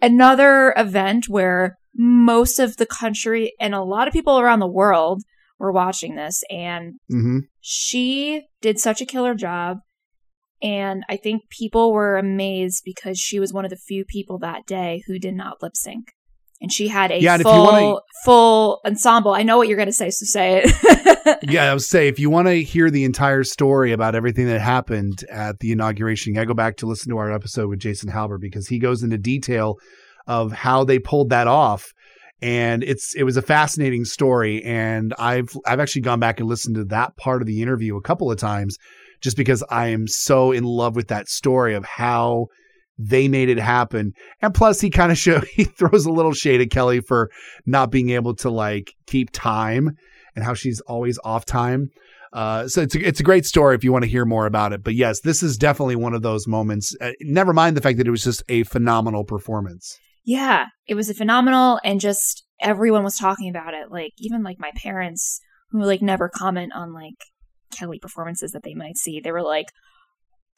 another 0.00 0.74
event 0.76 1.28
where 1.28 1.76
most 1.94 2.58
of 2.58 2.76
the 2.76 2.86
country 2.86 3.52
and 3.58 3.74
a 3.74 3.82
lot 3.82 4.06
of 4.06 4.12
people 4.12 4.38
around 4.38 4.60
the 4.60 4.66
world 4.66 5.22
were 5.58 5.72
watching 5.72 6.16
this 6.16 6.42
and 6.50 6.94
hmm 7.08 7.38
she 7.60 8.42
did 8.60 8.78
such 8.78 9.00
a 9.00 9.06
killer 9.06 9.34
job 9.34 9.78
and 10.62 11.04
i 11.08 11.16
think 11.16 11.42
people 11.50 11.92
were 11.92 12.16
amazed 12.16 12.82
because 12.84 13.18
she 13.18 13.38
was 13.40 13.52
one 13.52 13.64
of 13.64 13.70
the 13.70 13.76
few 13.76 14.04
people 14.04 14.38
that 14.38 14.66
day 14.66 15.02
who 15.06 15.18
did 15.18 15.34
not 15.34 15.62
lip 15.62 15.76
sync. 15.76 16.12
And 16.58 16.72
she 16.72 16.88
had 16.88 17.10
a 17.10 17.20
Yeah, 17.20 17.34
and 17.34 17.42
if 17.42 17.46
you 17.46 17.52
full 17.52 17.64
wanna- 17.64 18.00
full 18.24 18.80
ensemble. 18.86 19.34
I 19.34 19.42
know 19.42 19.58
what 19.58 19.68
you're 19.68 19.76
going 19.76 19.88
to 19.88 19.92
say 19.92 20.08
so 20.08 20.24
say 20.24 20.62
it. 20.64 21.38
Yeah, 21.50 21.70
I 21.70 21.74
would 21.74 21.82
say 21.82 22.08
if 22.08 22.18
you 22.18 22.30
want 22.30 22.48
to 22.48 22.62
hear 22.62 22.88
the 22.90 23.04
entire 23.04 23.44
story 23.44 23.92
about 23.92 24.14
everything 24.14 24.46
that 24.46 24.60
happened 24.62 25.22
at 25.30 25.58
the 25.60 25.70
inauguration, 25.72 26.30
you 26.30 26.34
got 26.36 26.40
to 26.42 26.46
go 26.46 26.54
back 26.54 26.78
to 26.78 26.86
listen 26.86 27.10
to 27.10 27.18
our 27.18 27.30
episode 27.30 27.68
with 27.68 27.78
Jason 27.80 28.08
Halbert 28.08 28.40
because 28.40 28.68
he 28.68 28.78
goes 28.78 29.02
into 29.02 29.18
detail 29.18 29.74
of 30.26 30.50
how 30.52 30.82
they 30.82 30.98
pulled 30.98 31.28
that 31.28 31.46
off. 31.46 31.92
And 32.40 32.82
it's 32.82 33.14
it 33.14 33.24
was 33.24 33.36
a 33.36 33.42
fascinating 33.42 34.06
story, 34.06 34.64
and 34.64 35.12
I've 35.18 35.50
I've 35.66 35.80
actually 35.80 36.02
gone 36.02 36.20
back 36.20 36.40
and 36.40 36.48
listened 36.48 36.76
to 36.76 36.84
that 36.84 37.18
part 37.18 37.42
of 37.42 37.46
the 37.48 37.60
interview 37.60 37.96
a 37.96 38.02
couple 38.02 38.30
of 38.30 38.38
times, 38.38 38.76
just 39.20 39.36
because 39.36 39.62
I 39.70 39.88
am 39.88 40.06
so 40.06 40.52
in 40.52 40.64
love 40.64 40.96
with 40.96 41.08
that 41.08 41.28
story 41.28 41.74
of 41.74 41.84
how 41.84 42.46
they 42.98 43.28
made 43.28 43.48
it 43.48 43.58
happen. 43.58 44.12
And 44.40 44.54
plus, 44.54 44.80
he 44.80 44.90
kind 44.90 45.12
of 45.12 45.18
show 45.18 45.40
he 45.54 45.64
throws 45.64 46.06
a 46.06 46.12
little 46.12 46.32
shade 46.32 46.60
at 46.60 46.70
Kelly 46.70 47.00
for 47.00 47.30
not 47.66 47.90
being 47.90 48.10
able 48.10 48.34
to 48.36 48.50
like 48.50 48.94
keep 49.06 49.30
time 49.32 49.96
and 50.34 50.44
how 50.44 50.54
she's 50.54 50.80
always 50.80 51.18
off 51.24 51.44
time. 51.44 51.90
Uh, 52.32 52.68
so 52.68 52.82
it's 52.82 52.94
a, 52.94 53.06
it's 53.06 53.20
a 53.20 53.22
great 53.22 53.46
story 53.46 53.74
if 53.74 53.84
you 53.84 53.92
want 53.92 54.04
to 54.04 54.10
hear 54.10 54.24
more 54.24 54.46
about 54.46 54.72
it. 54.72 54.82
But 54.82 54.94
yes, 54.94 55.20
this 55.20 55.42
is 55.42 55.56
definitely 55.56 55.96
one 55.96 56.12
of 56.12 56.22
those 56.22 56.46
moments. 56.46 56.94
Uh, 57.00 57.12
never 57.22 57.52
mind 57.52 57.76
the 57.76 57.80
fact 57.80 57.98
that 57.98 58.06
it 58.06 58.10
was 58.10 58.24
just 58.24 58.42
a 58.48 58.62
phenomenal 58.64 59.24
performance. 59.24 59.98
yeah 60.24 60.66
it 60.86 60.94
was 60.94 61.08
a 61.08 61.14
phenomenal 61.14 61.80
and 61.84 62.00
just 62.00 62.44
everyone 62.60 63.04
was 63.04 63.16
talking 63.16 63.48
about 63.48 63.74
it 63.74 63.90
like 63.90 64.12
even 64.18 64.42
like 64.42 64.58
my 64.58 64.72
parents 64.76 65.40
who 65.70 65.82
like 65.82 66.02
never 66.02 66.28
comment 66.28 66.72
on 66.74 66.92
like 66.92 67.14
kelly 67.70 67.98
performances 67.98 68.52
that 68.52 68.62
they 68.62 68.74
might 68.74 68.96
see. 68.96 69.20
They 69.20 69.32
were 69.32 69.42
like 69.42 69.66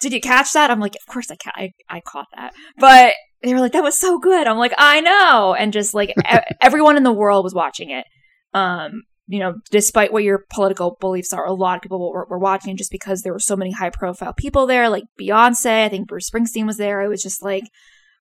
did 0.01 0.13
you 0.13 0.21
catch 0.21 0.53
that? 0.53 0.71
I'm 0.71 0.81
like 0.81 0.95
of 0.95 1.13
course 1.13 1.31
i 1.31 1.37
ca- 1.37 1.53
I, 1.55 1.73
I 1.89 2.01
caught 2.01 2.29
that. 2.37 2.55
But 2.79 3.15
they 3.43 3.53
were 3.53 3.61
like 3.61 3.73
that 3.73 3.83
was 3.83 3.99
so 3.99 4.19
good. 4.19 4.47
I'm 4.47 4.59
like 4.59 4.75
i 4.79 5.01
know. 5.01 5.55
And 5.55 5.73
just 5.73 5.95
like 5.95 6.11
e- 6.11 6.39
everyone 6.63 6.97
in 6.97 7.03
the 7.03 7.13
world 7.13 7.45
was 7.45 7.55
watching 7.55 7.91
it. 7.91 8.07
Um 8.55 9.03
you 9.29 9.39
know 9.39 9.55
despite 9.71 10.13
what 10.13 10.25
your 10.25 10.45
political 10.51 10.97
beliefs 11.01 11.35
are 11.35 11.45
a 11.45 11.53
lot 11.53 11.77
of 11.77 11.83
people 11.83 12.11
were, 12.11 12.27
were 12.31 12.39
watching 12.39 12.79
just 12.79 12.91
because 12.91 13.21
there 13.21 13.33
were 13.33 13.39
so 13.39 13.57
many 13.57 13.71
high 13.73 13.91
profile 13.91 14.33
people 14.33 14.67
there 14.67 14.89
like 14.89 15.05
beyonce 15.21 15.85
i 15.85 15.89
think 15.91 16.09
bruce 16.09 16.31
springsteen 16.31 16.67
was 16.67 16.79
there. 16.79 17.03
It 17.03 17.09
was 17.09 17.23
just 17.23 17.43
like 17.43 17.65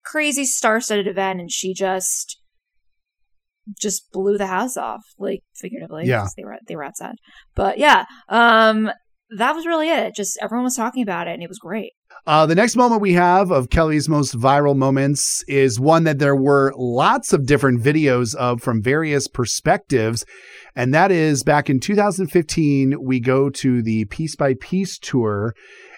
crazy 0.06 0.46
star-studded 0.46 1.08
event 1.08 1.40
and 1.40 1.52
she 1.52 1.74
just 1.74 2.40
just 3.80 4.12
blew 4.12 4.38
the 4.38 4.48
house 4.48 4.78
off 4.78 5.04
like 5.18 5.42
figuratively 5.56 6.06
Yeah. 6.06 6.28
they 6.38 6.44
were 6.44 6.58
they 6.68 6.76
were 6.76 6.84
outside 6.84 7.16
but 7.56 7.78
yeah 7.78 8.06
um 8.30 8.90
that 9.38 9.54
was 9.56 9.66
really 9.66 9.90
it 9.90 10.16
just 10.16 10.38
everyone 10.42 10.64
was 10.64 10.76
talking 10.76 11.04
about 11.04 11.28
it 11.28 11.34
and 11.34 11.44
it 11.44 11.50
was 11.50 11.60
great 11.60 11.92
Uh, 12.26 12.46
the 12.46 12.56
next 12.56 12.76
moment 12.76 13.02
we 13.02 13.14
have 13.14 13.52
of 13.52 13.70
Kelly's 13.70 14.08
most 14.10 14.34
viral 14.38 14.76
moments 14.76 15.44
is 15.48 15.80
one 15.80 16.04
that 16.06 16.20
there 16.20 16.36
were 16.36 16.74
lots 16.78 17.34
of 17.34 17.46
different 17.46 17.82
videos 17.84 18.34
of 18.36 18.62
from 18.62 18.82
various 18.82 19.28
perspectives. 19.28 20.26
And 20.76 20.94
that 20.94 21.12
is 21.12 21.44
back 21.44 21.70
in 21.70 21.80
2015, 21.80 22.96
we 23.02 23.20
go 23.20 23.50
to 23.50 23.82
the 23.82 24.06
Piece 24.06 24.36
by 24.36 24.56
Piece 24.60 24.98
tour, 24.98 25.54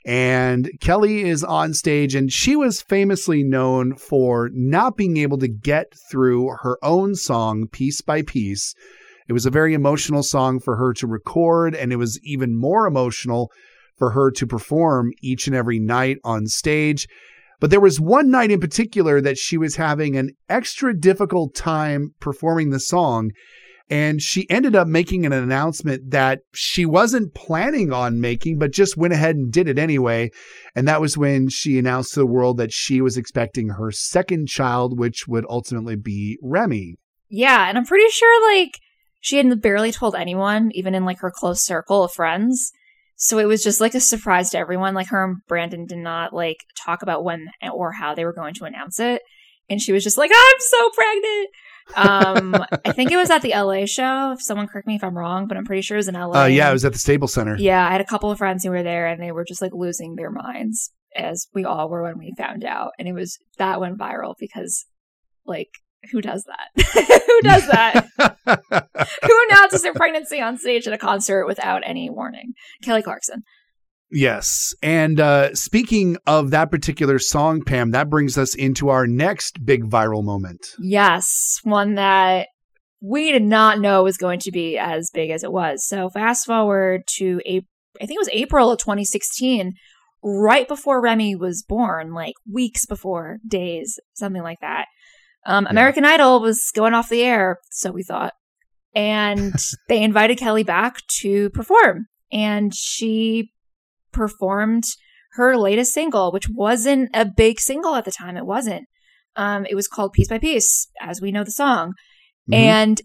and 0.09 0.71
Kelly 0.81 1.21
is 1.21 1.43
on 1.43 1.75
stage, 1.75 2.15
and 2.15 2.33
she 2.33 2.55
was 2.55 2.81
famously 2.81 3.43
known 3.43 3.93
for 3.95 4.49
not 4.51 4.97
being 4.97 5.17
able 5.17 5.37
to 5.37 5.47
get 5.47 5.93
through 6.09 6.49
her 6.63 6.79
own 6.81 7.13
song 7.13 7.67
piece 7.67 8.01
by 8.01 8.23
piece. 8.23 8.73
It 9.27 9.33
was 9.33 9.45
a 9.45 9.51
very 9.51 9.75
emotional 9.75 10.23
song 10.23 10.59
for 10.59 10.77
her 10.77 10.93
to 10.93 11.05
record, 11.05 11.75
and 11.75 11.93
it 11.93 11.97
was 11.97 12.19
even 12.23 12.59
more 12.59 12.87
emotional 12.87 13.51
for 13.99 14.09
her 14.09 14.31
to 14.31 14.47
perform 14.47 15.11
each 15.21 15.45
and 15.45 15.55
every 15.55 15.77
night 15.77 16.17
on 16.23 16.47
stage. 16.47 17.07
But 17.59 17.69
there 17.69 17.79
was 17.79 17.99
one 17.99 18.31
night 18.31 18.49
in 18.49 18.59
particular 18.59 19.21
that 19.21 19.37
she 19.37 19.59
was 19.59 19.75
having 19.75 20.17
an 20.17 20.31
extra 20.49 20.99
difficult 20.99 21.53
time 21.53 22.15
performing 22.19 22.71
the 22.71 22.79
song. 22.79 23.29
And 23.89 24.21
she 24.21 24.47
ended 24.49 24.75
up 24.75 24.87
making 24.87 25.25
an 25.25 25.33
announcement 25.33 26.11
that 26.11 26.41
she 26.53 26.85
wasn't 26.85 27.33
planning 27.33 27.91
on 27.91 28.21
making, 28.21 28.59
but 28.59 28.71
just 28.71 28.97
went 28.97 29.13
ahead 29.13 29.35
and 29.35 29.51
did 29.51 29.67
it 29.67 29.79
anyway. 29.79 30.29
And 30.75 30.87
that 30.87 31.01
was 31.01 31.17
when 31.17 31.49
she 31.49 31.79
announced 31.79 32.13
to 32.13 32.19
the 32.19 32.27
world 32.27 32.57
that 32.57 32.71
she 32.71 33.01
was 33.01 33.17
expecting 33.17 33.69
her 33.69 33.91
second 33.91 34.47
child, 34.47 34.99
which 34.99 35.27
would 35.27 35.45
ultimately 35.49 35.95
be 35.95 36.37
Remy. 36.41 36.95
yeah 37.29 37.67
and 37.69 37.77
i'm 37.77 37.85
pretty 37.85 38.09
sure 38.09 38.55
like 38.55 38.79
she 39.19 39.37
hadn't 39.37 39.61
barely 39.61 39.91
told 39.91 40.15
anyone 40.15 40.71
even 40.73 40.95
in 40.95 41.05
like 41.05 41.19
her 41.19 41.31
close 41.31 41.61
circle 41.61 42.03
of 42.03 42.11
friends 42.11 42.71
so 43.15 43.37
it 43.37 43.45
was 43.45 43.63
just 43.63 43.81
like 43.81 43.93
a 43.93 43.99
surprise 43.99 44.49
to 44.49 44.57
everyone 44.57 44.93
like 44.93 45.07
her 45.07 45.23
and 45.23 45.37
brandon 45.47 45.85
did 45.85 45.97
not 45.97 46.33
like 46.33 46.57
talk 46.85 47.01
about 47.01 47.23
when 47.23 47.47
or 47.73 47.91
how 47.91 48.15
they 48.15 48.25
were 48.25 48.33
going 48.33 48.53
to 48.53 48.65
announce 48.65 48.99
it 48.99 49.21
and 49.69 49.81
she 49.81 49.91
was 49.91 50.03
just 50.03 50.17
like 50.17 50.31
i'm 50.33 50.59
so 50.59 50.89
pregnant 50.91 51.49
um 51.95 52.55
i 52.85 52.91
think 52.91 53.11
it 53.11 53.17
was 53.17 53.29
at 53.29 53.41
the 53.41 53.53
la 53.55 53.85
show 53.85 54.31
if 54.31 54.41
someone 54.41 54.67
correct 54.67 54.87
me 54.87 54.95
if 54.95 55.03
i'm 55.03 55.17
wrong 55.17 55.47
but 55.47 55.57
i'm 55.57 55.65
pretty 55.65 55.81
sure 55.81 55.97
it 55.97 55.99
was 55.99 56.07
in 56.07 56.15
la 56.15 56.43
Uh, 56.43 56.45
yeah, 56.45 56.69
it 56.69 56.73
was 56.73 56.85
at 56.85 56.93
the 56.93 56.99
Staples 56.99 57.33
Center. 57.33 57.55
Yeah, 57.57 57.87
I 57.87 57.91
had 57.91 58.01
a 58.01 58.05
couple 58.05 58.29
of 58.31 58.37
friends 58.37 58.63
who 58.63 58.69
were 58.69 58.83
there 58.83 59.07
and 59.07 59.21
they 59.21 59.31
were 59.31 59.43
just 59.45 59.61
like 59.61 59.73
losing 59.73 60.15
their 60.15 60.31
minds 60.31 60.91
as 61.15 61.47
we 61.53 61.65
all 61.65 61.89
were 61.89 62.03
when 62.03 62.17
we 62.19 62.33
found 62.37 62.63
out. 62.63 62.91
And 62.99 63.07
it 63.07 63.13
was 63.13 63.39
that 63.57 63.79
went 63.79 63.97
viral 63.97 64.35
because 64.39 64.85
like 65.45 65.69
who 66.11 66.21
does 66.21 66.45
that? 66.45 67.23
who 67.27 67.41
does 67.41 67.67
that? 67.67 68.07
who 69.23 69.47
announces 69.49 69.81
their 69.81 69.93
pregnancy 69.93 70.39
on 70.47 70.57
stage 70.57 70.87
at 70.87 70.93
a 70.93 70.97
concert 70.97 71.45
without 71.45 71.81
any 71.85 72.09
warning? 72.09 72.53
Kelly 72.83 73.01
Clarkson. 73.01 73.43
Yes. 74.11 74.73
And 74.81 75.19
uh, 75.19 75.53
speaking 75.53 76.17
of 76.25 76.51
that 76.51 76.71
particular 76.71 77.19
song, 77.19 77.63
Pam, 77.63 77.91
that 77.91 78.09
brings 78.09 78.37
us 78.37 78.55
into 78.55 78.89
our 78.89 79.05
next 79.05 79.63
big 79.65 79.83
viral 79.83 80.23
moment. 80.23 80.73
Yes, 80.79 81.59
one 81.63 81.95
that 81.95 82.47
we 83.01 83.31
did 83.31 83.43
not 83.43 83.79
know 83.79 84.03
was 84.03 84.17
going 84.17 84.39
to 84.41 84.51
be 84.51 84.77
as 84.77 85.09
big 85.13 85.29
as 85.29 85.43
it 85.43 85.51
was. 85.51 85.85
So 85.85 86.09
fast 86.09 86.45
forward 86.45 87.03
to 87.17 87.39
April, 87.45 87.69
I 88.01 88.05
think 88.05 88.17
it 88.17 88.21
was 88.21 88.29
April 88.31 88.71
of 88.71 88.79
2016, 88.79 89.73
right 90.23 90.67
before 90.67 91.01
Remy 91.01 91.35
was 91.35 91.63
born, 91.63 92.13
like 92.13 92.35
weeks 92.51 92.85
before, 92.85 93.37
days, 93.47 93.99
something 94.13 94.43
like 94.43 94.59
that. 94.61 94.85
Um, 95.45 95.65
Yeah. 95.65 95.71
American 95.71 96.05
Idol 96.05 96.41
was 96.41 96.71
going 96.75 96.93
off 96.93 97.09
the 97.09 97.23
air, 97.23 97.59
so 97.71 97.91
we 97.91 98.03
thought. 98.03 98.33
And 98.95 99.53
they 99.87 100.01
invited 100.03 100.37
Kelly 100.37 100.63
back 100.63 100.97
to 101.21 101.49
perform. 101.51 102.07
And 102.31 102.73
she 102.75 103.51
performed 104.19 104.83
her 105.33 105.55
latest 105.57 105.93
single, 105.93 106.31
which 106.31 106.47
wasn't 106.53 107.09
a 107.13 107.25
big 107.25 107.59
single 107.59 107.95
at 107.95 108.03
the 108.05 108.11
time. 108.11 108.35
It 108.35 108.45
wasn't. 108.45 108.85
Um, 109.35 109.65
it 109.69 109.75
was 109.75 109.87
called 109.87 110.11
Piece 110.13 110.27
by 110.27 110.39
Piece, 110.39 110.89
as 111.01 111.21
we 111.21 111.31
know 111.31 111.43
the 111.43 111.51
song. 111.51 111.93
Mhm. 112.51 112.55
And 112.55 113.01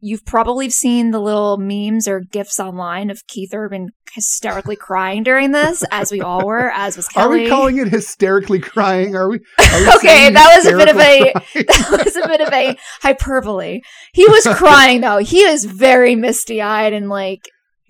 you've 0.00 0.24
probably 0.26 0.68
seen 0.68 1.12
the 1.12 1.20
little 1.20 1.56
memes 1.56 2.08
or 2.08 2.20
gifs 2.20 2.58
online 2.58 3.10
of 3.10 3.20
Keith 3.28 3.50
Urban 3.54 3.90
hysterically 4.12 4.74
crying 4.76 5.22
during 5.22 5.52
this, 5.52 5.84
as 5.92 6.10
we 6.10 6.20
all 6.20 6.44
were, 6.46 6.70
as 6.72 6.96
was 6.96 7.08
Are 7.16 7.30
we 7.30 7.48
calling 7.48 7.78
it 7.78 7.88
hysterically 7.88 8.58
crying? 8.58 9.14
Are 9.14 9.28
we? 9.30 9.36
are 9.36 9.80
we 9.80 9.88
Okay, 9.96 10.30
that 10.30 10.56
was 10.56 10.66
a 10.66 10.76
bit 10.76 10.88
of 10.88 10.96
a- 10.96 11.32
crying? 11.32 11.66
that 11.68 12.04
was 12.04 12.16
a 12.16 12.26
bit 12.28 12.40
of 12.40 12.52
a 12.52 12.76
hyperbole. 13.02 13.80
He 14.12 14.26
was 14.26 14.44
crying 14.56 15.00
though. 15.00 15.18
He 15.18 15.44
was 15.46 15.64
very 15.64 16.16
misty 16.16 16.60
eyed 16.60 16.92
and 16.92 17.08
like 17.08 17.42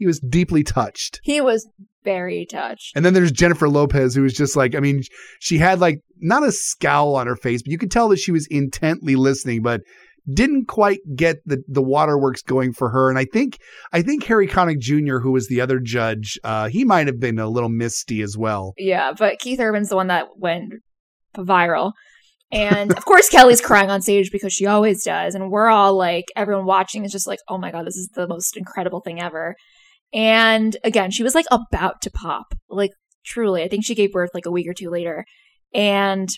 he 0.02 0.06
was 0.06 0.20
deeply 0.20 0.62
touched. 0.64 1.20
he 1.22 1.40
was 1.40 1.68
very 2.04 2.44
touched. 2.50 2.96
And 2.96 3.04
then 3.04 3.14
there's 3.14 3.30
Jennifer 3.30 3.68
Lopez, 3.68 4.14
who 4.14 4.22
was 4.22 4.34
just 4.34 4.56
like, 4.56 4.74
I 4.74 4.80
mean, 4.80 5.02
she 5.38 5.58
had 5.58 5.78
like 5.78 6.00
not 6.18 6.42
a 6.42 6.50
scowl 6.50 7.14
on 7.14 7.28
her 7.28 7.36
face, 7.36 7.62
but 7.62 7.70
you 7.70 7.78
could 7.78 7.92
tell 7.92 8.08
that 8.08 8.18
she 8.18 8.32
was 8.32 8.46
intently 8.50 9.14
listening, 9.14 9.62
but 9.62 9.82
didn't 10.32 10.66
quite 10.66 11.00
get 11.16 11.36
the 11.46 11.62
the 11.68 11.82
waterworks 11.82 12.42
going 12.42 12.72
for 12.72 12.90
her. 12.90 13.08
And 13.08 13.18
I 13.18 13.24
think 13.24 13.58
I 13.92 14.02
think 14.02 14.24
Harry 14.24 14.48
Connick 14.48 14.80
Jr., 14.80 15.18
who 15.18 15.32
was 15.32 15.48
the 15.48 15.60
other 15.60 15.78
judge, 15.78 16.38
uh, 16.44 16.68
he 16.68 16.84
might 16.84 17.06
have 17.06 17.20
been 17.20 17.38
a 17.38 17.48
little 17.48 17.68
misty 17.68 18.20
as 18.22 18.36
well. 18.36 18.74
Yeah, 18.76 19.12
but 19.16 19.38
Keith 19.38 19.60
Urban's 19.60 19.88
the 19.88 19.96
one 19.96 20.08
that 20.08 20.26
went 20.36 20.72
viral. 21.36 21.92
And 22.52 22.92
of 22.92 23.04
course, 23.04 23.30
Kelly's 23.30 23.62
crying 23.62 23.90
on 23.90 24.02
stage 24.02 24.30
because 24.30 24.52
she 24.52 24.66
always 24.66 25.02
does. 25.04 25.34
And 25.34 25.50
we're 25.50 25.68
all 25.68 25.96
like, 25.96 26.26
everyone 26.36 26.66
watching 26.66 27.04
is 27.04 27.10
just 27.10 27.26
like, 27.26 27.38
oh 27.48 27.56
my 27.56 27.70
God, 27.72 27.86
this 27.86 27.96
is 27.96 28.10
the 28.14 28.28
most 28.28 28.56
incredible 28.58 29.00
thing 29.00 29.22
ever. 29.22 29.56
And 30.12 30.76
again, 30.84 31.10
she 31.10 31.22
was 31.22 31.34
like 31.34 31.46
about 31.50 32.02
to 32.02 32.10
pop. 32.10 32.54
Like, 32.68 32.92
truly, 33.24 33.62
I 33.62 33.68
think 33.68 33.84
she 33.84 33.94
gave 33.94 34.12
birth 34.12 34.30
like 34.34 34.46
a 34.46 34.50
week 34.50 34.68
or 34.68 34.74
two 34.74 34.90
later. 34.90 35.24
And 35.74 36.28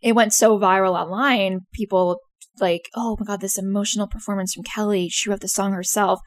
it 0.00 0.14
went 0.14 0.32
so 0.32 0.58
viral 0.58 0.98
online. 0.98 1.60
People 1.72 2.20
like, 2.60 2.88
oh 2.94 3.16
my 3.18 3.26
God, 3.26 3.40
this 3.40 3.58
emotional 3.58 4.06
performance 4.06 4.54
from 4.54 4.64
Kelly. 4.64 5.08
She 5.08 5.28
wrote 5.30 5.40
the 5.40 5.48
song 5.48 5.72
herself. 5.72 6.20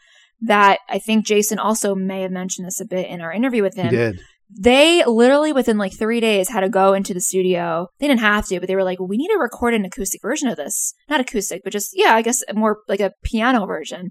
That 0.44 0.80
I 0.90 0.98
think 0.98 1.26
Jason 1.26 1.60
also 1.60 1.94
may 1.94 2.24
have 2.24 2.32
mentioned 2.32 2.66
this 2.66 2.82
a 2.82 2.86
bit 2.86 3.08
in 3.08 3.22
our 3.22 3.32
interview 3.32 3.62
with 3.62 3.76
him 3.76 3.92
did. 3.92 4.20
they 4.50 5.06
literally 5.06 5.54
within 5.54 5.78
like 5.78 5.96
three 5.96 6.20
days 6.20 6.50
had 6.50 6.62
to 6.62 6.70
go 6.70 6.94
into 6.94 7.14
the 7.14 7.22
studio. 7.22 7.88
They 8.00 8.08
didn't 8.08 8.22
have 8.22 8.48
to, 8.48 8.60
but 8.60 8.68
they 8.68 8.76
were 8.76 8.84
like, 8.84 9.00
we 9.00 9.18
need 9.18 9.28
to 9.28 9.38
record 9.38 9.76
an 9.76 9.86
acoustic 9.86 10.22
version 10.22 10.50
of 10.50 10.58
this. 10.58 10.96
Not 11.08 11.22
acoustic, 11.22 11.62
but 11.64 11.72
just, 11.72 11.92
yeah, 11.94 12.16
I 12.16 12.24
guess 12.24 12.42
more 12.56 12.80
like 12.88 13.00
a 13.00 13.14
piano 13.24 13.68
version. 13.68 14.10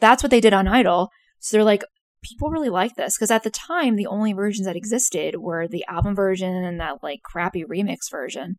That's 0.00 0.22
what 0.22 0.30
they 0.30 0.40
did 0.40 0.52
on 0.52 0.68
Idol. 0.68 1.08
So 1.40 1.56
they're 1.56 1.64
like, 1.64 1.82
people 2.22 2.50
really 2.50 2.68
like 2.70 2.94
this. 2.96 3.16
Because 3.16 3.30
at 3.30 3.42
the 3.42 3.50
time, 3.50 3.96
the 3.96 4.06
only 4.06 4.32
versions 4.32 4.66
that 4.66 4.76
existed 4.76 5.36
were 5.36 5.66
the 5.66 5.84
album 5.88 6.14
version 6.14 6.54
and 6.54 6.78
that 6.80 7.02
like 7.02 7.20
crappy 7.22 7.64
remix 7.64 8.10
version. 8.10 8.56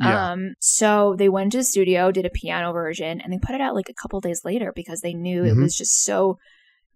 Yeah. 0.00 0.32
Um, 0.32 0.54
so 0.60 1.14
they 1.16 1.28
went 1.30 1.52
to 1.52 1.58
the 1.58 1.64
studio, 1.64 2.10
did 2.12 2.26
a 2.26 2.30
piano 2.30 2.72
version, 2.72 3.20
and 3.20 3.32
they 3.32 3.38
put 3.38 3.54
it 3.54 3.60
out 3.62 3.74
like 3.74 3.88
a 3.88 3.94
couple 3.94 4.20
days 4.20 4.42
later 4.44 4.72
because 4.76 5.00
they 5.00 5.14
knew 5.14 5.44
it 5.44 5.54
Mhm. 5.54 5.62
was 5.62 5.74
just 5.76 6.02
so 6.04 6.36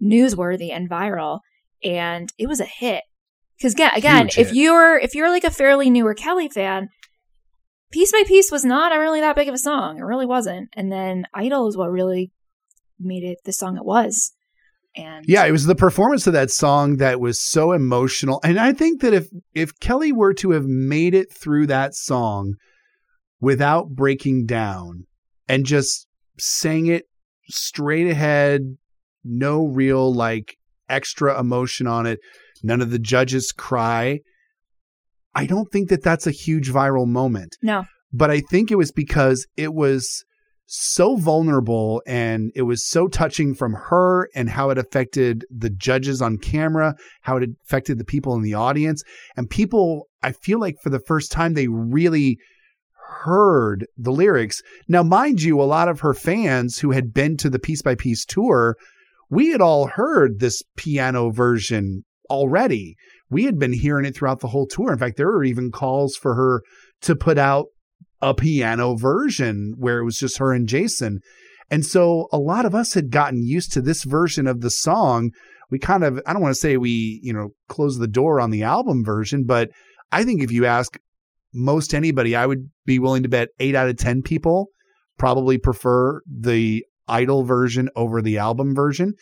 newsworthy 0.02 0.70
and 0.72 0.90
viral. 0.90 1.40
And 1.82 2.30
it 2.38 2.46
was 2.46 2.60
a 2.60 2.64
hit. 2.66 3.04
Because 3.56 3.74
again, 3.74 3.92
again, 3.94 4.26
Huge 4.26 4.38
if 4.38 4.46
hit. 4.48 4.56
you're 4.56 4.98
if 4.98 5.14
you're 5.14 5.30
like 5.30 5.44
a 5.44 5.50
fairly 5.50 5.90
newer 5.90 6.14
Kelly 6.14 6.48
fan, 6.48 6.88
Piece 7.92 8.12
by 8.12 8.22
Piece 8.26 8.50
was 8.52 8.64
not 8.64 8.94
a 8.94 9.00
really 9.00 9.20
that 9.20 9.36
big 9.36 9.48
of 9.48 9.54
a 9.54 9.58
song. 9.58 9.98
It 9.98 10.02
really 10.02 10.26
wasn't. 10.26 10.68
And 10.74 10.90
then 10.92 11.26
Idol 11.34 11.68
is 11.68 11.76
what 11.76 11.90
really 11.90 12.32
made 12.98 13.24
it 13.24 13.38
the 13.44 13.52
song 13.52 13.76
it 13.76 13.84
was. 13.84 14.32
And 14.96 15.24
Yeah, 15.28 15.44
it 15.44 15.52
was 15.52 15.66
the 15.66 15.74
performance 15.74 16.26
of 16.26 16.32
that 16.32 16.50
song 16.50 16.96
that 16.96 17.20
was 17.20 17.40
so 17.40 17.72
emotional. 17.72 18.40
And 18.42 18.58
I 18.58 18.72
think 18.72 19.00
that 19.02 19.14
if 19.14 19.28
if 19.54 19.78
Kelly 19.80 20.12
were 20.12 20.34
to 20.34 20.50
have 20.50 20.66
made 20.66 21.14
it 21.14 21.32
through 21.32 21.68
that 21.68 21.94
song 21.94 22.54
without 23.40 23.90
breaking 23.90 24.46
down 24.46 25.06
and 25.48 25.64
just 25.64 26.06
sang 26.38 26.86
it 26.86 27.04
straight 27.48 28.08
ahead, 28.08 28.76
no 29.24 29.66
real 29.66 30.12
like 30.12 30.56
extra 30.88 31.38
emotion 31.38 31.86
on 31.86 32.06
it, 32.06 32.18
none 32.62 32.80
of 32.80 32.90
the 32.90 32.98
judges 32.98 33.52
cry, 33.52 34.20
I 35.34 35.46
don't 35.46 35.70
think 35.70 35.88
that 35.90 36.02
that's 36.02 36.26
a 36.26 36.32
huge 36.32 36.70
viral 36.70 37.06
moment 37.06 37.56
no, 37.62 37.84
but 38.12 38.30
I 38.30 38.40
think 38.40 38.70
it 38.70 38.76
was 38.76 38.92
because 38.92 39.46
it 39.56 39.72
was 39.72 40.24
so 40.72 41.16
vulnerable 41.16 42.00
and 42.06 42.52
it 42.54 42.62
was 42.62 42.86
so 42.86 43.08
touching 43.08 43.54
from 43.54 43.74
her 43.74 44.28
and 44.36 44.48
how 44.48 44.70
it 44.70 44.78
affected 44.78 45.44
the 45.50 45.68
judges 45.68 46.22
on 46.22 46.38
camera, 46.38 46.94
how 47.22 47.36
it 47.36 47.50
affected 47.64 47.98
the 47.98 48.04
people 48.04 48.36
in 48.36 48.42
the 48.42 48.54
audience. 48.54 49.02
And 49.36 49.50
people, 49.50 50.06
I 50.22 50.30
feel 50.30 50.60
like 50.60 50.76
for 50.80 50.90
the 50.90 51.00
first 51.00 51.32
time, 51.32 51.54
they 51.54 51.66
really 51.66 52.38
heard 53.24 53.84
the 53.98 54.12
lyrics. 54.12 54.62
Now, 54.86 55.02
mind 55.02 55.42
you, 55.42 55.60
a 55.60 55.64
lot 55.64 55.88
of 55.88 56.00
her 56.00 56.14
fans 56.14 56.78
who 56.78 56.92
had 56.92 57.12
been 57.12 57.36
to 57.38 57.50
the 57.50 57.58
piece 57.58 57.82
by 57.82 57.96
piece 57.96 58.24
tour, 58.24 58.76
we 59.28 59.48
had 59.48 59.60
all 59.60 59.88
heard 59.88 60.38
this 60.38 60.62
piano 60.76 61.30
version 61.30 62.04
already. 62.30 62.94
We 63.28 63.44
had 63.44 63.58
been 63.58 63.72
hearing 63.72 64.04
it 64.04 64.14
throughout 64.14 64.38
the 64.38 64.48
whole 64.48 64.68
tour. 64.68 64.92
In 64.92 64.98
fact, 65.00 65.16
there 65.16 65.26
were 65.26 65.42
even 65.42 65.72
calls 65.72 66.14
for 66.14 66.36
her 66.36 66.62
to 67.02 67.16
put 67.16 67.38
out 67.38 67.66
a 68.22 68.34
piano 68.34 68.96
version 68.96 69.74
where 69.78 69.98
it 69.98 70.04
was 70.04 70.18
just 70.18 70.38
her 70.38 70.52
and 70.52 70.68
Jason. 70.68 71.20
And 71.70 71.86
so 71.86 72.28
a 72.32 72.38
lot 72.38 72.66
of 72.66 72.74
us 72.74 72.94
had 72.94 73.10
gotten 73.10 73.42
used 73.42 73.72
to 73.72 73.80
this 73.80 74.04
version 74.04 74.46
of 74.46 74.60
the 74.60 74.70
song. 74.70 75.30
We 75.70 75.78
kind 75.78 76.04
of, 76.04 76.20
I 76.26 76.32
don't 76.32 76.42
want 76.42 76.54
to 76.54 76.60
say 76.60 76.76
we, 76.76 77.20
you 77.22 77.32
know, 77.32 77.50
closed 77.68 78.00
the 78.00 78.08
door 78.08 78.40
on 78.40 78.50
the 78.50 78.64
album 78.64 79.04
version, 79.04 79.44
but 79.44 79.70
I 80.10 80.24
think 80.24 80.42
if 80.42 80.50
you 80.50 80.66
ask 80.66 80.98
most 81.54 81.94
anybody, 81.94 82.34
I 82.34 82.46
would 82.46 82.70
be 82.84 82.98
willing 82.98 83.22
to 83.22 83.28
bet 83.28 83.48
eight 83.58 83.74
out 83.74 83.88
of 83.88 83.96
10 83.96 84.22
people 84.22 84.68
probably 85.18 85.58
prefer 85.58 86.22
the 86.26 86.84
idol 87.06 87.44
version 87.44 87.88
over 87.94 88.22
the 88.22 88.38
album 88.38 88.74
version. 88.74 89.14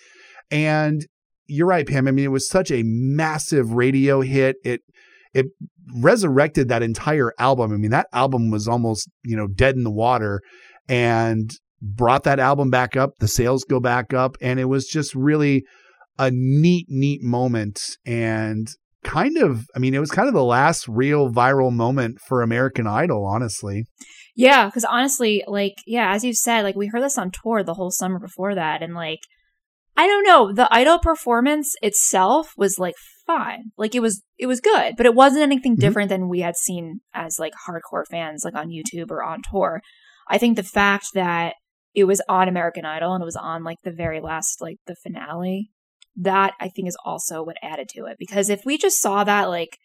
And 0.51 1.07
you're 1.47 1.67
right, 1.67 1.87
Pam. 1.87 2.09
I 2.09 2.13
mean, 2.13 2.25
it 2.25 2.29
was 2.29 2.49
such 2.49 2.71
a 2.71 2.83
massive 2.85 3.73
radio 3.73 4.21
hit. 4.21 4.57
It, 4.65 4.83
it 5.35 5.47
resurrected 5.95 6.69
that 6.69 6.83
entire 6.83 7.33
album. 7.39 7.73
I 7.73 7.77
mean, 7.77 7.91
that 7.91 8.09
album 8.13 8.51
was 8.51 8.69
almost, 8.69 9.09
you 9.25 9.37
know, 9.37 9.47
dead 9.47 9.77
in 9.77 9.85
the 9.85 9.91
water 9.91 10.41
and 10.89 11.51
brought 11.81 12.25
that 12.25 12.41
album 12.41 12.71
back 12.71 12.97
up. 12.97 13.13
The 13.21 13.29
sales 13.29 13.65
go 13.65 13.81
back 13.81 14.13
up. 14.13 14.37
And 14.41 14.59
it 14.59 14.67
was 14.67 14.87
just 14.87 15.15
really 15.15 15.65
a 16.19 16.31
neat, 16.33 16.87
neat 16.89 17.23
moment. 17.23 17.81
And 18.05 18.69
kind 19.05 19.39
of, 19.39 19.67
I 19.75 19.79
mean, 19.79 19.95
it 19.95 20.01
was 20.01 20.11
kind 20.11 20.29
of 20.29 20.35
the 20.35 20.45
last 20.45 20.89
real 20.89 21.31
viral 21.31 21.73
moment 21.73 22.19
for 22.27 22.43
American 22.43 22.87
Idol, 22.87 23.25
honestly. 23.25 23.85
Yeah, 24.35 24.67
because 24.67 24.85
honestly, 24.85 25.43
like, 25.47 25.75
yeah, 25.87 26.13
as 26.13 26.25
you 26.25 26.33
said, 26.33 26.63
like, 26.63 26.77
we 26.77 26.89
heard 26.89 27.03
this 27.03 27.19
on 27.19 27.31
tour 27.31 27.63
the 27.63 27.75
whole 27.75 27.91
summer 27.91 28.19
before 28.19 28.55
that. 28.55 28.83
And, 28.83 28.95
like, 28.95 29.21
I 29.97 30.07
don't 30.07 30.25
know, 30.25 30.53
the 30.53 30.69
Idol 30.71 30.99
performance 30.99 31.75
itself 31.83 32.53
was, 32.57 32.79
like, 32.79 32.95
fine. 33.29 33.71
Like, 33.77 33.95
it 33.95 34.01
was, 34.01 34.23
it 34.39 34.47
was 34.47 34.61
good, 34.61 34.95
but 34.97 35.07
it 35.07 35.15
wasn't 35.15 35.43
anything 35.43 35.77
Mhm. 35.77 35.81
different 35.81 36.09
than 36.09 36.29
we 36.29 36.41
had 36.41 36.57
seen 36.57 37.01
as, 37.15 37.39
like, 37.39 37.53
hardcore 37.69 38.07
fans, 38.11 38.43
like, 38.45 38.57
on 38.57 38.71
YouTube 38.71 39.11
or 39.11 39.23
on 39.23 39.43
tour. 39.49 39.81
I 40.29 40.39
think 40.39 40.57
the 40.57 40.63
fact 40.63 41.09
that 41.15 41.55
it 41.95 42.05
was 42.05 42.21
on 42.29 42.49
American 42.49 42.85
Idol 42.85 43.15
and 43.15 43.23
it 43.23 43.25
was 43.25 43.37
on, 43.37 43.63
like, 43.63 43.79
the 43.85 43.93
very 43.93 44.21
last, 44.21 44.61
like, 44.61 44.79
the 44.87 44.97
finale, 45.03 45.71
that 46.17 46.55
I 46.59 46.69
think 46.69 46.89
is 46.89 46.97
also 47.05 47.43
what 47.45 47.57
added 47.63 47.89
to 47.91 48.07
it. 48.07 48.17
Because 48.19 48.49
if 48.49 48.63
we 48.65 48.79
just 48.79 49.01
saw 49.01 49.23
that, 49.25 49.49
like, 49.49 49.77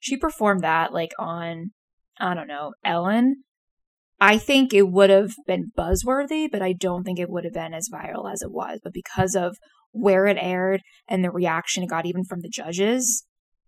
she 0.00 0.16
performed 0.16 0.62
that, 0.62 0.92
like, 0.92 1.12
on, 1.18 1.72
I 2.18 2.34
don't 2.34 2.48
know, 2.48 2.72
Ellen, 2.84 3.44
I 4.20 4.38
think 4.38 4.72
it 4.72 4.88
would 4.88 5.10
have 5.10 5.32
been 5.46 5.72
buzzworthy, 5.76 6.48
but 6.50 6.62
I 6.62 6.72
don't 6.72 7.04
think 7.04 7.18
it 7.18 7.28
would 7.28 7.44
have 7.44 7.52
been 7.52 7.74
as 7.74 7.90
viral 7.92 8.32
as 8.32 8.40
it 8.42 8.52
was. 8.52 8.80
But 8.82 8.92
because 8.94 9.34
of 9.34 9.56
where 9.94 10.26
it 10.26 10.36
aired 10.38 10.82
and 11.08 11.24
the 11.24 11.30
reaction 11.30 11.82
it 11.82 11.88
got 11.88 12.04
even 12.04 12.24
from 12.24 12.40
the 12.40 12.48
judges, 12.48 13.24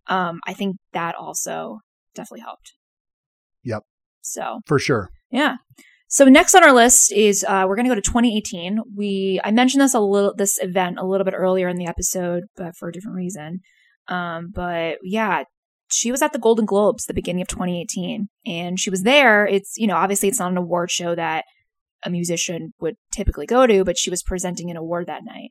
um, 0.09 0.41
I 0.47 0.53
think 0.53 0.77
that 0.93 1.15
also 1.15 1.79
definitely 2.15 2.41
helped. 2.41 2.73
Yep. 3.65 3.83
So 4.23 4.61
For 4.67 4.79
sure. 4.79 5.11
yeah. 5.31 5.57
So 6.09 6.25
next 6.27 6.55
on 6.55 6.63
our 6.63 6.73
list 6.73 7.13
is 7.13 7.45
uh, 7.49 7.65
we're 7.67 7.75
going 7.75 7.87
to 7.87 7.91
go 7.91 7.97
to 7.97 8.01
2018. 8.01 8.79
We 8.95 9.41
I 9.43 9.51
mentioned 9.51 9.83
this 9.83 9.95
a 9.95 10.01
little 10.01 10.35
this 10.37 10.59
event 10.63 10.99
a 10.99 11.07
little 11.07 11.25
bit 11.25 11.35
earlier 11.35 11.69
in 11.69 11.77
the 11.77 11.87
episode, 11.87 12.45
but 12.57 12.77
for 12.77 12.89
a 12.89 12.93
different 12.93 13.17
reason. 13.17 13.61
Um, 14.09 14.53
but 14.55 14.99
yeah, 15.03 15.45
she 15.89 16.13
was 16.13 16.23
at 16.23 16.33
the 16.33 16.39
Golden 16.39 16.65
Globes 16.65 17.05
the 17.05 17.15
beginning 17.15 17.43
of 17.43 17.49
2018, 17.49 18.29
and 18.47 18.79
she 18.79 18.91
was 18.91 19.03
there. 19.03 19.47
It's 19.47 19.77
you 19.77 19.87
know 19.87 19.97
obviously 19.97 20.29
it's 20.29 20.39
not 20.39 20.53
an 20.53 20.57
award 20.59 20.91
show 20.91 21.15
that 21.17 21.45
a 22.05 22.11
musician 22.11 22.73
would 22.81 22.95
typically 23.13 23.47
go 23.47 23.67
to, 23.67 23.85
but 23.85 23.99
she 23.99 24.11
was 24.11 24.23
presenting 24.23 24.71
an 24.71 24.77
award 24.77 25.07
that 25.09 25.25
night. 25.25 25.51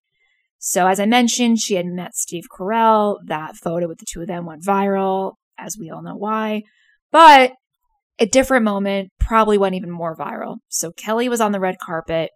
So 0.67 0.87
as 0.87 0.99
I 0.99 1.05
mentioned, 1.05 1.59
she 1.59 1.75
had 1.75 1.85
met 1.85 2.15
Steve 2.15 2.45
Carell. 2.51 3.17
That 3.27 3.55
photo 3.55 3.87
with 3.87 3.99
the 3.99 4.05
two 4.11 4.21
of 4.21 4.27
them 4.27 4.47
went 4.47 4.63
viral, 4.63 5.33
as 5.59 5.77
we 5.79 5.91
all 5.91 6.01
know 6.01 6.15
why. 6.15 6.63
But 7.11 7.51
a 8.17 8.25
different 8.25 8.65
moment 8.65 9.11
probably 9.19 9.59
went 9.59 9.75
even 9.75 9.91
more 9.91 10.15
viral. 10.17 10.55
So 10.69 10.91
Kelly 10.91 11.29
was 11.29 11.39
on 11.39 11.51
the 11.51 11.59
red 11.59 11.75
carpet 11.79 12.31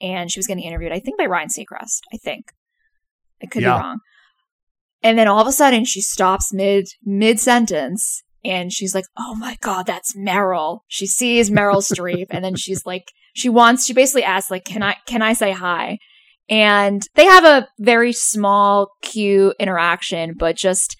and 0.00 0.32
she 0.32 0.40
was 0.40 0.48
getting 0.48 0.64
interviewed, 0.64 0.90
I 0.90 0.98
think 0.98 1.16
by 1.16 1.26
Ryan 1.26 1.46
Seacrest. 1.48 2.00
I 2.12 2.16
think. 2.16 2.46
I 3.40 3.46
could 3.46 3.62
Yeah. 3.62 3.76
be 3.76 3.80
wrong. 3.82 3.98
And 5.04 5.16
then 5.16 5.28
all 5.28 5.40
of 5.40 5.46
a 5.46 5.52
sudden 5.52 5.84
she 5.84 6.00
stops 6.00 6.52
mid 6.52 6.88
mid 7.04 7.38
sentence 7.38 8.24
and 8.44 8.72
she's 8.72 8.96
like, 8.96 9.04
Oh 9.16 9.36
my 9.36 9.56
god, 9.60 9.86
that's 9.86 10.16
Meryl. 10.16 10.80
She 10.88 11.06
sees 11.06 11.50
Meryl 11.50 11.82
Streep 11.92 12.26
and 12.30 12.44
then 12.44 12.56
she's 12.56 12.84
like 12.84 13.04
she 13.32 13.48
wants 13.48 13.86
she 13.86 13.92
basically 13.94 14.24
asks, 14.24 14.50
like, 14.50 14.64
can 14.64 14.82
I 14.82 14.96
can 15.06 15.22
I 15.22 15.34
say 15.34 15.52
hi? 15.52 15.98
And 16.48 17.02
they 17.14 17.24
have 17.24 17.44
a 17.44 17.68
very 17.78 18.12
small, 18.12 18.88
cute 19.00 19.54
interaction, 19.58 20.34
but 20.38 20.56
just 20.56 20.96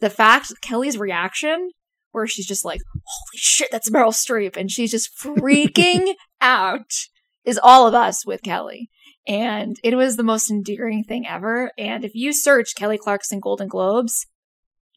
the 0.00 0.10
fact 0.10 0.52
Kelly's 0.62 0.96
reaction 0.96 1.70
where 2.12 2.26
she's 2.26 2.46
just 2.46 2.64
like, 2.64 2.80
holy 3.04 3.36
shit, 3.36 3.70
that's 3.70 3.90
Meryl 3.90 4.12
Streep. 4.12 4.56
And 4.56 4.70
she's 4.70 4.90
just 4.90 5.16
freaking 5.18 6.14
out 6.40 6.90
is 7.44 7.60
all 7.62 7.86
of 7.86 7.94
us 7.94 8.26
with 8.26 8.42
Kelly. 8.42 8.90
And 9.26 9.76
it 9.84 9.94
was 9.94 10.16
the 10.16 10.22
most 10.22 10.50
endearing 10.50 11.04
thing 11.04 11.26
ever. 11.26 11.70
And 11.78 12.04
if 12.04 12.14
you 12.14 12.32
search 12.32 12.74
Kelly 12.74 12.98
Clarkson 12.98 13.40
Golden 13.40 13.68
Globes, 13.68 14.26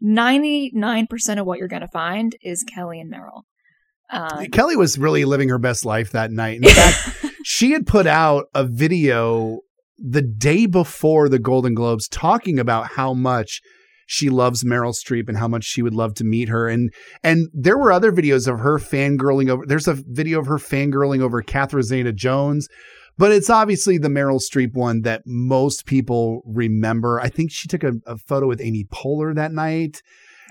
99% 0.03 1.39
of 1.39 1.45
what 1.45 1.59
you're 1.59 1.67
going 1.67 1.81
to 1.81 1.87
find 1.87 2.35
is 2.41 2.63
Kelly 2.63 2.99
and 2.99 3.13
Meryl. 3.13 3.43
Um, 4.09 4.47
Kelly 4.47 4.75
was 4.75 4.97
really 4.97 5.25
living 5.25 5.49
her 5.49 5.57
best 5.57 5.85
life 5.85 6.11
that 6.11 6.31
night. 6.31 6.57
In 6.57 6.69
fact, 6.69 7.25
she 7.43 7.71
had 7.71 7.85
put 7.85 8.07
out 8.07 8.45
a 8.53 8.65
video 8.65 9.59
the 9.97 10.21
day 10.21 10.65
before 10.65 11.29
the 11.29 11.39
Golden 11.39 11.73
Globes 11.73 12.07
talking 12.07 12.59
about 12.59 12.87
how 12.87 13.13
much 13.13 13.61
she 14.05 14.29
loves 14.29 14.63
Meryl 14.63 14.93
Streep 14.93 15.29
and 15.29 15.37
how 15.37 15.47
much 15.47 15.63
she 15.63 15.81
would 15.81 15.93
love 15.93 16.13
to 16.15 16.23
meet 16.23 16.49
her. 16.49 16.67
And 16.67 16.93
and 17.23 17.47
there 17.53 17.77
were 17.77 17.91
other 17.91 18.11
videos 18.11 18.51
of 18.51 18.59
her 18.59 18.77
fangirling 18.77 19.49
over 19.49 19.65
there's 19.65 19.87
a 19.87 19.97
video 20.07 20.39
of 20.39 20.47
her 20.47 20.57
fangirling 20.57 21.21
over 21.21 21.41
Catherine 21.41 21.83
Zeta 21.83 22.13
Jones. 22.13 22.67
But 23.17 23.31
it's 23.31 23.49
obviously 23.49 23.99
the 23.99 24.07
Meryl 24.07 24.41
Streep 24.41 24.73
one 24.73 25.01
that 25.01 25.21
most 25.25 25.85
people 25.85 26.41
remember. 26.45 27.19
I 27.19 27.29
think 27.29 27.51
she 27.51 27.67
took 27.67 27.83
a, 27.83 27.93
a 28.07 28.17
photo 28.17 28.47
with 28.47 28.59
Amy 28.59 28.85
Poehler 28.91 29.35
that 29.35 29.51
night 29.51 30.01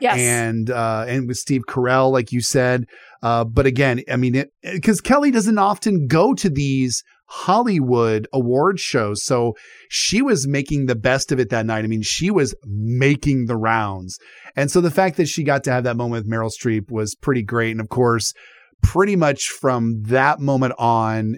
yes. 0.03 0.19
and 0.19 0.71
uh, 0.71 1.05
and 1.07 1.29
with 1.29 1.37
Steve 1.37 1.63
Carell, 1.69 2.11
like 2.11 2.33
you 2.33 2.41
said. 2.41 2.87
Uh, 3.23 3.45
but 3.45 3.67
again, 3.67 4.03
I 4.11 4.17
mean, 4.17 4.45
because 4.63 5.01
Kelly 5.01 5.31
doesn't 5.31 5.59
often 5.59 6.07
go 6.07 6.35
to 6.35 6.51
these 6.51 7.03
Hollywood 7.27 8.27
award 8.33 8.81
shows, 8.81 9.25
so 9.25 9.55
she 9.89 10.21
was 10.21 10.47
making 10.47 10.87
the 10.87 10.97
best 10.97 11.33
of 11.33 11.39
it 11.39 11.51
that 11.51 11.67
night. 11.67 11.85
I 11.85 11.89
mean, 11.89 12.03
she 12.03 12.31
was 12.31 12.55
making 12.65 13.47
the 13.47 13.57
rounds, 13.57 14.19
and 14.57 14.71
so 14.71 14.81
the 14.81 14.91
fact 14.91 15.17
that 15.17 15.29
she 15.29 15.45
got 15.45 15.65
to 15.65 15.73
have 15.73 15.85
that 15.85 15.97
moment 15.97 16.25
with 16.25 16.33
Meryl 16.33 16.51
Streep 16.53 16.91
was 16.91 17.15
pretty 17.15 17.43
great. 17.43 17.71
And 17.71 17.81
of 17.81 17.89
course, 17.89 18.35
pretty 18.83 19.17
much 19.17 19.49
from 19.49 20.03
that 20.03 20.41
moment 20.41 20.75
on, 20.79 21.37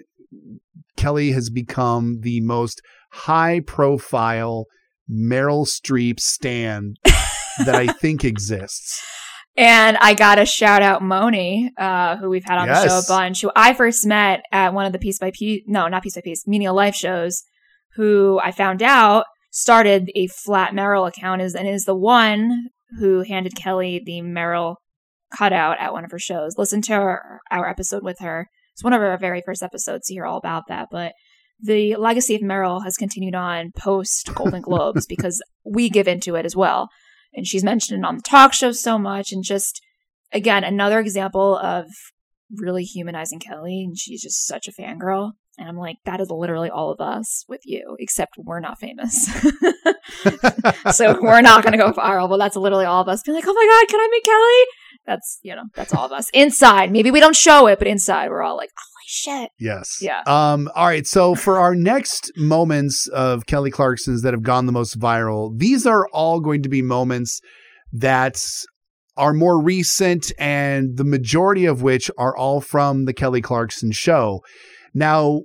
Kelly 0.97 1.31
has 1.31 1.49
become 1.49 2.21
the 2.21 2.41
most 2.41 2.81
high 3.11 3.61
profile 3.61 4.65
Meryl 5.09 5.67
Streep 5.67 6.19
stand 6.19 6.97
that 7.63 7.75
I 7.75 7.87
think 8.01 8.23
exists. 8.23 9.01
And 9.57 9.97
I 9.97 10.15
got 10.15 10.35
to 10.35 10.45
shout 10.45 10.81
out 10.81 11.01
Moni, 11.01 11.71
uh, 11.77 12.17
who 12.17 12.29
we've 12.29 12.43
had 12.43 12.57
on 12.57 12.67
the 12.67 12.87
show 12.87 12.99
a 12.99 13.03
bunch, 13.07 13.41
who 13.41 13.51
I 13.55 13.73
first 13.73 14.05
met 14.05 14.43
at 14.51 14.73
one 14.73 14.85
of 14.85 14.91
the 14.91 14.99
piece 14.99 15.17
by 15.17 15.31
piece, 15.31 15.63
no, 15.65 15.87
not 15.87 16.03
piece 16.03 16.15
by 16.15 16.21
piece, 16.21 16.45
Menial 16.45 16.75
Life 16.75 16.95
shows, 16.95 17.43
who 17.95 18.39
I 18.43 18.51
found 18.51 18.83
out 18.83 19.25
started 19.51 20.11
a 20.13 20.27
Flat 20.27 20.73
Meryl 20.73 21.07
account 21.07 21.41
is, 21.41 21.55
and 21.55 21.67
is 21.67 21.85
the 21.85 21.95
one 21.95 22.67
who 22.99 23.21
handed 23.21 23.55
Kelly 23.55 24.01
the 24.05 24.19
Meryl 24.21 24.75
cutout 25.37 25.77
at 25.79 25.93
one 25.93 26.03
of 26.03 26.11
her 26.11 26.19
shows. 26.19 26.55
Listen 26.57 26.81
to 26.83 26.93
our, 26.93 27.39
our 27.49 27.69
episode 27.69 28.03
with 28.03 28.19
her. 28.19 28.47
It's 28.73 28.83
one 28.83 28.93
of 28.93 29.01
our 29.01 29.17
very 29.17 29.41
first 29.45 29.63
episodes 29.63 30.07
to 30.07 30.13
hear 30.13 30.25
all 30.25 30.37
about 30.37 30.63
that. 30.67 30.89
But 30.91 31.13
the 31.61 31.95
legacy 31.95 32.35
of 32.35 32.41
Meryl 32.41 32.83
has 32.83 32.97
continued 32.97 33.35
on 33.35 33.71
post 33.77 34.35
Golden 34.35 34.61
Globes 34.61 35.05
because 35.09 35.41
we 35.63 35.89
give 35.89 36.09
into 36.09 36.35
it 36.35 36.45
as 36.45 36.57
well 36.57 36.89
and 37.35 37.47
she's 37.47 37.63
mentioned 37.63 38.05
on 38.05 38.17
the 38.17 38.21
talk 38.21 38.53
show 38.53 38.71
so 38.71 38.97
much 38.97 39.31
and 39.31 39.43
just 39.43 39.81
again 40.31 40.63
another 40.63 40.99
example 40.99 41.57
of 41.57 41.85
really 42.57 42.83
humanizing 42.83 43.39
kelly 43.39 43.83
and 43.83 43.97
she's 43.97 44.21
just 44.21 44.45
such 44.45 44.67
a 44.67 44.71
fangirl 44.71 45.31
and 45.57 45.67
i'm 45.67 45.77
like 45.77 45.97
that 46.05 46.21
is 46.21 46.29
literally 46.29 46.69
all 46.69 46.91
of 46.91 46.99
us 46.99 47.43
with 47.47 47.61
you 47.65 47.95
except 47.99 48.35
we're 48.37 48.59
not 48.59 48.79
famous. 48.79 49.29
So 50.91 51.19
we're 51.19 51.41
not 51.41 51.63
going 51.63 51.71
to 51.71 51.77
go 51.77 51.91
viral 51.91 52.29
but 52.29 52.37
that's 52.37 52.55
literally 52.55 52.85
all 52.85 53.01
of 53.01 53.07
us 53.07 53.21
being 53.23 53.35
like 53.35 53.45
oh 53.47 53.53
my 53.53 53.67
god 53.69 53.89
can 53.89 53.99
i 53.99 54.07
meet 54.11 54.23
kelly? 54.23 54.63
That's 55.05 55.39
you 55.41 55.55
know 55.55 55.63
that's 55.73 55.93
all 55.93 56.05
of 56.05 56.11
us. 56.11 56.29
Inside 56.33 56.91
maybe 56.91 57.11
we 57.11 57.19
don't 57.19 57.35
show 57.35 57.67
it 57.67 57.79
but 57.79 57.87
inside 57.87 58.29
we're 58.29 58.43
all 58.43 58.55
like 58.55 58.69
holy 58.77 58.94
shit 59.15 59.51
Yes. 59.59 59.97
Yeah. 60.01 60.21
Um, 60.27 60.69
all 60.75 60.85
right. 60.85 61.07
So 61.07 61.35
for 61.35 61.59
our 61.59 61.75
next 61.75 62.31
moments 62.35 63.07
of 63.07 63.45
Kelly 63.45 63.71
Clarkson's 63.71 64.21
that 64.21 64.33
have 64.33 64.43
gone 64.43 64.65
the 64.65 64.71
most 64.71 64.99
viral, 64.99 65.57
these 65.57 65.85
are 65.85 66.07
all 66.13 66.39
going 66.39 66.61
to 66.63 66.69
be 66.69 66.81
moments 66.81 67.41
that 67.93 68.41
are 69.17 69.33
more 69.33 69.61
recent 69.61 70.31
and 70.37 70.97
the 70.97 71.05
majority 71.05 71.65
of 71.65 71.81
which 71.81 72.11
are 72.17 72.35
all 72.35 72.59
from 72.59 73.05
the 73.05 73.13
Kelly 73.13 73.41
Clarkson 73.41 73.91
show. 73.91 74.41
Now, 74.93 75.41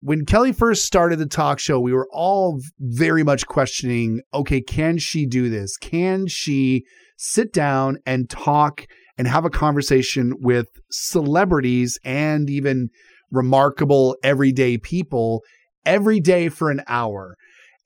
when 0.00 0.24
Kelly 0.24 0.52
first 0.52 0.84
started 0.84 1.18
the 1.18 1.26
talk 1.26 1.58
show, 1.58 1.80
we 1.80 1.92
were 1.92 2.08
all 2.12 2.60
very 2.78 3.24
much 3.24 3.46
questioning, 3.46 4.20
okay, 4.34 4.60
can 4.60 4.98
she 4.98 5.26
do 5.26 5.48
this? 5.48 5.76
Can 5.76 6.26
she 6.26 6.84
sit 7.16 7.52
down 7.52 7.98
and 8.04 8.28
talk 8.28 8.86
and 9.18 9.26
have 9.28 9.44
a 9.44 9.50
conversation 9.50 10.34
with 10.38 10.68
celebrities 10.90 11.98
and 12.04 12.50
even 12.50 12.90
remarkable 13.30 14.16
everyday 14.22 14.78
people 14.78 15.42
every 15.84 16.20
day 16.20 16.48
for 16.48 16.70
an 16.70 16.82
hour. 16.86 17.36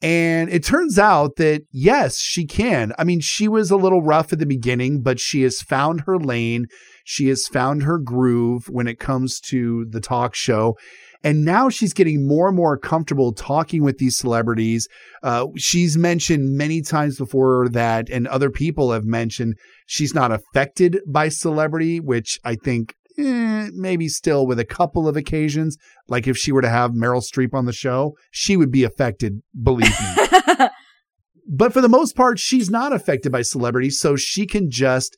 And 0.03 0.49
it 0.49 0.65
turns 0.65 0.99
out 0.99 1.37
that 1.37 1.63
yes, 1.73 2.19
she 2.19 2.47
can. 2.47 2.93
I 2.99 3.05
mean, 3.05 3.21
she 3.21 3.49
was 3.49 3.71
a 3.71 3.77
little 3.77 4.01
rough 4.01 4.33
at 4.33 4.39
the 4.39 4.47
beginning, 4.47 5.03
but 5.03 5.21
she 5.21 5.43
has 5.43 5.61
found 5.61 6.03
her 6.03 6.19
lane. 6.19 6.67
She 7.05 7.29
has 7.29 7.47
found 7.47 7.83
her 7.83 7.99
groove 7.99 8.69
when 8.71 8.87
it 8.87 8.99
comes 8.99 9.41
to 9.41 9.85
the 9.91 10.01
talk 10.01 10.35
show. 10.35 10.77
And 11.23 11.45
now 11.45 11.69
she's 11.69 11.93
getting 11.93 12.27
more 12.27 12.49
and 12.49 12.57
more 12.57 12.79
comfortable 12.79 13.35
talking 13.35 13.83
with 13.83 13.99
these 13.99 14.17
celebrities. 14.17 14.89
Uh, 15.23 15.49
she's 15.57 15.99
mentioned 15.99 16.57
many 16.57 16.81
times 16.81 17.19
before 17.19 17.69
that, 17.69 18.09
and 18.09 18.27
other 18.27 18.49
people 18.49 18.93
have 18.93 19.05
mentioned 19.05 19.57
she's 19.91 20.15
not 20.15 20.31
affected 20.31 21.01
by 21.05 21.29
celebrity, 21.29 21.99
which 21.99 22.39
I 22.45 22.55
think 22.55 22.95
eh, 23.19 23.71
maybe 23.73 24.07
still 24.07 24.47
with 24.47 24.61
a 24.61 24.65
couple 24.65 25.09
of 25.09 25.17
occasions. 25.17 25.77
Like 26.07 26.29
if 26.29 26.39
she 26.39 26.53
were 26.53 26.63
to 26.63 26.69
have 26.69 26.93
Meryl 26.93 27.25
Streep 27.25 27.53
on 27.53 27.65
the 27.65 27.73
show, 27.73 28.15
she 28.31 28.57
would 28.57 28.71
be 28.71 28.85
affected, 28.85 29.43
believe 29.61 29.91
me. 29.91 30.69
but 31.49 31.73
for 31.73 31.81
the 31.81 31.89
most 31.89 32.15
part, 32.15 32.39
she's 32.39 32.71
not 32.71 32.93
affected 32.93 33.33
by 33.33 33.43
celebrities, 33.43 33.99
so 33.99 34.15
she 34.15 34.47
can 34.47 34.71
just 34.71 35.17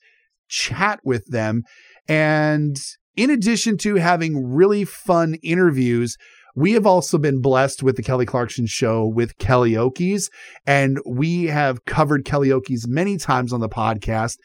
chat 0.49 1.01
with 1.05 1.27
them. 1.27 1.65
And 2.09 2.79
in 3.15 3.29
addition 3.29 3.77
to 3.79 3.97
having 3.97 4.55
really 4.55 4.87
fun 4.87 5.35
interviews, 5.43 6.17
we 6.55 6.73
have 6.73 6.87
also 6.87 7.19
been 7.19 7.41
blessed 7.41 7.83
with 7.83 7.97
the 7.97 8.03
Kelly 8.03 8.27
Clarkson 8.27 8.67
show 8.67 9.07
with 9.07 9.39
Kellyokies, 9.39 10.31
and 10.67 10.99
we 11.07 11.45
have 11.45 11.85
covered 11.85 12.25
Kellyokies 12.25 12.87
many 12.87 13.17
times 13.17 13.53
on 13.53 13.61
the 13.61 13.69
podcast. 13.69 14.37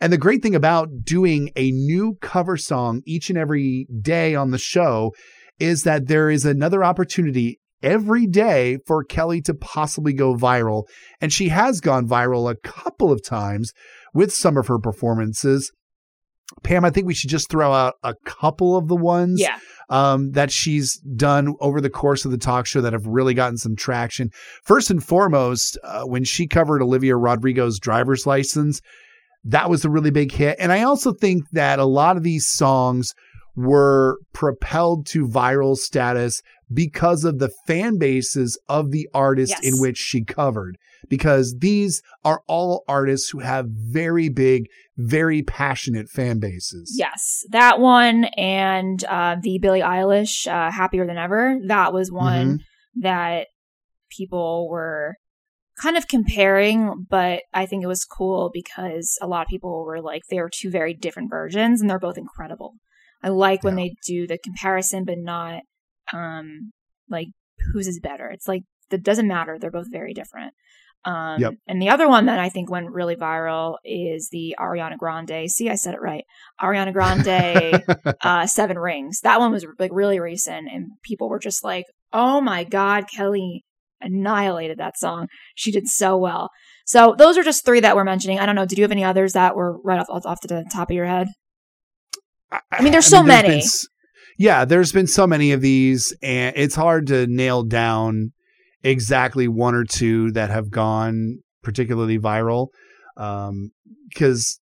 And 0.00 0.12
the 0.12 0.18
great 0.18 0.42
thing 0.42 0.54
about 0.54 1.04
doing 1.04 1.50
a 1.56 1.70
new 1.70 2.16
cover 2.20 2.56
song 2.56 3.02
each 3.06 3.30
and 3.30 3.38
every 3.38 3.86
day 4.00 4.34
on 4.34 4.50
the 4.50 4.58
show 4.58 5.12
is 5.58 5.84
that 5.84 6.06
there 6.06 6.30
is 6.30 6.44
another 6.44 6.84
opportunity 6.84 7.58
every 7.82 8.26
day 8.26 8.78
for 8.86 9.04
Kelly 9.04 9.40
to 9.42 9.54
possibly 9.54 10.12
go 10.12 10.34
viral. 10.34 10.84
And 11.20 11.32
she 11.32 11.48
has 11.48 11.80
gone 11.80 12.06
viral 12.06 12.50
a 12.50 12.56
couple 12.56 13.10
of 13.10 13.24
times 13.24 13.72
with 14.12 14.32
some 14.32 14.56
of 14.56 14.66
her 14.66 14.78
performances. 14.78 15.72
Pam, 16.62 16.84
I 16.84 16.90
think 16.90 17.06
we 17.06 17.14
should 17.14 17.30
just 17.30 17.50
throw 17.50 17.72
out 17.72 17.94
a 18.02 18.14
couple 18.24 18.76
of 18.76 18.88
the 18.88 18.96
ones 18.96 19.40
yeah 19.40 19.58
um, 19.88 20.32
that 20.32 20.50
she's 20.50 20.96
done 20.98 21.54
over 21.60 21.80
the 21.80 21.90
course 21.90 22.24
of 22.24 22.30
the 22.32 22.38
talk 22.38 22.66
show 22.66 22.80
that 22.80 22.92
have 22.92 23.06
really 23.06 23.34
gotten 23.34 23.56
some 23.56 23.76
traction. 23.76 24.30
First 24.64 24.90
and 24.90 25.02
foremost, 25.02 25.78
uh, 25.84 26.02
when 26.02 26.24
she 26.24 26.46
covered 26.48 26.82
Olivia 26.82 27.16
Rodrigo's 27.16 27.78
driver's 27.78 28.26
license, 28.26 28.80
that 29.44 29.70
was 29.70 29.84
a 29.84 29.90
really 29.90 30.10
big 30.10 30.32
hit. 30.32 30.56
And 30.58 30.72
I 30.72 30.82
also 30.82 31.12
think 31.12 31.44
that 31.52 31.78
a 31.78 31.84
lot 31.84 32.16
of 32.16 32.24
these 32.24 32.48
songs 32.48 33.14
were 33.54 34.18
propelled 34.32 35.06
to 35.06 35.26
viral 35.28 35.76
status 35.76 36.42
because 36.72 37.24
of 37.24 37.38
the 37.38 37.50
fan 37.66 37.96
bases 37.96 38.58
of 38.68 38.90
the 38.90 39.08
artists 39.14 39.56
Yes. 39.62 39.72
in 39.74 39.80
which 39.80 39.98
she 39.98 40.24
covered. 40.24 40.76
Because 41.08 41.56
these 41.58 42.02
are 42.24 42.42
all 42.46 42.84
artists 42.88 43.30
who 43.30 43.40
have 43.40 43.66
very 43.68 44.28
big, 44.28 44.66
very 44.96 45.42
passionate 45.42 46.08
fan 46.08 46.38
bases. 46.38 46.94
Yes, 46.96 47.44
that 47.50 47.80
one 47.80 48.24
and 48.36 49.02
uh, 49.04 49.36
the 49.40 49.58
Billie 49.58 49.80
Eilish 49.80 50.46
uh, 50.46 50.70
"Happier 50.70 51.06
Than 51.06 51.18
Ever." 51.18 51.58
That 51.66 51.92
was 51.92 52.10
one 52.10 52.60
that 52.96 53.48
people 54.10 54.68
were 54.68 55.16
kind 55.80 55.96
of 55.96 56.08
comparing, 56.08 57.06
but 57.08 57.42
I 57.52 57.66
think 57.66 57.82
it 57.82 57.88
was 57.88 58.04
cool 58.04 58.50
because 58.52 59.18
a 59.20 59.26
lot 59.26 59.42
of 59.42 59.48
people 59.48 59.84
were 59.84 60.00
like, 60.00 60.22
they 60.30 60.38
are 60.38 60.48
two 60.48 60.70
very 60.70 60.94
different 60.94 61.30
versions, 61.30 61.80
and 61.80 61.90
they're 61.90 61.98
both 61.98 62.16
incredible. 62.16 62.74
I 63.22 63.28
like 63.28 63.64
when 63.64 63.76
they 63.76 63.94
do 64.06 64.26
the 64.26 64.38
comparison, 64.38 65.04
but 65.04 65.18
not 65.18 65.62
um 66.12 66.72
like 67.10 67.28
whose 67.72 67.86
is 67.86 68.00
better. 68.00 68.28
It's 68.30 68.48
like 68.48 68.62
that 68.90 69.02
doesn't 69.02 69.26
matter. 69.26 69.58
They're 69.58 69.70
both 69.70 69.90
very 69.90 70.14
different. 70.14 70.54
Um, 71.04 71.40
Yep. 71.40 71.54
And 71.68 71.80
the 71.80 71.90
other 71.90 72.08
one 72.08 72.26
that 72.26 72.38
I 72.40 72.48
think 72.48 72.68
went 72.70 72.90
really 72.90 73.14
viral 73.14 73.76
is 73.84 74.28
the 74.32 74.56
Ariana 74.58 74.96
Grande. 74.98 75.48
See, 75.48 75.68
I 75.70 75.76
said 75.76 75.94
it 75.94 76.00
right. 76.00 76.24
Ariana 76.60 76.92
Grande, 76.92 77.84
uh, 78.22 78.46
Seven 78.46 78.78
Rings. 78.78 79.20
That 79.20 79.38
one 79.38 79.52
was 79.52 79.64
like 79.78 79.92
really 79.94 80.18
recent, 80.18 80.68
and 80.72 80.90
people 81.02 81.28
were 81.28 81.38
just 81.38 81.62
like, 81.62 81.84
"Oh 82.12 82.40
my 82.40 82.64
god, 82.64 83.04
Kelly 83.14 83.64
annihilated 84.00 84.78
that 84.78 84.98
song. 84.98 85.28
She 85.54 85.70
did 85.70 85.86
so 85.88 86.16
well." 86.16 86.50
So 86.86 87.14
those 87.16 87.36
are 87.38 87.42
just 87.44 87.64
three 87.64 87.80
that 87.80 87.94
we're 87.96 88.04
mentioning. 88.04 88.38
I 88.40 88.46
don't 88.46 88.56
know. 88.56 88.66
Did 88.66 88.78
you 88.78 88.84
have 88.84 88.92
any 88.92 89.04
others 89.04 89.32
that 89.34 89.54
were 89.56 89.78
right 89.82 90.00
off 90.00 90.24
off 90.24 90.40
the 90.40 90.64
top 90.72 90.90
of 90.90 90.94
your 90.96 91.06
head? 91.06 91.28
I 92.50 92.82
mean, 92.82 92.92
there's 92.92 93.06
so 93.06 93.18
been 93.20 93.28
many. 93.28 93.56
s- 93.58 93.86
yeah, 94.38 94.64
there's 94.64 94.92
been 94.92 95.06
so 95.06 95.26
many 95.26 95.52
of 95.52 95.60
these, 95.60 96.14
and 96.22 96.54
it's 96.56 96.74
hard 96.74 97.06
to 97.08 97.26
nail 97.26 97.62
down 97.62 98.32
exactly 98.90 99.48
one 99.48 99.74
or 99.74 99.84
two 99.84 100.30
that 100.32 100.50
have 100.50 100.70
gone 100.70 101.38
particularly 101.62 102.18
viral. 102.18 102.68
Um 103.16 103.70
because 104.08 104.60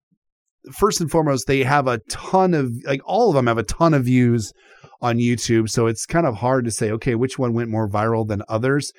first 0.73 1.01
and 1.01 1.11
foremost, 1.11 1.47
they 1.47 1.64
have 1.64 1.87
a 1.87 1.99
ton 2.09 2.55
of 2.55 2.70
like 2.85 3.01
all 3.05 3.29
of 3.29 3.35
them 3.35 3.47
have 3.47 3.59
a 3.59 3.64
ton 3.64 3.95
of 3.95 4.05
views 4.05 4.53
on 5.01 5.18
YouTube, 5.18 5.68
so 5.68 5.87
it's 5.87 6.07
kind 6.07 6.27
of 6.27 6.37
hard 6.37 6.64
to 6.64 6.70
say 6.70 6.91
okay 6.93 7.14
which 7.14 7.39
one 7.39 7.53
went 7.53 7.70
more 7.70 7.89
viral 7.89 8.27
than 8.27 8.43
others. 8.49 8.93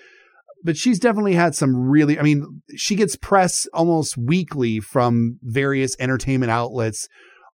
But 0.65 0.77
she's 0.77 0.99
definitely 0.99 1.35
had 1.35 1.55
some 1.55 1.75
really. 1.75 2.17
I 2.17 2.23
mean, 2.23 2.61
she 2.75 2.95
gets 2.95 3.15
press 3.17 3.67
almost 3.73 4.17
weekly 4.17 4.79
from 4.79 5.39
various 5.41 5.95
entertainment 5.99 6.51
outlets 6.51 7.07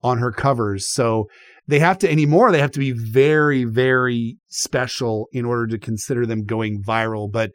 on 0.03 0.19
her 0.19 0.31
covers. 0.31 0.87
So 0.87 1.25
they 1.69 1.79
have 1.79 1.99
to 1.99 2.11
anymore. 2.11 2.51
They 2.51 2.59
have 2.59 2.71
to 2.71 2.79
be 2.79 2.91
very, 2.91 3.63
very 3.63 4.37
special 4.47 5.27
in 5.31 5.45
order 5.45 5.67
to 5.67 5.77
consider 5.77 6.25
them 6.25 6.43
going 6.45 6.81
viral. 6.81 7.31
But 7.31 7.51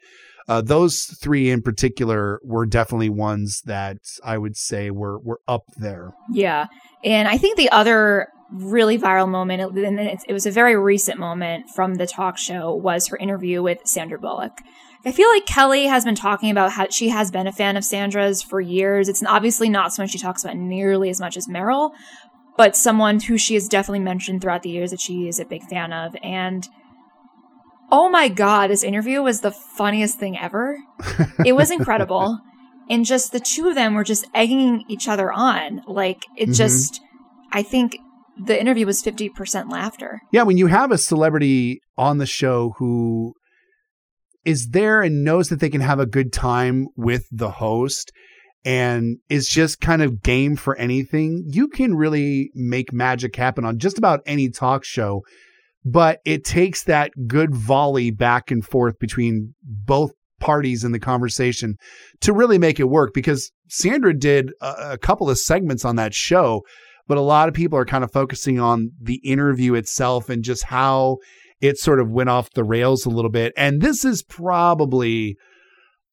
uh, 0.47 0.61
those 0.61 1.03
three 1.21 1.49
in 1.49 1.61
particular 1.61 2.39
were 2.43 2.65
definitely 2.65 3.09
ones 3.09 3.61
that 3.65 3.97
I 4.23 4.37
would 4.37 4.55
say 4.55 4.89
were 4.89 5.19
were 5.19 5.41
up 5.47 5.63
there. 5.77 6.13
Yeah. 6.31 6.67
And 7.03 7.27
I 7.27 7.37
think 7.37 7.57
the 7.57 7.69
other 7.71 8.27
really 8.51 8.97
viral 8.97 9.27
moment, 9.27 9.77
and 9.77 9.99
it, 9.99 10.19
it 10.29 10.33
was 10.33 10.45
a 10.45 10.51
very 10.51 10.77
recent 10.77 11.19
moment 11.19 11.69
from 11.75 11.95
the 11.95 12.07
talk 12.07 12.37
show, 12.37 12.73
was 12.73 13.07
her 13.07 13.17
interview 13.17 13.61
with 13.61 13.79
Sandra 13.85 14.17
Bullock. 14.17 14.61
I 15.07 15.11
feel 15.11 15.29
like 15.29 15.45
Kelly 15.45 15.85
has 15.85 16.03
been 16.03 16.15
talking 16.15 16.49
about 16.49 16.71
how 16.71 16.87
she 16.89 17.09
has 17.09 17.29
been 17.29 17.45
a 17.45 17.51
fan 17.51 17.77
of 17.77 17.85
Sandra's 17.85 18.41
for 18.41 18.59
years. 18.59 19.07
It's 19.07 19.23
obviously 19.23 19.69
not 19.69 19.93
someone 19.93 20.09
she 20.09 20.17
talks 20.17 20.43
about 20.43 20.57
nearly 20.57 21.11
as 21.11 21.19
much 21.19 21.37
as 21.37 21.47
Meryl, 21.47 21.91
but 22.57 22.75
someone 22.75 23.19
who 23.19 23.37
she 23.37 23.53
has 23.55 23.67
definitely 23.67 23.99
mentioned 23.99 24.41
throughout 24.41 24.63
the 24.63 24.69
years 24.69 24.91
that 24.91 24.99
she 25.01 25.27
is 25.27 25.39
a 25.39 25.45
big 25.45 25.63
fan 25.63 25.91
of. 25.93 26.15
And 26.23 26.67
oh 27.91 28.09
my 28.09 28.27
God, 28.29 28.69
this 28.69 28.83
interview 28.83 29.21
was 29.21 29.41
the 29.41 29.51
funniest 29.51 30.17
thing 30.19 30.37
ever. 30.37 30.77
It 31.45 31.53
was 31.53 31.71
incredible. 31.71 32.39
and 32.89 33.05
just 33.05 33.31
the 33.31 33.39
two 33.39 33.67
of 33.67 33.75
them 33.75 33.93
were 33.93 34.03
just 34.03 34.27
egging 34.33 34.83
each 34.87 35.07
other 35.07 35.31
on. 35.31 35.81
Like 35.87 36.23
it 36.37 36.49
Mhm. 36.49 36.55
just, 36.55 37.01
I 37.51 37.61
think 37.63 37.97
the 38.37 38.59
interview 38.59 38.85
was 38.85 39.01
50% 39.01 39.71
laughter. 39.71 40.21
Yeah, 40.31 40.43
when 40.43 40.57
you 40.57 40.67
have 40.67 40.91
a 40.91 40.97
celebrity 40.97 41.79
on 41.97 42.17
the 42.17 42.25
show 42.25 42.73
who 42.77 43.33
is 44.43 44.69
there 44.69 45.01
and 45.01 45.23
knows 45.23 45.49
that 45.49 45.59
they 45.59 45.69
can 45.69 45.81
have 45.81 45.99
a 45.99 46.05
good 46.05 46.31
time 46.31 46.87
with 46.95 47.25
the 47.31 47.51
host 47.51 48.11
and 48.65 49.17
is 49.29 49.47
just 49.47 49.79
kind 49.79 50.01
of 50.01 50.21
game 50.21 50.55
for 50.55 50.75
anything, 50.75 51.43
you 51.47 51.67
can 51.67 51.95
really 51.95 52.51
make 52.53 52.91
magic 52.91 53.35
happen 53.35 53.63
on 53.63 53.79
just 53.79 53.97
about 53.97 54.21
any 54.25 54.49
talk 54.49 54.83
show. 54.83 55.21
But 55.85 56.19
it 56.25 56.43
takes 56.43 56.83
that 56.85 57.11
good 57.27 57.53
volley 57.55 58.09
back 58.09 58.49
and 58.49 58.65
forth 58.65 58.97
between 58.99 59.53
both 59.63 60.11
parties 60.39 60.83
in 60.83 60.91
the 60.91 60.99
conversation 60.99 61.75
to 62.21 62.33
really 62.33 62.57
make 62.57 62.79
it 62.79 62.89
work 62.89 63.11
because 63.13 63.51
Sandra 63.69 64.17
did 64.17 64.51
a, 64.61 64.93
a 64.93 64.97
couple 64.97 65.29
of 65.29 65.37
segments 65.37 65.85
on 65.85 65.95
that 65.95 66.13
show 66.13 66.61
but 67.07 67.17
a 67.17 67.21
lot 67.21 67.47
of 67.47 67.53
people 67.53 67.77
are 67.77 67.85
kind 67.85 68.03
of 68.03 68.11
focusing 68.11 68.59
on 68.59 68.91
the 68.99 69.21
interview 69.23 69.75
itself 69.75 70.29
and 70.29 70.43
just 70.43 70.63
how 70.65 71.17
it 71.61 71.77
sort 71.77 71.99
of 71.99 72.09
went 72.09 72.29
off 72.29 72.49
the 72.51 72.63
rails 72.63 73.05
a 73.05 73.09
little 73.09 73.31
bit. 73.31 73.53
And 73.55 73.81
this 73.81 74.03
is 74.03 74.23
probably, 74.23 75.37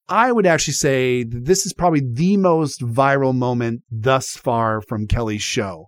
I 0.09 0.33
would 0.33 0.47
actually 0.47 0.75
say, 0.75 1.25
this 1.25 1.65
is 1.65 1.73
probably 1.73 2.03
the 2.05 2.37
most 2.37 2.81
viral 2.81 3.35
moment 3.35 3.83
thus 3.91 4.31
far 4.31 4.81
from 4.83 5.07
Kelly's 5.07 5.43
show, 5.43 5.87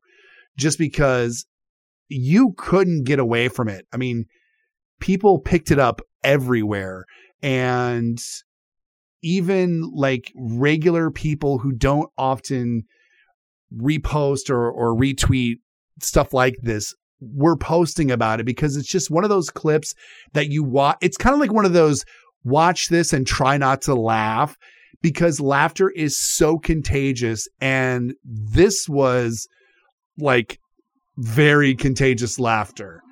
just 0.57 0.79
because 0.79 1.47
you 2.09 2.55
couldn't 2.57 3.05
get 3.05 3.19
away 3.19 3.49
from 3.49 3.69
it. 3.69 3.87
I 3.93 3.97
mean, 3.97 4.27
people 5.01 5.41
picked 5.41 5.71
it 5.71 5.79
up 5.79 6.01
everywhere. 6.23 7.05
And 7.43 8.19
even 9.23 9.91
like 9.95 10.33
regular 10.37 11.11
people 11.11 11.59
who 11.59 11.73
don't 11.73 12.11
often 12.17 12.85
repost 13.75 14.51
or, 14.51 14.71
or 14.71 14.95
retweet 14.97 15.57
stuff 16.01 16.33
like 16.33 16.57
this 16.63 16.95
we're 17.21 17.57
posting 17.57 18.11
about 18.11 18.41
it 18.41 18.45
because 18.45 18.77
it's 18.77 18.89
just 18.89 19.11
one 19.11 19.25
of 19.25 19.31
those 19.31 19.49
clips 19.49 19.95
that 20.33 20.51
you 20.51 20.63
watch 20.63 20.97
it's 21.01 21.17
kind 21.17 21.33
of 21.33 21.41
like 21.41 21.53
one 21.53 21.65
of 21.65 21.73
those 21.73 22.05
watch 22.45 22.89
this 22.89 23.13
and 23.13 23.27
try 23.27 23.57
not 23.57 23.83
to 23.83 23.95
laugh 23.95 24.57
because 25.03 25.41
laughter 25.41 25.91
is 25.91 26.19
so 26.19 26.59
contagious 26.59 27.49
and 27.61 28.15
this 28.25 28.89
was 28.89 29.49
like 30.19 30.59
very 31.17 31.75
contagious 31.75 32.39
laughter 32.39 33.03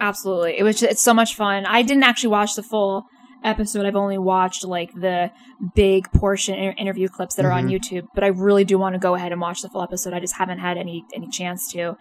Absolutely. 0.00 0.58
It 0.58 0.62
was 0.62 0.82
it's 0.82 1.02
so 1.02 1.14
much 1.14 1.34
fun. 1.34 1.66
I 1.66 1.82
didn't 1.82 2.04
actually 2.04 2.30
watch 2.30 2.54
the 2.54 2.62
full 2.62 3.04
episode. 3.44 3.86
I've 3.86 3.96
only 3.96 4.18
watched 4.18 4.64
like 4.64 4.92
the 4.94 5.30
big 5.74 6.10
portion 6.12 6.54
interview 6.54 7.08
clips 7.08 7.34
that 7.34 7.44
are 7.44 7.52
on 7.52 7.66
mm-hmm. 7.66 7.96
YouTube, 7.96 8.06
but 8.14 8.24
I 8.24 8.28
really 8.28 8.64
do 8.64 8.78
want 8.78 8.94
to 8.94 8.98
go 8.98 9.14
ahead 9.14 9.32
and 9.32 9.40
watch 9.40 9.62
the 9.62 9.68
full 9.68 9.82
episode. 9.82 10.12
I 10.12 10.20
just 10.20 10.36
haven't 10.36 10.58
had 10.58 10.76
any 10.76 11.04
any 11.14 11.28
chance 11.28 11.70
to. 11.72 11.96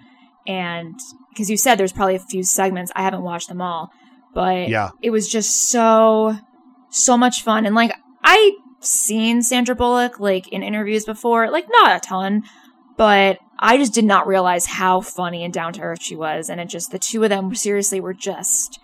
And 0.45 0.95
because 1.29 1.49
you 1.49 1.57
said 1.57 1.75
there's 1.75 1.91
probably 1.91 2.15
a 2.15 2.19
few 2.19 2.43
segments, 2.43 2.91
I 2.95 3.01
haven't 3.01 3.23
watched 3.23 3.49
them 3.49 3.61
all. 3.61 3.89
But 4.33 4.69
Yeah. 4.69 4.91
it 5.01 5.09
was 5.09 5.27
just 5.27 5.69
so 5.69 6.37
so 6.89 7.17
much 7.17 7.43
fun 7.43 7.65
and 7.65 7.75
like 7.75 7.91
I've 8.23 8.53
seen 8.79 9.41
Sandra 9.41 9.75
Bullock 9.75 10.19
like 10.19 10.47
in 10.49 10.63
interviews 10.63 11.05
before, 11.05 11.49
like 11.49 11.65
not 11.69 11.97
a 11.97 11.99
ton, 11.99 12.43
but 12.97 13.39
I 13.59 13.77
just 13.77 13.93
did 13.93 14.05
not 14.05 14.27
realize 14.27 14.65
how 14.65 15.01
funny 15.01 15.43
and 15.43 15.53
down 15.53 15.73
to 15.73 15.81
earth 15.81 16.01
she 16.01 16.15
was. 16.15 16.49
And 16.49 16.59
it 16.59 16.69
just, 16.69 16.91
the 16.91 16.99
two 16.99 17.23
of 17.23 17.29
them 17.29 17.53
seriously 17.55 17.99
were 17.99 18.13
just, 18.13 18.79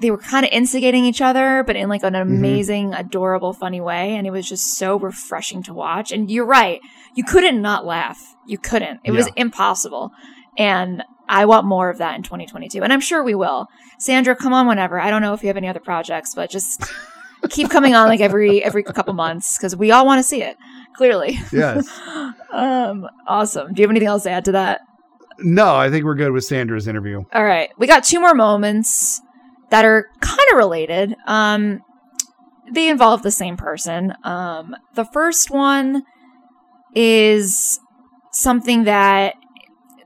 they 0.00 0.10
were 0.10 0.18
kind 0.18 0.46
of 0.46 0.52
instigating 0.52 1.04
each 1.04 1.20
other, 1.20 1.64
but 1.66 1.76
in 1.76 1.88
like 1.88 2.02
an 2.02 2.14
mm-hmm. 2.14 2.34
amazing, 2.34 2.94
adorable, 2.94 3.52
funny 3.52 3.80
way. 3.80 4.14
And 4.14 4.26
it 4.26 4.30
was 4.30 4.48
just 4.48 4.76
so 4.76 4.98
refreshing 4.98 5.62
to 5.64 5.74
watch. 5.74 6.12
And 6.12 6.30
you're 6.30 6.46
right. 6.46 6.80
You 7.14 7.24
couldn't 7.24 7.60
not 7.60 7.84
laugh. 7.84 8.36
You 8.46 8.58
couldn't. 8.58 9.00
It 9.04 9.10
was 9.10 9.28
impossible. 9.36 10.10
And 10.56 11.02
I 11.30 11.44
want 11.46 11.64
more 11.64 11.88
of 11.88 11.98
that 11.98 12.16
in 12.16 12.22
2022. 12.22 12.82
And 12.82 12.92
I'm 12.92 13.00
sure 13.00 13.22
we 13.22 13.34
will. 13.34 13.68
Sandra, 13.98 14.34
come 14.36 14.52
on 14.52 14.66
whenever. 14.66 15.00
I 15.00 15.10
don't 15.10 15.22
know 15.22 15.32
if 15.32 15.42
you 15.42 15.46
have 15.46 15.56
any 15.56 15.68
other 15.68 15.80
projects, 15.80 16.34
but 16.34 16.50
just 16.50 16.84
keep 17.50 17.70
coming 17.70 17.94
on 17.94 18.08
like 18.08 18.20
every, 18.20 18.62
every 18.64 18.82
couple 18.82 19.14
months 19.14 19.56
because 19.56 19.76
we 19.76 19.90
all 19.92 20.04
want 20.04 20.18
to 20.18 20.22
see 20.22 20.42
it. 20.42 20.56
Clearly. 20.96 21.38
yes 21.52 21.88
Um, 22.52 23.06
awesome. 23.28 23.72
Do 23.72 23.80
you 23.80 23.84
have 23.86 23.90
anything 23.90 24.08
else 24.08 24.24
to 24.24 24.30
add 24.30 24.44
to 24.46 24.52
that? 24.52 24.80
no 25.42 25.74
i 25.74 25.88
think 25.88 26.04
we're 26.04 26.16
good 26.16 26.32
with 26.32 26.44
sandra's 26.44 26.86
interview 26.86 27.22
All 27.32 27.44
right. 27.44 27.70
We 27.78 27.86
got 27.86 28.04
two 28.04 28.20
more 28.20 28.34
moments 28.34 29.22
that 29.70 29.86
are 29.86 30.04
kind 30.20 30.38
of 30.52 30.58
related. 30.58 31.14
Um, 31.26 31.80
they 32.70 32.88
involve 32.90 33.22
the 33.22 33.30
same 33.30 33.56
person. 33.56 34.12
Um, 34.22 34.76
the 34.96 35.06
first 35.06 35.50
one 35.50 36.02
is 36.94 37.80
something 38.32 38.84
that 38.84 39.34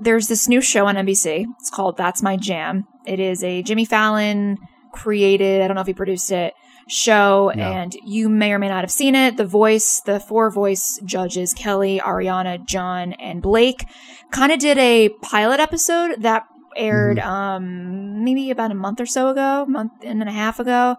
there's 0.00 0.28
this 0.28 0.48
new 0.48 0.60
show 0.60 0.86
on 0.86 0.96
NBC. 0.96 1.46
It's 1.60 1.70
called 1.70 1.96
That's 1.96 2.22
My 2.22 2.36
Jam. 2.36 2.84
It 3.06 3.20
is 3.20 3.42
a 3.44 3.62
Jimmy 3.62 3.84
Fallon 3.84 4.58
created, 4.92 5.60
I 5.62 5.66
don't 5.68 5.74
know 5.74 5.80
if 5.80 5.86
he 5.86 5.94
produced 5.94 6.30
it, 6.32 6.54
show, 6.88 7.50
Yeah. 7.54 7.70
and 7.82 7.94
you 8.04 8.28
may 8.28 8.52
or 8.52 8.58
may 8.58 8.68
not 8.68 8.82
have 8.82 8.90
seen 8.90 9.14
it. 9.14 9.36
The 9.36 9.44
voice, 9.46 10.00
the 10.04 10.20
four 10.20 10.50
voice 10.50 11.00
judges, 11.04 11.52
Kelly, 11.54 12.00
Ariana, 12.04 12.64
John, 12.64 13.12
and 13.14 13.42
Blake, 13.42 13.86
kind 14.30 14.52
of 14.52 14.58
did 14.58 14.78
a 14.78 15.08
pilot 15.22 15.60
episode 15.60 16.16
that 16.22 16.44
aired 16.76 17.18
Mm-hmm. 17.18 17.28
um 17.28 18.24
maybe 18.24 18.50
about 18.50 18.70
a 18.70 18.74
month 18.74 19.00
or 19.00 19.06
so 19.06 19.28
ago, 19.28 19.64
month 19.68 19.92
and 20.02 20.22
a 20.22 20.32
half 20.32 20.58
ago. 20.58 20.96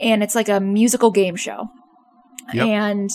And 0.00 0.22
it's 0.22 0.34
like 0.34 0.48
a 0.48 0.58
musical 0.60 1.10
game 1.10 1.36
show. 1.36 1.68
Yep. 2.52 2.66
And 2.66 3.10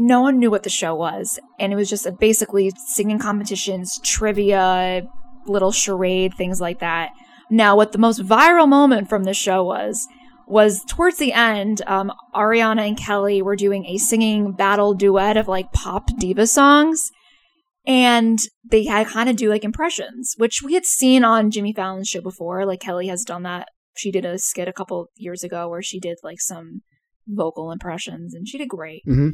no 0.00 0.22
one 0.22 0.38
knew 0.38 0.50
what 0.50 0.62
the 0.62 0.70
show 0.70 0.94
was. 0.94 1.38
And 1.58 1.72
it 1.72 1.76
was 1.76 1.90
just 1.90 2.06
basically 2.18 2.72
singing 2.86 3.18
competitions, 3.18 4.00
trivia, 4.02 5.02
little 5.46 5.72
charade, 5.72 6.34
things 6.34 6.60
like 6.60 6.80
that. 6.80 7.10
Now, 7.50 7.76
what 7.76 7.92
the 7.92 7.98
most 7.98 8.22
viral 8.22 8.68
moment 8.68 9.08
from 9.08 9.24
the 9.24 9.34
show 9.34 9.62
was, 9.62 10.06
was 10.46 10.82
towards 10.88 11.18
the 11.18 11.32
end, 11.32 11.82
um, 11.86 12.10
Ariana 12.34 12.88
and 12.88 12.96
Kelly 12.96 13.42
were 13.42 13.56
doing 13.56 13.84
a 13.86 13.98
singing 13.98 14.52
battle 14.52 14.94
duet 14.94 15.36
of 15.36 15.48
like 15.48 15.72
pop 15.72 16.08
diva 16.18 16.46
songs. 16.46 17.10
And 17.86 18.38
they 18.64 18.84
had 18.84 19.06
kind 19.06 19.28
of 19.28 19.36
do 19.36 19.50
like 19.50 19.64
impressions, 19.64 20.34
which 20.38 20.62
we 20.62 20.74
had 20.74 20.86
seen 20.86 21.24
on 21.24 21.50
Jimmy 21.50 21.72
Fallon's 21.74 22.08
show 22.08 22.20
before. 22.20 22.64
Like 22.64 22.80
Kelly 22.80 23.08
has 23.08 23.24
done 23.24 23.42
that. 23.42 23.68
She 23.96 24.10
did 24.10 24.24
a 24.24 24.38
skit 24.38 24.68
a 24.68 24.72
couple 24.72 25.08
years 25.16 25.42
ago 25.42 25.68
where 25.68 25.82
she 25.82 26.00
did 26.00 26.16
like 26.22 26.40
some 26.40 26.80
vocal 27.26 27.70
impressions 27.70 28.34
and 28.34 28.48
she 28.48 28.58
did 28.58 28.68
great. 28.68 29.02
Mhm. 29.06 29.32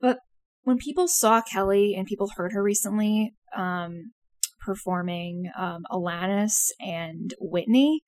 But 0.00 0.18
when 0.62 0.78
people 0.78 1.08
saw 1.08 1.40
Kelly 1.40 1.94
and 1.96 2.06
people 2.06 2.30
heard 2.36 2.52
her 2.52 2.62
recently 2.62 3.34
um, 3.56 4.12
performing 4.60 5.50
um, 5.58 5.82
Alanis 5.90 6.70
and 6.80 7.34
Whitney, 7.40 8.02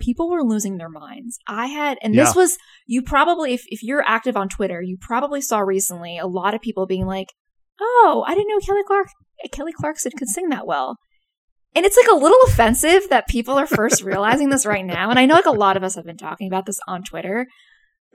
people 0.00 0.30
were 0.30 0.42
losing 0.42 0.76
their 0.76 0.88
minds. 0.88 1.38
I 1.46 1.66
had, 1.66 1.98
and 2.02 2.14
this 2.14 2.34
was, 2.34 2.58
you 2.86 3.02
probably, 3.02 3.54
if, 3.54 3.62
if 3.66 3.82
you're 3.82 4.02
active 4.04 4.36
on 4.36 4.48
Twitter, 4.48 4.82
you 4.82 4.96
probably 5.00 5.40
saw 5.40 5.60
recently 5.60 6.18
a 6.18 6.26
lot 6.26 6.54
of 6.54 6.60
people 6.60 6.86
being 6.86 7.06
like, 7.06 7.28
oh, 7.80 8.24
I 8.26 8.34
didn't 8.34 8.48
know 8.48 8.58
Kelly 8.58 8.82
Clark, 8.86 9.08
Kelly 9.52 9.72
Clarkson 9.72 10.12
could 10.16 10.28
sing 10.28 10.48
that 10.48 10.66
well. 10.66 10.96
And 11.74 11.86
it's 11.86 11.96
like 11.96 12.08
a 12.10 12.22
little 12.22 12.38
offensive 12.46 13.08
that 13.10 13.28
people 13.28 13.58
are 13.58 13.66
first 13.66 14.02
realizing 14.04 14.50
this 14.50 14.66
right 14.66 14.84
now. 14.84 15.10
And 15.10 15.18
I 15.18 15.26
know 15.26 15.34
like 15.34 15.46
a 15.46 15.50
lot 15.50 15.76
of 15.76 15.84
us 15.84 15.94
have 15.94 16.04
been 16.04 16.16
talking 16.16 16.48
about 16.48 16.66
this 16.66 16.80
on 16.86 17.02
Twitter. 17.02 17.46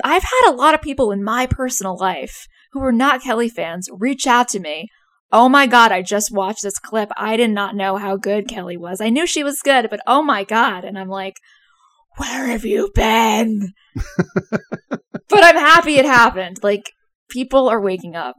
I've 0.03 0.23
had 0.23 0.51
a 0.51 0.55
lot 0.55 0.75
of 0.75 0.81
people 0.81 1.11
in 1.11 1.23
my 1.23 1.47
personal 1.47 1.97
life 1.97 2.47
who 2.71 2.81
are 2.81 2.91
not 2.91 3.21
Kelly 3.21 3.49
fans 3.49 3.89
reach 3.91 4.27
out 4.27 4.47
to 4.49 4.59
me. 4.59 4.89
Oh 5.31 5.49
my 5.49 5.67
God, 5.67 5.91
I 5.91 6.01
just 6.01 6.33
watched 6.33 6.63
this 6.63 6.79
clip. 6.79 7.09
I 7.17 7.35
did 7.35 7.51
not 7.51 7.75
know 7.75 7.97
how 7.97 8.15
good 8.15 8.47
Kelly 8.47 8.77
was. 8.77 9.01
I 9.01 9.09
knew 9.09 9.27
she 9.27 9.43
was 9.43 9.61
good, 9.61 9.89
but 9.89 9.99
oh 10.07 10.21
my 10.21 10.43
God. 10.43 10.85
And 10.85 10.97
I'm 10.97 11.09
like, 11.09 11.35
where 12.17 12.47
have 12.47 12.65
you 12.65 12.89
been? 12.95 13.73
but 14.89 15.43
I'm 15.43 15.57
happy 15.57 15.95
it 15.95 16.05
happened. 16.05 16.59
Like, 16.63 16.91
people 17.29 17.67
are 17.67 17.81
waking 17.81 18.15
up. 18.15 18.37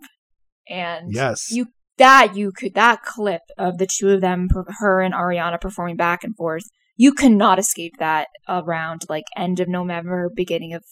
And 0.68 1.12
Yes. 1.12 1.50
you 1.50 1.66
that 1.98 2.36
you 2.36 2.52
could 2.52 2.74
that 2.74 3.02
clip 3.02 3.42
of 3.58 3.78
the 3.78 3.86
two 3.86 4.10
of 4.10 4.20
them 4.20 4.48
her 4.80 5.00
and 5.00 5.14
ariana 5.14 5.60
performing 5.60 5.96
back 5.96 6.22
and 6.22 6.36
forth 6.36 6.62
you 6.96 7.12
cannot 7.12 7.58
escape 7.58 7.94
that 7.98 8.28
around 8.48 9.02
like 9.08 9.24
end 9.36 9.60
of 9.60 9.68
november 9.68 10.30
beginning 10.34 10.72
of 10.72 10.84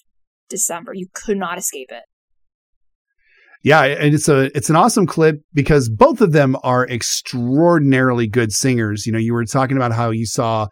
december 0.48 0.92
you 0.92 1.06
could 1.12 1.36
not 1.36 1.58
escape 1.58 1.90
it 1.90 2.02
Yeah, 3.66 3.82
and 3.82 4.14
it's 4.14 4.28
a 4.28 4.56
it's 4.56 4.70
an 4.70 4.76
awesome 4.76 5.08
clip 5.08 5.40
because 5.52 5.88
both 5.88 6.20
of 6.20 6.30
them 6.30 6.56
are 6.62 6.88
extraordinarily 6.88 8.28
good 8.28 8.52
singers. 8.52 9.06
You 9.06 9.12
know, 9.12 9.18
you 9.18 9.34
were 9.34 9.44
talking 9.44 9.76
about 9.76 9.90
how 9.90 10.10
you 10.10 10.24
saw 10.24 10.68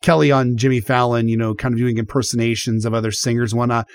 Kelly 0.00 0.32
on 0.32 0.56
Jimmy 0.56 0.80
Fallon, 0.80 1.28
you 1.28 1.36
know, 1.36 1.54
kind 1.54 1.74
of 1.74 1.78
doing 1.78 1.98
impersonations 1.98 2.86
of 2.86 2.94
other 2.94 3.10
singers 3.10 3.52
and 3.52 3.58
whatnot. 3.58 3.86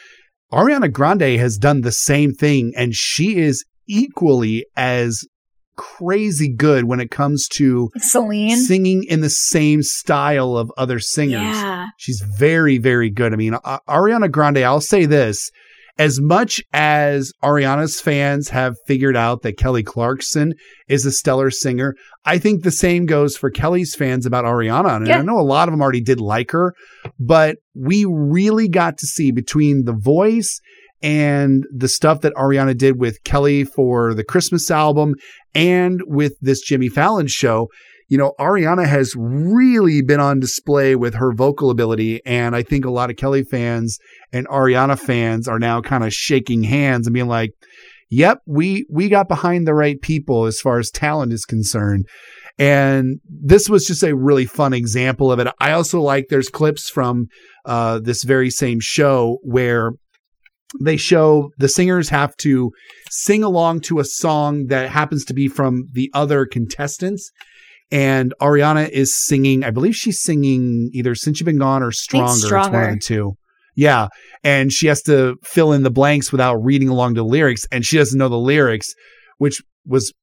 Ariana 0.52 0.92
Grande 0.94 1.40
has 1.40 1.58
done 1.58 1.82
the 1.82 1.92
same 1.92 2.32
thing, 2.32 2.74
and 2.78 2.94
she 2.94 3.38
is 3.38 3.66
equally 3.88 4.68
as 4.78 5.26
crazy 5.76 6.54
good 6.54 6.86
when 6.86 7.00
it 7.00 7.10
comes 7.10 7.48
to 7.48 7.90
celine 7.98 8.58
singing 8.58 9.04
in 9.04 9.22
the 9.22 9.32
same 9.32 9.82
style 9.82 10.56
of 10.56 10.72
other 10.78 11.00
singers. 11.00 11.42
yeah 11.42 11.88
She's 11.98 12.24
very, 12.38 12.78
very 12.78 13.10
good. 13.10 13.34
I 13.34 13.36
mean, 13.36 13.54
Ariana 13.54 14.30
Grande, 14.30 14.60
I'll 14.60 14.80
say 14.80 15.08
this. 15.08 15.50
As 16.00 16.20
much 16.20 16.62
as 16.74 17.32
Ariana's 17.44 18.02
fans 18.02 18.50
have 18.50 18.76
figured 18.88 19.16
out 19.16 19.44
that 19.44 19.58
Kelly 19.58 19.84
Clarkson 19.84 20.56
is 20.88 21.06
a 21.06 21.12
stellar 21.12 21.52
singer, 21.52 21.94
I 22.26 22.40
think 22.40 22.64
the 22.64 22.72
same 22.72 23.06
goes 23.06 23.38
for 23.38 23.52
Kelly's 23.52 23.94
fans 23.94 24.26
about 24.26 24.46
Ariana. 24.46 24.96
And 24.96 25.08
Yeah. 25.08 25.20
I 25.20 25.22
know 25.22 25.40
a 25.40 25.42
lot 25.42 25.68
of 25.68 25.74
them 25.74 25.82
already 25.82 26.02
did 26.02 26.20
like 26.20 26.52
her, 26.52 26.74
but 27.20 27.58
we 27.76 28.06
really 28.06 28.68
got 28.68 28.98
to 29.00 29.06
see 29.06 29.32
between 29.32 29.84
the 29.84 29.94
voice 29.94 30.60
and 31.04 31.66
the 31.76 31.90
stuff 31.90 32.22
that 32.22 32.34
Ariana 32.36 32.76
did 32.78 32.98
with 32.98 33.24
Kelly 33.24 33.64
for 33.64 34.14
the 34.14 34.24
Christmas 34.24 34.72
album 34.72 35.14
and 35.54 36.02
with 36.08 36.34
this 36.42 36.62
Jimmy 36.62 36.88
Fallon 36.90 37.28
show, 37.28 37.68
you 38.14 38.20
know, 38.20 38.34
Ariana 38.40 38.86
has 38.86 39.16
really 39.18 40.04
been 40.04 40.20
on 40.20 40.40
display 40.40 40.96
with 40.96 41.16
her 41.16 41.34
vocal 41.34 41.72
ability. 41.72 42.22
And 42.28 42.56
I 42.56 42.62
think 42.62 42.86
a 42.86 42.92
lot 42.92 43.10
of 43.10 43.16
Kelly 43.16 43.44
fans 43.44 43.98
and 44.32 44.48
Ariana 44.50 45.00
fans 45.00 45.48
are 45.48 45.58
now 45.58 45.82
kind 45.82 46.04
of 46.04 46.14
shaking 46.14 46.62
hands 46.62 47.08
and 47.08 47.14
being 47.16 47.28
like, 47.28 47.54
yep, 48.12 48.38
we, 48.46 48.86
we 48.88 49.10
got 49.10 49.28
behind 49.28 49.66
the 49.66 49.74
right 49.74 50.00
people 50.00 50.46
as 50.46 50.62
far 50.62 50.78
as 50.78 50.92
talent 50.92 51.34
is 51.34 51.44
concerned. 51.44 52.06
And 52.60 53.20
this 53.28 53.68
was 53.68 53.84
just 53.88 54.04
a 54.04 54.16
really 54.16 54.46
fun 54.46 54.74
example 54.74 55.32
of 55.32 55.40
it. 55.40 55.48
I 55.60 55.72
also 55.72 56.00
like 56.00 56.28
there's 56.30 56.50
clips 56.50 56.92
from 56.92 57.30
uh, 57.66 58.00
this 58.00 58.24
very 58.24 58.52
same 58.52 58.78
show 58.80 59.40
where 59.42 59.94
they 60.80 60.98
show 60.98 61.50
the 61.58 61.68
singers 61.68 62.10
have 62.10 62.38
to 62.38 62.74
sing 63.10 63.44
along 63.44 63.82
to 63.82 63.98
a 63.98 64.06
song 64.06 64.68
that 64.68 64.92
happens 64.92 65.26
to 65.26 65.34
be 65.34 65.48
from 65.48 65.86
the 65.94 66.12
other 66.14 66.46
contestants. 66.46 67.32
And 67.92 68.34
Ariana 68.42 68.90
is 68.90 69.16
singing, 69.16 69.64
I 69.64 69.72
believe 69.72 69.96
she's 69.96 70.22
singing 70.22 70.90
either 70.94 71.14
Since 71.16 71.40
You've 71.40 71.46
Been 71.46 71.60
Gone 71.60 71.84
or 71.84 71.92
Stronger. 71.92 72.34
It's 72.34 72.52
one 72.52 72.76
of 72.76 72.92
the 72.92 73.00
two. 73.00 73.34
Yeah. 73.76 74.08
And 74.44 74.72
she 74.72 74.88
has 74.88 75.02
to 75.04 75.36
fill 75.44 75.74
in 75.74 75.84
the 75.84 75.92
blanks 75.92 76.32
without 76.32 76.56
reading 76.56 76.90
along 76.90 77.14
the 77.14 77.24
lyrics. 77.24 77.66
And 77.72 77.86
she 77.86 77.98
doesn't 77.98 78.18
know 78.18 78.30
the 78.30 78.38
lyrics, 78.38 78.94
which 79.38 79.62
was 79.86 80.14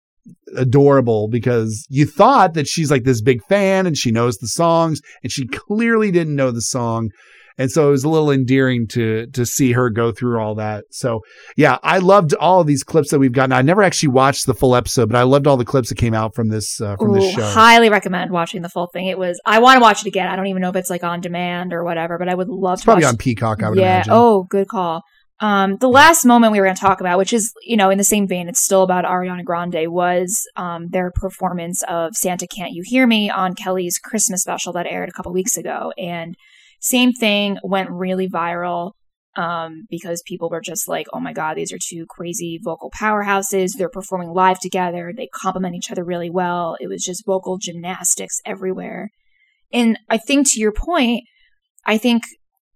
adorable 0.56 1.28
because 1.28 1.86
you 1.88 2.06
thought 2.06 2.54
that 2.54 2.66
she's 2.66 2.90
like 2.90 3.04
this 3.04 3.22
big 3.22 3.42
fan 3.48 3.86
and 3.86 3.96
she 3.96 4.10
knows 4.10 4.36
the 4.38 4.48
songs 4.48 5.00
and 5.22 5.32
she 5.32 5.46
clearly 5.46 6.10
didn't 6.10 6.36
know 6.36 6.50
the 6.50 6.60
song. 6.60 7.10
And 7.60 7.70
so 7.70 7.88
it 7.88 7.90
was 7.90 8.04
a 8.04 8.08
little 8.08 8.30
endearing 8.30 8.88
to 8.88 9.26
to 9.28 9.46
see 9.46 9.72
her 9.72 9.90
go 9.90 10.10
through 10.10 10.40
all 10.40 10.56
that. 10.56 10.84
So 10.90 11.20
yeah, 11.56 11.78
I 11.82 11.98
loved 11.98 12.34
all 12.34 12.62
of 12.62 12.66
these 12.66 12.82
clips 12.82 13.10
that 13.10 13.18
we've 13.18 13.32
gotten. 13.32 13.52
I 13.52 13.62
never 13.62 13.82
actually 13.82 14.08
watched 14.08 14.46
the 14.46 14.54
full 14.54 14.74
episode, 14.74 15.10
but 15.10 15.18
I 15.18 15.22
loved 15.22 15.46
all 15.46 15.56
the 15.56 15.64
clips 15.64 15.90
that 15.90 15.96
came 15.96 16.14
out 16.14 16.34
from 16.34 16.48
this 16.48 16.80
uh, 16.80 16.96
from 16.96 17.12
this 17.12 17.32
show. 17.34 17.42
highly 17.42 17.90
recommend 17.90 18.30
watching 18.30 18.62
the 18.62 18.68
full 18.68 18.86
thing 18.88 19.06
it 19.06 19.18
was 19.18 19.40
i 19.44 19.58
want 19.58 19.76
to 19.76 19.80
watch 19.80 20.00
it 20.00 20.06
again 20.06 20.26
i 20.28 20.36
don't 20.36 20.46
even 20.46 20.62
know 20.62 20.70
if 20.70 20.76
it's 20.76 20.90
like 20.90 21.04
on 21.04 21.20
demand 21.20 21.72
or 21.72 21.84
whatever 21.84 22.18
but 22.18 22.28
i 22.28 22.34
would 22.34 22.48
love 22.48 22.74
It's 22.74 22.82
to 22.82 22.86
probably 22.86 23.04
watch 23.04 23.12
on 23.12 23.18
Peacock, 23.18 23.62
I 23.62 23.68
would 23.68 23.78
yeah. 23.78 23.96
imagine. 23.96 24.12
Oh, 24.14 24.44
good 24.44 24.68
call. 24.68 25.02
Um, 25.40 25.76
the 25.78 25.88
last 25.88 26.24
moment 26.24 26.52
we 26.52 26.60
were 26.60 26.66
going 26.66 26.76
to 26.76 26.80
talk 26.80 27.00
about, 27.00 27.16
which 27.16 27.32
is, 27.32 27.52
you 27.62 27.76
know, 27.76 27.88
in 27.88 27.96
the 27.96 28.04
same 28.04 28.28
vein, 28.28 28.46
it's 28.48 28.62
still 28.62 28.82
about 28.82 29.06
Ariana 29.06 29.42
Grande, 29.42 29.90
was 29.90 30.46
um, 30.56 30.88
their 30.88 31.10
performance 31.10 31.82
of 31.88 32.14
Santa 32.14 32.46
Can't 32.46 32.72
You 32.72 32.82
Hear 32.84 33.06
Me 33.06 33.30
on 33.30 33.54
Kelly's 33.54 33.98
Christmas 33.98 34.42
special 34.42 34.74
that 34.74 34.86
aired 34.86 35.08
a 35.08 35.12
couple 35.12 35.32
weeks 35.32 35.56
ago. 35.56 35.92
And 35.96 36.36
same 36.80 37.12
thing 37.12 37.58
went 37.62 37.90
really 37.90 38.28
viral 38.28 38.92
um, 39.36 39.84
because 39.88 40.22
people 40.26 40.48
were 40.50 40.60
just 40.60 40.88
like, 40.88 41.06
oh 41.12 41.20
my 41.20 41.32
God, 41.32 41.56
these 41.56 41.72
are 41.72 41.78
two 41.80 42.04
crazy 42.08 42.58
vocal 42.62 42.90
powerhouses. 42.90 43.70
They're 43.76 43.88
performing 43.88 44.30
live 44.30 44.58
together. 44.58 45.12
They 45.16 45.28
complement 45.32 45.76
each 45.76 45.90
other 45.90 46.04
really 46.04 46.30
well. 46.30 46.76
It 46.80 46.88
was 46.88 47.04
just 47.04 47.24
vocal 47.24 47.58
gymnastics 47.58 48.40
everywhere. 48.44 49.10
And 49.72 49.98
I 50.08 50.18
think 50.18 50.48
to 50.50 50.60
your 50.60 50.72
point, 50.72 51.22
I 51.86 51.96
think 51.96 52.24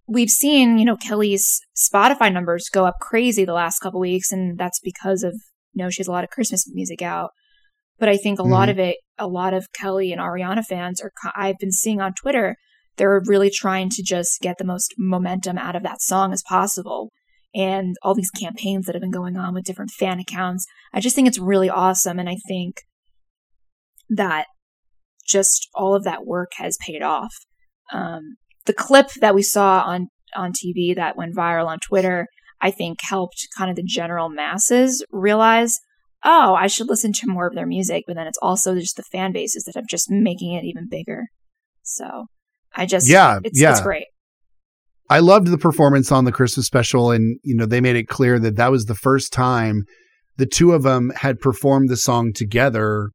we've 0.07 0.31
seen, 0.31 0.79
you 0.79 0.85
know, 0.85 0.97
Kelly's 0.97 1.61
Spotify 1.77 2.33
numbers 2.33 2.69
go 2.73 2.85
up 2.85 2.97
crazy 3.01 3.45
the 3.45 3.53
last 3.53 3.81
couple 3.81 3.99
weeks, 4.01 4.31
and 4.31 4.57
that's 4.57 4.79
because 4.81 5.23
of, 5.23 5.33
you 5.73 5.83
know, 5.83 5.91
she 5.91 6.01
has 6.01 6.09
a 6.09 6.13
lot 6.13 6.25
of 6.25 6.31
Christmas 6.31 6.65
music 6.73 7.03
out. 7.03 7.31
But 7.99 8.09
I 8.09 8.17
think 8.17 8.39
a 8.39 8.45
lot 8.45 8.69
Mhm. 8.69 8.73
of 8.73 8.79
it, 8.79 8.97
a 9.19 9.27
lot 9.27 9.55
of 9.55 9.73
Kelly 9.73 10.13
and 10.13 10.21
Ariana 10.21 10.65
fans 10.65 11.01
are, 11.01 11.11
I've 11.35 11.59
been 11.59 11.73
seeing 11.73 12.01
on 12.01 12.13
Twitter, 12.15 12.57
they're 12.97 13.20
really 13.26 13.51
trying 13.51 13.90
to 13.90 14.03
just 14.03 14.40
get 14.40 14.59
the 14.59 14.64
most 14.64 14.95
momentum 14.99 15.59
out 15.59 15.76
of 15.76 15.82
that 15.82 16.01
song 16.01 16.32
as 16.32 16.42
possible. 16.42 17.11
And 17.55 17.95
all 18.03 18.14
these 18.14 18.30
campaigns 18.30 18.86
that 18.86 18.95
have 18.95 19.03
been 19.03 19.12
going 19.12 19.36
on 19.36 19.55
with 19.55 19.64
different 19.64 19.92
fan 19.92 20.18
accounts. 20.18 20.66
I 20.92 21.01
just 21.01 21.14
think 21.14 21.28
it's 21.28 21.38
really 21.38 21.70
awesome. 21.70 22.18
And 22.18 22.28
I 22.28 22.36
think 22.49 22.82
that 24.09 24.47
just 25.26 25.68
all 25.74 25.95
of 25.95 26.05
that 26.05 26.26
work 26.26 26.53
has 26.57 26.76
paid 26.80 27.03
off. 27.03 27.32
Um, 27.92 28.36
the 28.66 28.72
clip 28.72 29.11
that 29.20 29.34
we 29.34 29.42
saw 29.42 29.82
on 29.82 30.09
on 30.34 30.53
TV 30.53 30.97
that 30.97 31.16
went 31.16 31.36
viral 31.36 31.66
on 31.66 31.78
Twitter, 31.78 32.26
I 32.61 32.72
think 32.72 32.99
helped 33.03 33.47
kind 33.57 33.70
of 33.70 33.76
the 33.76 33.84
general 33.84 34.28
masses 34.28 35.05
realize, 35.11 35.78
oh, 36.24 36.55
I 36.55 36.66
should 36.66 36.88
listen 36.88 37.12
to 37.14 37.28
more 37.28 37.47
of 37.47 37.55
their 37.55 37.66
music. 37.66 38.05
But 38.07 38.16
then 38.16 38.26
it's 38.26 38.38
also 38.42 38.74
just 38.74 38.97
the 38.97 39.05
fan 39.05 39.32
bases 39.32 39.64
that 39.64 39.76
are 39.76 39.84
just 39.88 40.11
making 40.11 40.55
it 40.55 40.64
even 40.64 40.88
bigger. 40.88 41.26
So 41.82 42.26
I 42.75 42.87
just, 42.87 43.09
Yeah, 43.09 43.39
it's, 43.43 43.61
yeah. 43.61 43.72
it's 43.72 43.81
great. 43.81 44.07
I 45.11 45.18
loved 45.18 45.49
the 45.49 45.59
performance 45.59 46.11
on 46.11 46.25
the 46.25 46.33
Christmas 46.33 46.66
special, 46.66 47.11
and 47.11 47.39
you 47.43 47.55
know 47.55 47.66
they 47.66 47.81
made 47.81 47.97
it 47.97 48.09
clear 48.09 48.39
that 48.39 48.57
that 48.57 48.70
was 48.70 48.87
the 48.87 48.95
first 48.95 49.33
time 49.33 49.85
the 50.37 50.47
two 50.47 50.72
of 50.72 50.83
them 50.83 51.12
had 51.14 51.41
performed 51.41 51.89
the 51.89 51.97
song 51.97 52.33
together 52.33 53.11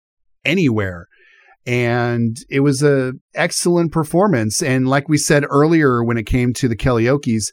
anywhere, 0.46 1.08
and 1.66 2.38
it 2.50 2.60
was 2.60 2.84
a 2.84 3.14
excellent 3.34 3.92
performance. 3.92 4.62
And 4.62 4.88
like 4.88 5.10
we 5.10 5.18
said 5.18 5.46
earlier, 5.50 6.04
when 6.04 6.18
it 6.18 6.28
came 6.28 6.54
to 6.54 6.68
the 6.68 6.78
Kellyoke's, 6.78 7.52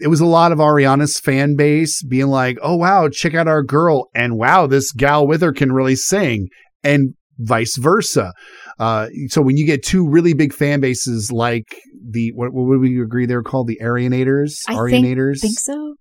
it 0.00 0.08
was 0.08 0.20
a 0.20 0.26
lot 0.26 0.52
of 0.52 0.58
Ariana's 0.58 1.18
fan 1.18 1.56
base 1.56 2.02
being 2.04 2.28
like, 2.28 2.56
"Oh 2.62 2.76
wow, 2.76 3.08
check 3.08 3.34
out 3.34 3.48
our 3.48 3.64
girl," 3.64 4.10
and 4.14 4.38
"Wow, 4.38 4.68
this 4.68 4.92
gal 4.92 5.26
with 5.26 5.42
her 5.42 5.52
can 5.52 5.72
really 5.72 5.96
sing," 5.96 6.48
and 6.84 7.14
vice 7.36 7.76
versa. 7.76 8.32
Uh, 8.80 9.08
so 9.28 9.42
when 9.42 9.58
you 9.58 9.66
get 9.66 9.84
two 9.84 10.08
really 10.08 10.32
big 10.32 10.54
fan 10.54 10.80
bases 10.80 11.30
like 11.30 11.66
the 12.02 12.32
what, 12.34 12.54
what 12.54 12.66
would 12.66 12.80
we 12.80 13.00
agree 13.00 13.26
they're 13.26 13.42
called 13.42 13.66
the 13.66 13.78
Arianators, 13.82 14.54
I 14.66 14.72
Arianators, 14.72 15.40
think, 15.40 15.52
think 15.52 15.58
so. 15.58 15.96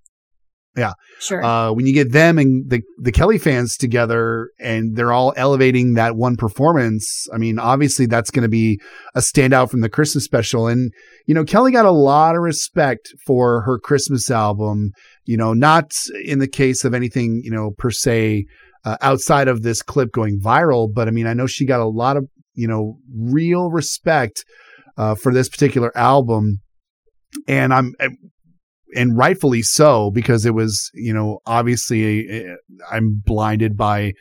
Yeah. 0.78 0.94
Sure. 1.20 1.44
Uh, 1.44 1.74
when 1.74 1.86
you 1.86 1.94
get 1.94 2.14
them 2.14 2.38
and 2.38 2.70
the 2.70 2.82
the 3.02 3.12
Kelly 3.12 3.38
fans 3.38 3.76
together 3.76 4.50
and 4.60 4.96
they're 4.96 5.12
all 5.12 5.34
elevating 5.36 5.96
that 5.96 6.16
one 6.16 6.38
performance, 6.38 7.28
I 7.34 7.38
mean, 7.38 7.60
obviously 7.60 8.06
that's 8.06 8.32
going 8.32 8.44
to 8.44 8.50
be 8.50 8.80
a 9.14 9.20
standout 9.20 9.72
from 9.72 9.82
the 9.82 9.90
Christmas 9.90 10.24
special. 10.24 10.68
And 10.68 10.94
you 11.26 11.36
know, 11.36 11.44
Kelly 11.44 11.74
got 11.74 11.86
a 11.86 11.92
lot 11.92 12.36
of 12.36 12.42
respect 12.42 13.10
for 13.26 13.64
her 13.64 13.78
Christmas 13.78 14.32
album. 14.32 14.92
You 15.26 15.36
know, 15.36 15.54
not 15.54 15.92
in 16.24 16.40
the 16.40 16.48
case 16.48 16.86
of 16.86 16.94
anything 16.94 17.42
you 17.44 17.52
know 17.52 17.72
per 17.78 17.92
se 17.92 18.46
uh, 18.86 18.96
outside 19.02 19.50
of 19.50 19.64
this 19.64 19.82
clip 19.82 20.14
going 20.14 20.40
viral, 20.40 20.88
but 20.94 21.10
I 21.10 21.12
mean, 21.12 21.28
I 21.28 21.34
know 21.34 21.46
she 21.46 21.66
got 21.66 21.82
a 21.82 21.90
lot 21.90 22.16
of 22.16 22.30
you 22.60 22.68
know 22.68 22.98
real 23.16 23.72
respect 23.72 24.44
uh, 24.98 25.16
for 25.16 25.34
this 25.34 25.50
particular 25.50 25.96
album, 25.98 26.60
and 27.48 27.74
I'm 27.74 27.94
and 28.96 29.18
rightfully 29.18 29.62
so 29.62 30.12
because 30.12 30.46
it 30.46 30.54
was 30.54 30.92
you 30.94 31.14
know 31.14 31.40
obviously 31.46 32.46
I'm 32.92 33.22
blinded 33.26 33.78
by 33.78 34.14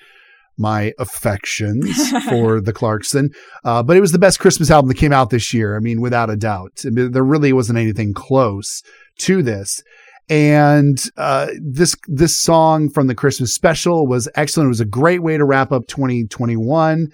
my 0.58 0.92
affections 0.98 2.10
for 2.28 2.60
the 2.60 2.72
Clarkson, 2.72 3.30
uh, 3.64 3.82
but 3.82 3.96
it 3.96 4.00
was 4.00 4.12
the 4.12 4.18
best 4.18 4.40
Christmas 4.40 4.70
album 4.70 4.88
that 4.88 4.96
came 4.96 5.12
out 5.12 5.30
this 5.30 5.54
year. 5.54 5.76
I 5.76 5.80
mean, 5.80 6.00
without 6.00 6.30
a 6.30 6.36
doubt, 6.36 6.82
I 6.84 6.90
mean, 6.90 7.12
there 7.12 7.24
really 7.24 7.52
wasn't 7.52 7.78
anything 7.78 8.12
close 8.12 8.82
to 9.20 9.42
this. 9.42 9.82
And 10.28 10.98
uh, 11.16 11.46
this 11.58 11.94
this 12.06 12.38
song 12.38 12.90
from 12.90 13.06
the 13.06 13.14
Christmas 13.14 13.54
special 13.54 14.06
was 14.06 14.28
excellent. 14.34 14.66
It 14.66 14.68
was 14.68 14.80
a 14.80 14.84
great 14.84 15.22
way 15.22 15.38
to 15.38 15.44
wrap 15.44 15.72
up 15.72 15.86
2021, 15.86 17.08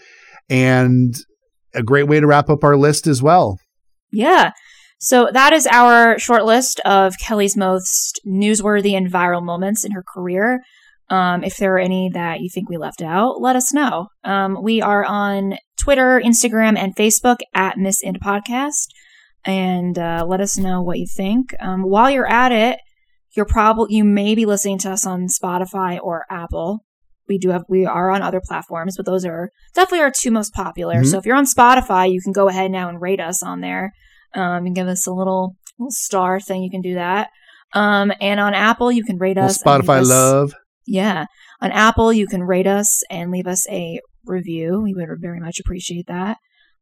and 0.48 1.14
a 1.74 1.82
great 1.82 2.08
way 2.08 2.20
to 2.20 2.26
wrap 2.26 2.48
up 2.48 2.64
our 2.64 2.76
list 2.76 3.06
as 3.06 3.22
well. 3.22 3.58
Yeah. 4.12 4.52
So 5.00 5.28
that 5.32 5.52
is 5.52 5.66
our 5.66 6.18
short 6.18 6.44
list 6.44 6.80
of 6.80 7.14
Kelly's 7.18 7.56
most 7.56 8.20
newsworthy 8.26 8.96
and 8.96 9.12
viral 9.12 9.44
moments 9.44 9.84
in 9.84 9.92
her 9.92 10.02
career. 10.02 10.60
Um, 11.10 11.44
if 11.44 11.58
there 11.58 11.74
are 11.74 11.78
any 11.78 12.10
that 12.14 12.40
you 12.40 12.48
think 12.48 12.70
we 12.70 12.78
left 12.78 13.02
out, 13.02 13.40
let 13.40 13.56
us 13.56 13.74
know. 13.74 14.06
Um, 14.24 14.62
we 14.62 14.80
are 14.80 15.04
on 15.04 15.58
Twitter, 15.78 16.20
Instagram, 16.24 16.78
and 16.78 16.96
Facebook 16.96 17.40
at 17.54 17.76
Miss 17.76 18.02
Indie 18.02 18.16
Podcast, 18.24 18.86
and 19.44 19.98
uh, 19.98 20.24
let 20.26 20.40
us 20.40 20.56
know 20.56 20.80
what 20.80 20.98
you 20.98 21.06
think. 21.06 21.54
Um, 21.60 21.82
while 21.82 22.10
you're 22.10 22.30
at 22.30 22.52
it, 22.52 22.78
you're 23.36 23.44
probably 23.44 23.94
you 23.94 24.04
may 24.04 24.34
be 24.34 24.46
listening 24.46 24.78
to 24.78 24.92
us 24.92 25.06
on 25.06 25.26
Spotify 25.26 25.98
or 26.02 26.24
Apple. 26.30 26.84
We 27.28 27.38
do 27.38 27.50
have 27.50 27.64
we 27.68 27.86
are 27.86 28.10
on 28.10 28.22
other 28.22 28.40
platforms, 28.44 28.96
but 28.96 29.06
those 29.06 29.24
are 29.24 29.50
definitely 29.74 30.02
our 30.02 30.12
two 30.14 30.30
most 30.30 30.52
popular. 30.52 30.96
Mhm. 30.96 31.06
So 31.06 31.18
if 31.18 31.26
you're 31.26 31.36
on 31.36 31.46
Spotify, 31.46 32.10
you 32.12 32.20
can 32.20 32.32
go 32.32 32.48
ahead 32.48 32.70
now 32.70 32.88
and 32.88 33.00
rate 33.00 33.20
us 33.20 33.42
on 33.42 33.60
there. 33.60 33.92
Um, 34.34 34.66
and 34.66 34.74
give 34.74 34.88
us 34.88 35.06
a 35.06 35.12
little 35.12 35.56
little 35.78 35.90
star 35.90 36.40
thing. 36.40 36.62
You 36.62 36.70
can 36.70 36.80
do 36.82 36.94
that. 36.94 37.30
Um, 37.72 38.12
and 38.20 38.40
on 38.40 38.52
Apple, 38.54 38.90
you 38.92 39.04
can 39.04 39.18
rate 39.18 39.38
us. 39.38 39.62
Spotify 39.62 40.00
us- 40.00 40.08
love. 40.08 40.54
Yeah, 40.86 41.26
on 41.62 41.72
Apple, 41.72 42.12
you 42.12 42.26
can 42.26 42.42
rate 42.42 42.66
us 42.66 43.02
and 43.10 43.30
leave 43.30 43.46
us 43.46 43.66
a 43.70 44.00
review. 44.26 44.80
We 44.82 44.92
would 44.94 45.08
very 45.20 45.40
much 45.40 45.58
appreciate 45.58 46.06
that. 46.08 46.36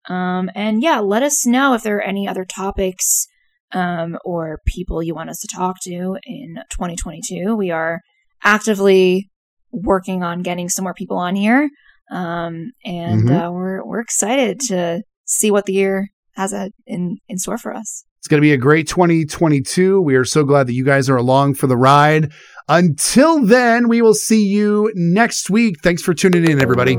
Um, 0.08 0.50
and 0.54 0.82
yeah, 0.82 0.98
let 0.98 1.22
us 1.22 1.46
know 1.46 1.74
if 1.74 1.82
there 1.82 1.98
are 1.98 2.02
any 2.02 2.26
other 2.26 2.44
topics 2.44 3.26
um, 3.72 4.18
or 4.24 4.60
people 4.66 5.02
you 5.02 5.14
want 5.14 5.30
us 5.30 5.38
to 5.38 5.48
talk 5.56 5.76
to 5.84 6.18
in 6.24 6.56
2022. 6.70 7.54
We 7.54 7.70
are 7.70 8.00
actively 8.42 9.30
working 9.72 10.22
on 10.22 10.42
getting 10.42 10.68
some 10.68 10.84
more 10.84 10.94
people 10.94 11.16
on 11.18 11.34
here, 11.34 11.68
um, 12.10 12.70
and 12.84 13.24
Mhm. 13.28 13.48
uh, 13.48 13.50
we're 13.52 13.84
we're 13.84 14.00
excited 14.00 14.60
to 14.68 15.02
see 15.24 15.50
what 15.50 15.66
the 15.66 15.72
year 15.72 16.08
has 16.36 16.52
a, 16.52 16.70
in 16.86 17.16
in 17.28 17.38
store 17.38 17.58
for 17.58 17.74
us. 17.74 18.04
It's 18.18 18.28
going 18.28 18.40
to 18.40 18.46
be 18.46 18.52
a 18.52 18.56
great 18.56 18.86
2022. 18.86 20.00
We 20.00 20.14
are 20.14 20.24
so 20.24 20.44
glad 20.44 20.68
that 20.68 20.74
you 20.74 20.84
guys 20.84 21.10
are 21.10 21.16
along 21.16 21.54
for 21.54 21.66
the 21.66 21.76
ride. 21.76 22.30
Until 22.68 23.44
then, 23.44 23.88
we 23.88 24.00
will 24.00 24.14
see 24.14 24.44
you 24.46 24.92
next 24.94 25.50
week. 25.50 25.76
Thanks 25.82 26.02
for 26.02 26.14
tuning 26.14 26.48
in, 26.48 26.62
everybody. 26.62 26.96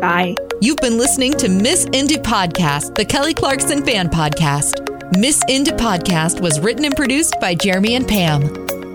Bye. 0.00 0.34
You've 0.60 0.76
been 0.78 0.98
listening 0.98 1.32
to 1.38 1.48
Miss 1.48 1.86
Indie 1.86 2.22
Podcast, 2.22 2.94
the 2.94 3.06
Kelly 3.06 3.32
Clarkson 3.32 3.82
fan 3.86 4.08
podcast. 4.10 4.82
Miss 5.18 5.42
Indie 5.44 5.76
Podcast 5.78 6.40
was 6.42 6.60
written 6.60 6.84
and 6.84 6.94
produced 6.94 7.36
by 7.40 7.54
Jeremy 7.54 7.94
and 7.94 8.06
Pam. 8.06 8.42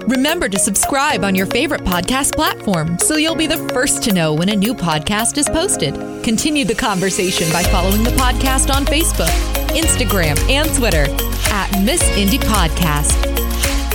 Remember 0.07 0.49
to 0.49 0.59
subscribe 0.59 1.23
on 1.23 1.35
your 1.35 1.45
favorite 1.45 1.81
podcast 1.81 2.35
platform 2.35 2.97
so 2.99 3.17
you'll 3.17 3.35
be 3.35 3.47
the 3.47 3.57
first 3.69 4.03
to 4.03 4.13
know 4.13 4.33
when 4.33 4.49
a 4.49 4.55
new 4.55 4.73
podcast 4.73 5.37
is 5.37 5.47
posted. 5.47 5.93
Continue 6.23 6.65
the 6.65 6.75
conversation 6.75 7.51
by 7.51 7.63
following 7.63 8.03
the 8.03 8.11
podcast 8.11 8.73
on 8.73 8.85
Facebook, 8.85 9.31
Instagram, 9.69 10.37
and 10.49 10.73
Twitter 10.75 11.05
at 11.53 11.83
Miss 11.83 12.03
Indie 12.11 12.39
Podcast. 12.39 13.27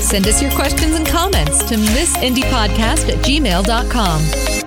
Send 0.00 0.26
us 0.28 0.40
your 0.40 0.52
questions 0.52 0.94
and 0.94 1.06
comments 1.06 1.64
to 1.64 1.74
missindiepodcast 1.74 3.08
at 3.08 3.24
gmail.com. 3.24 4.65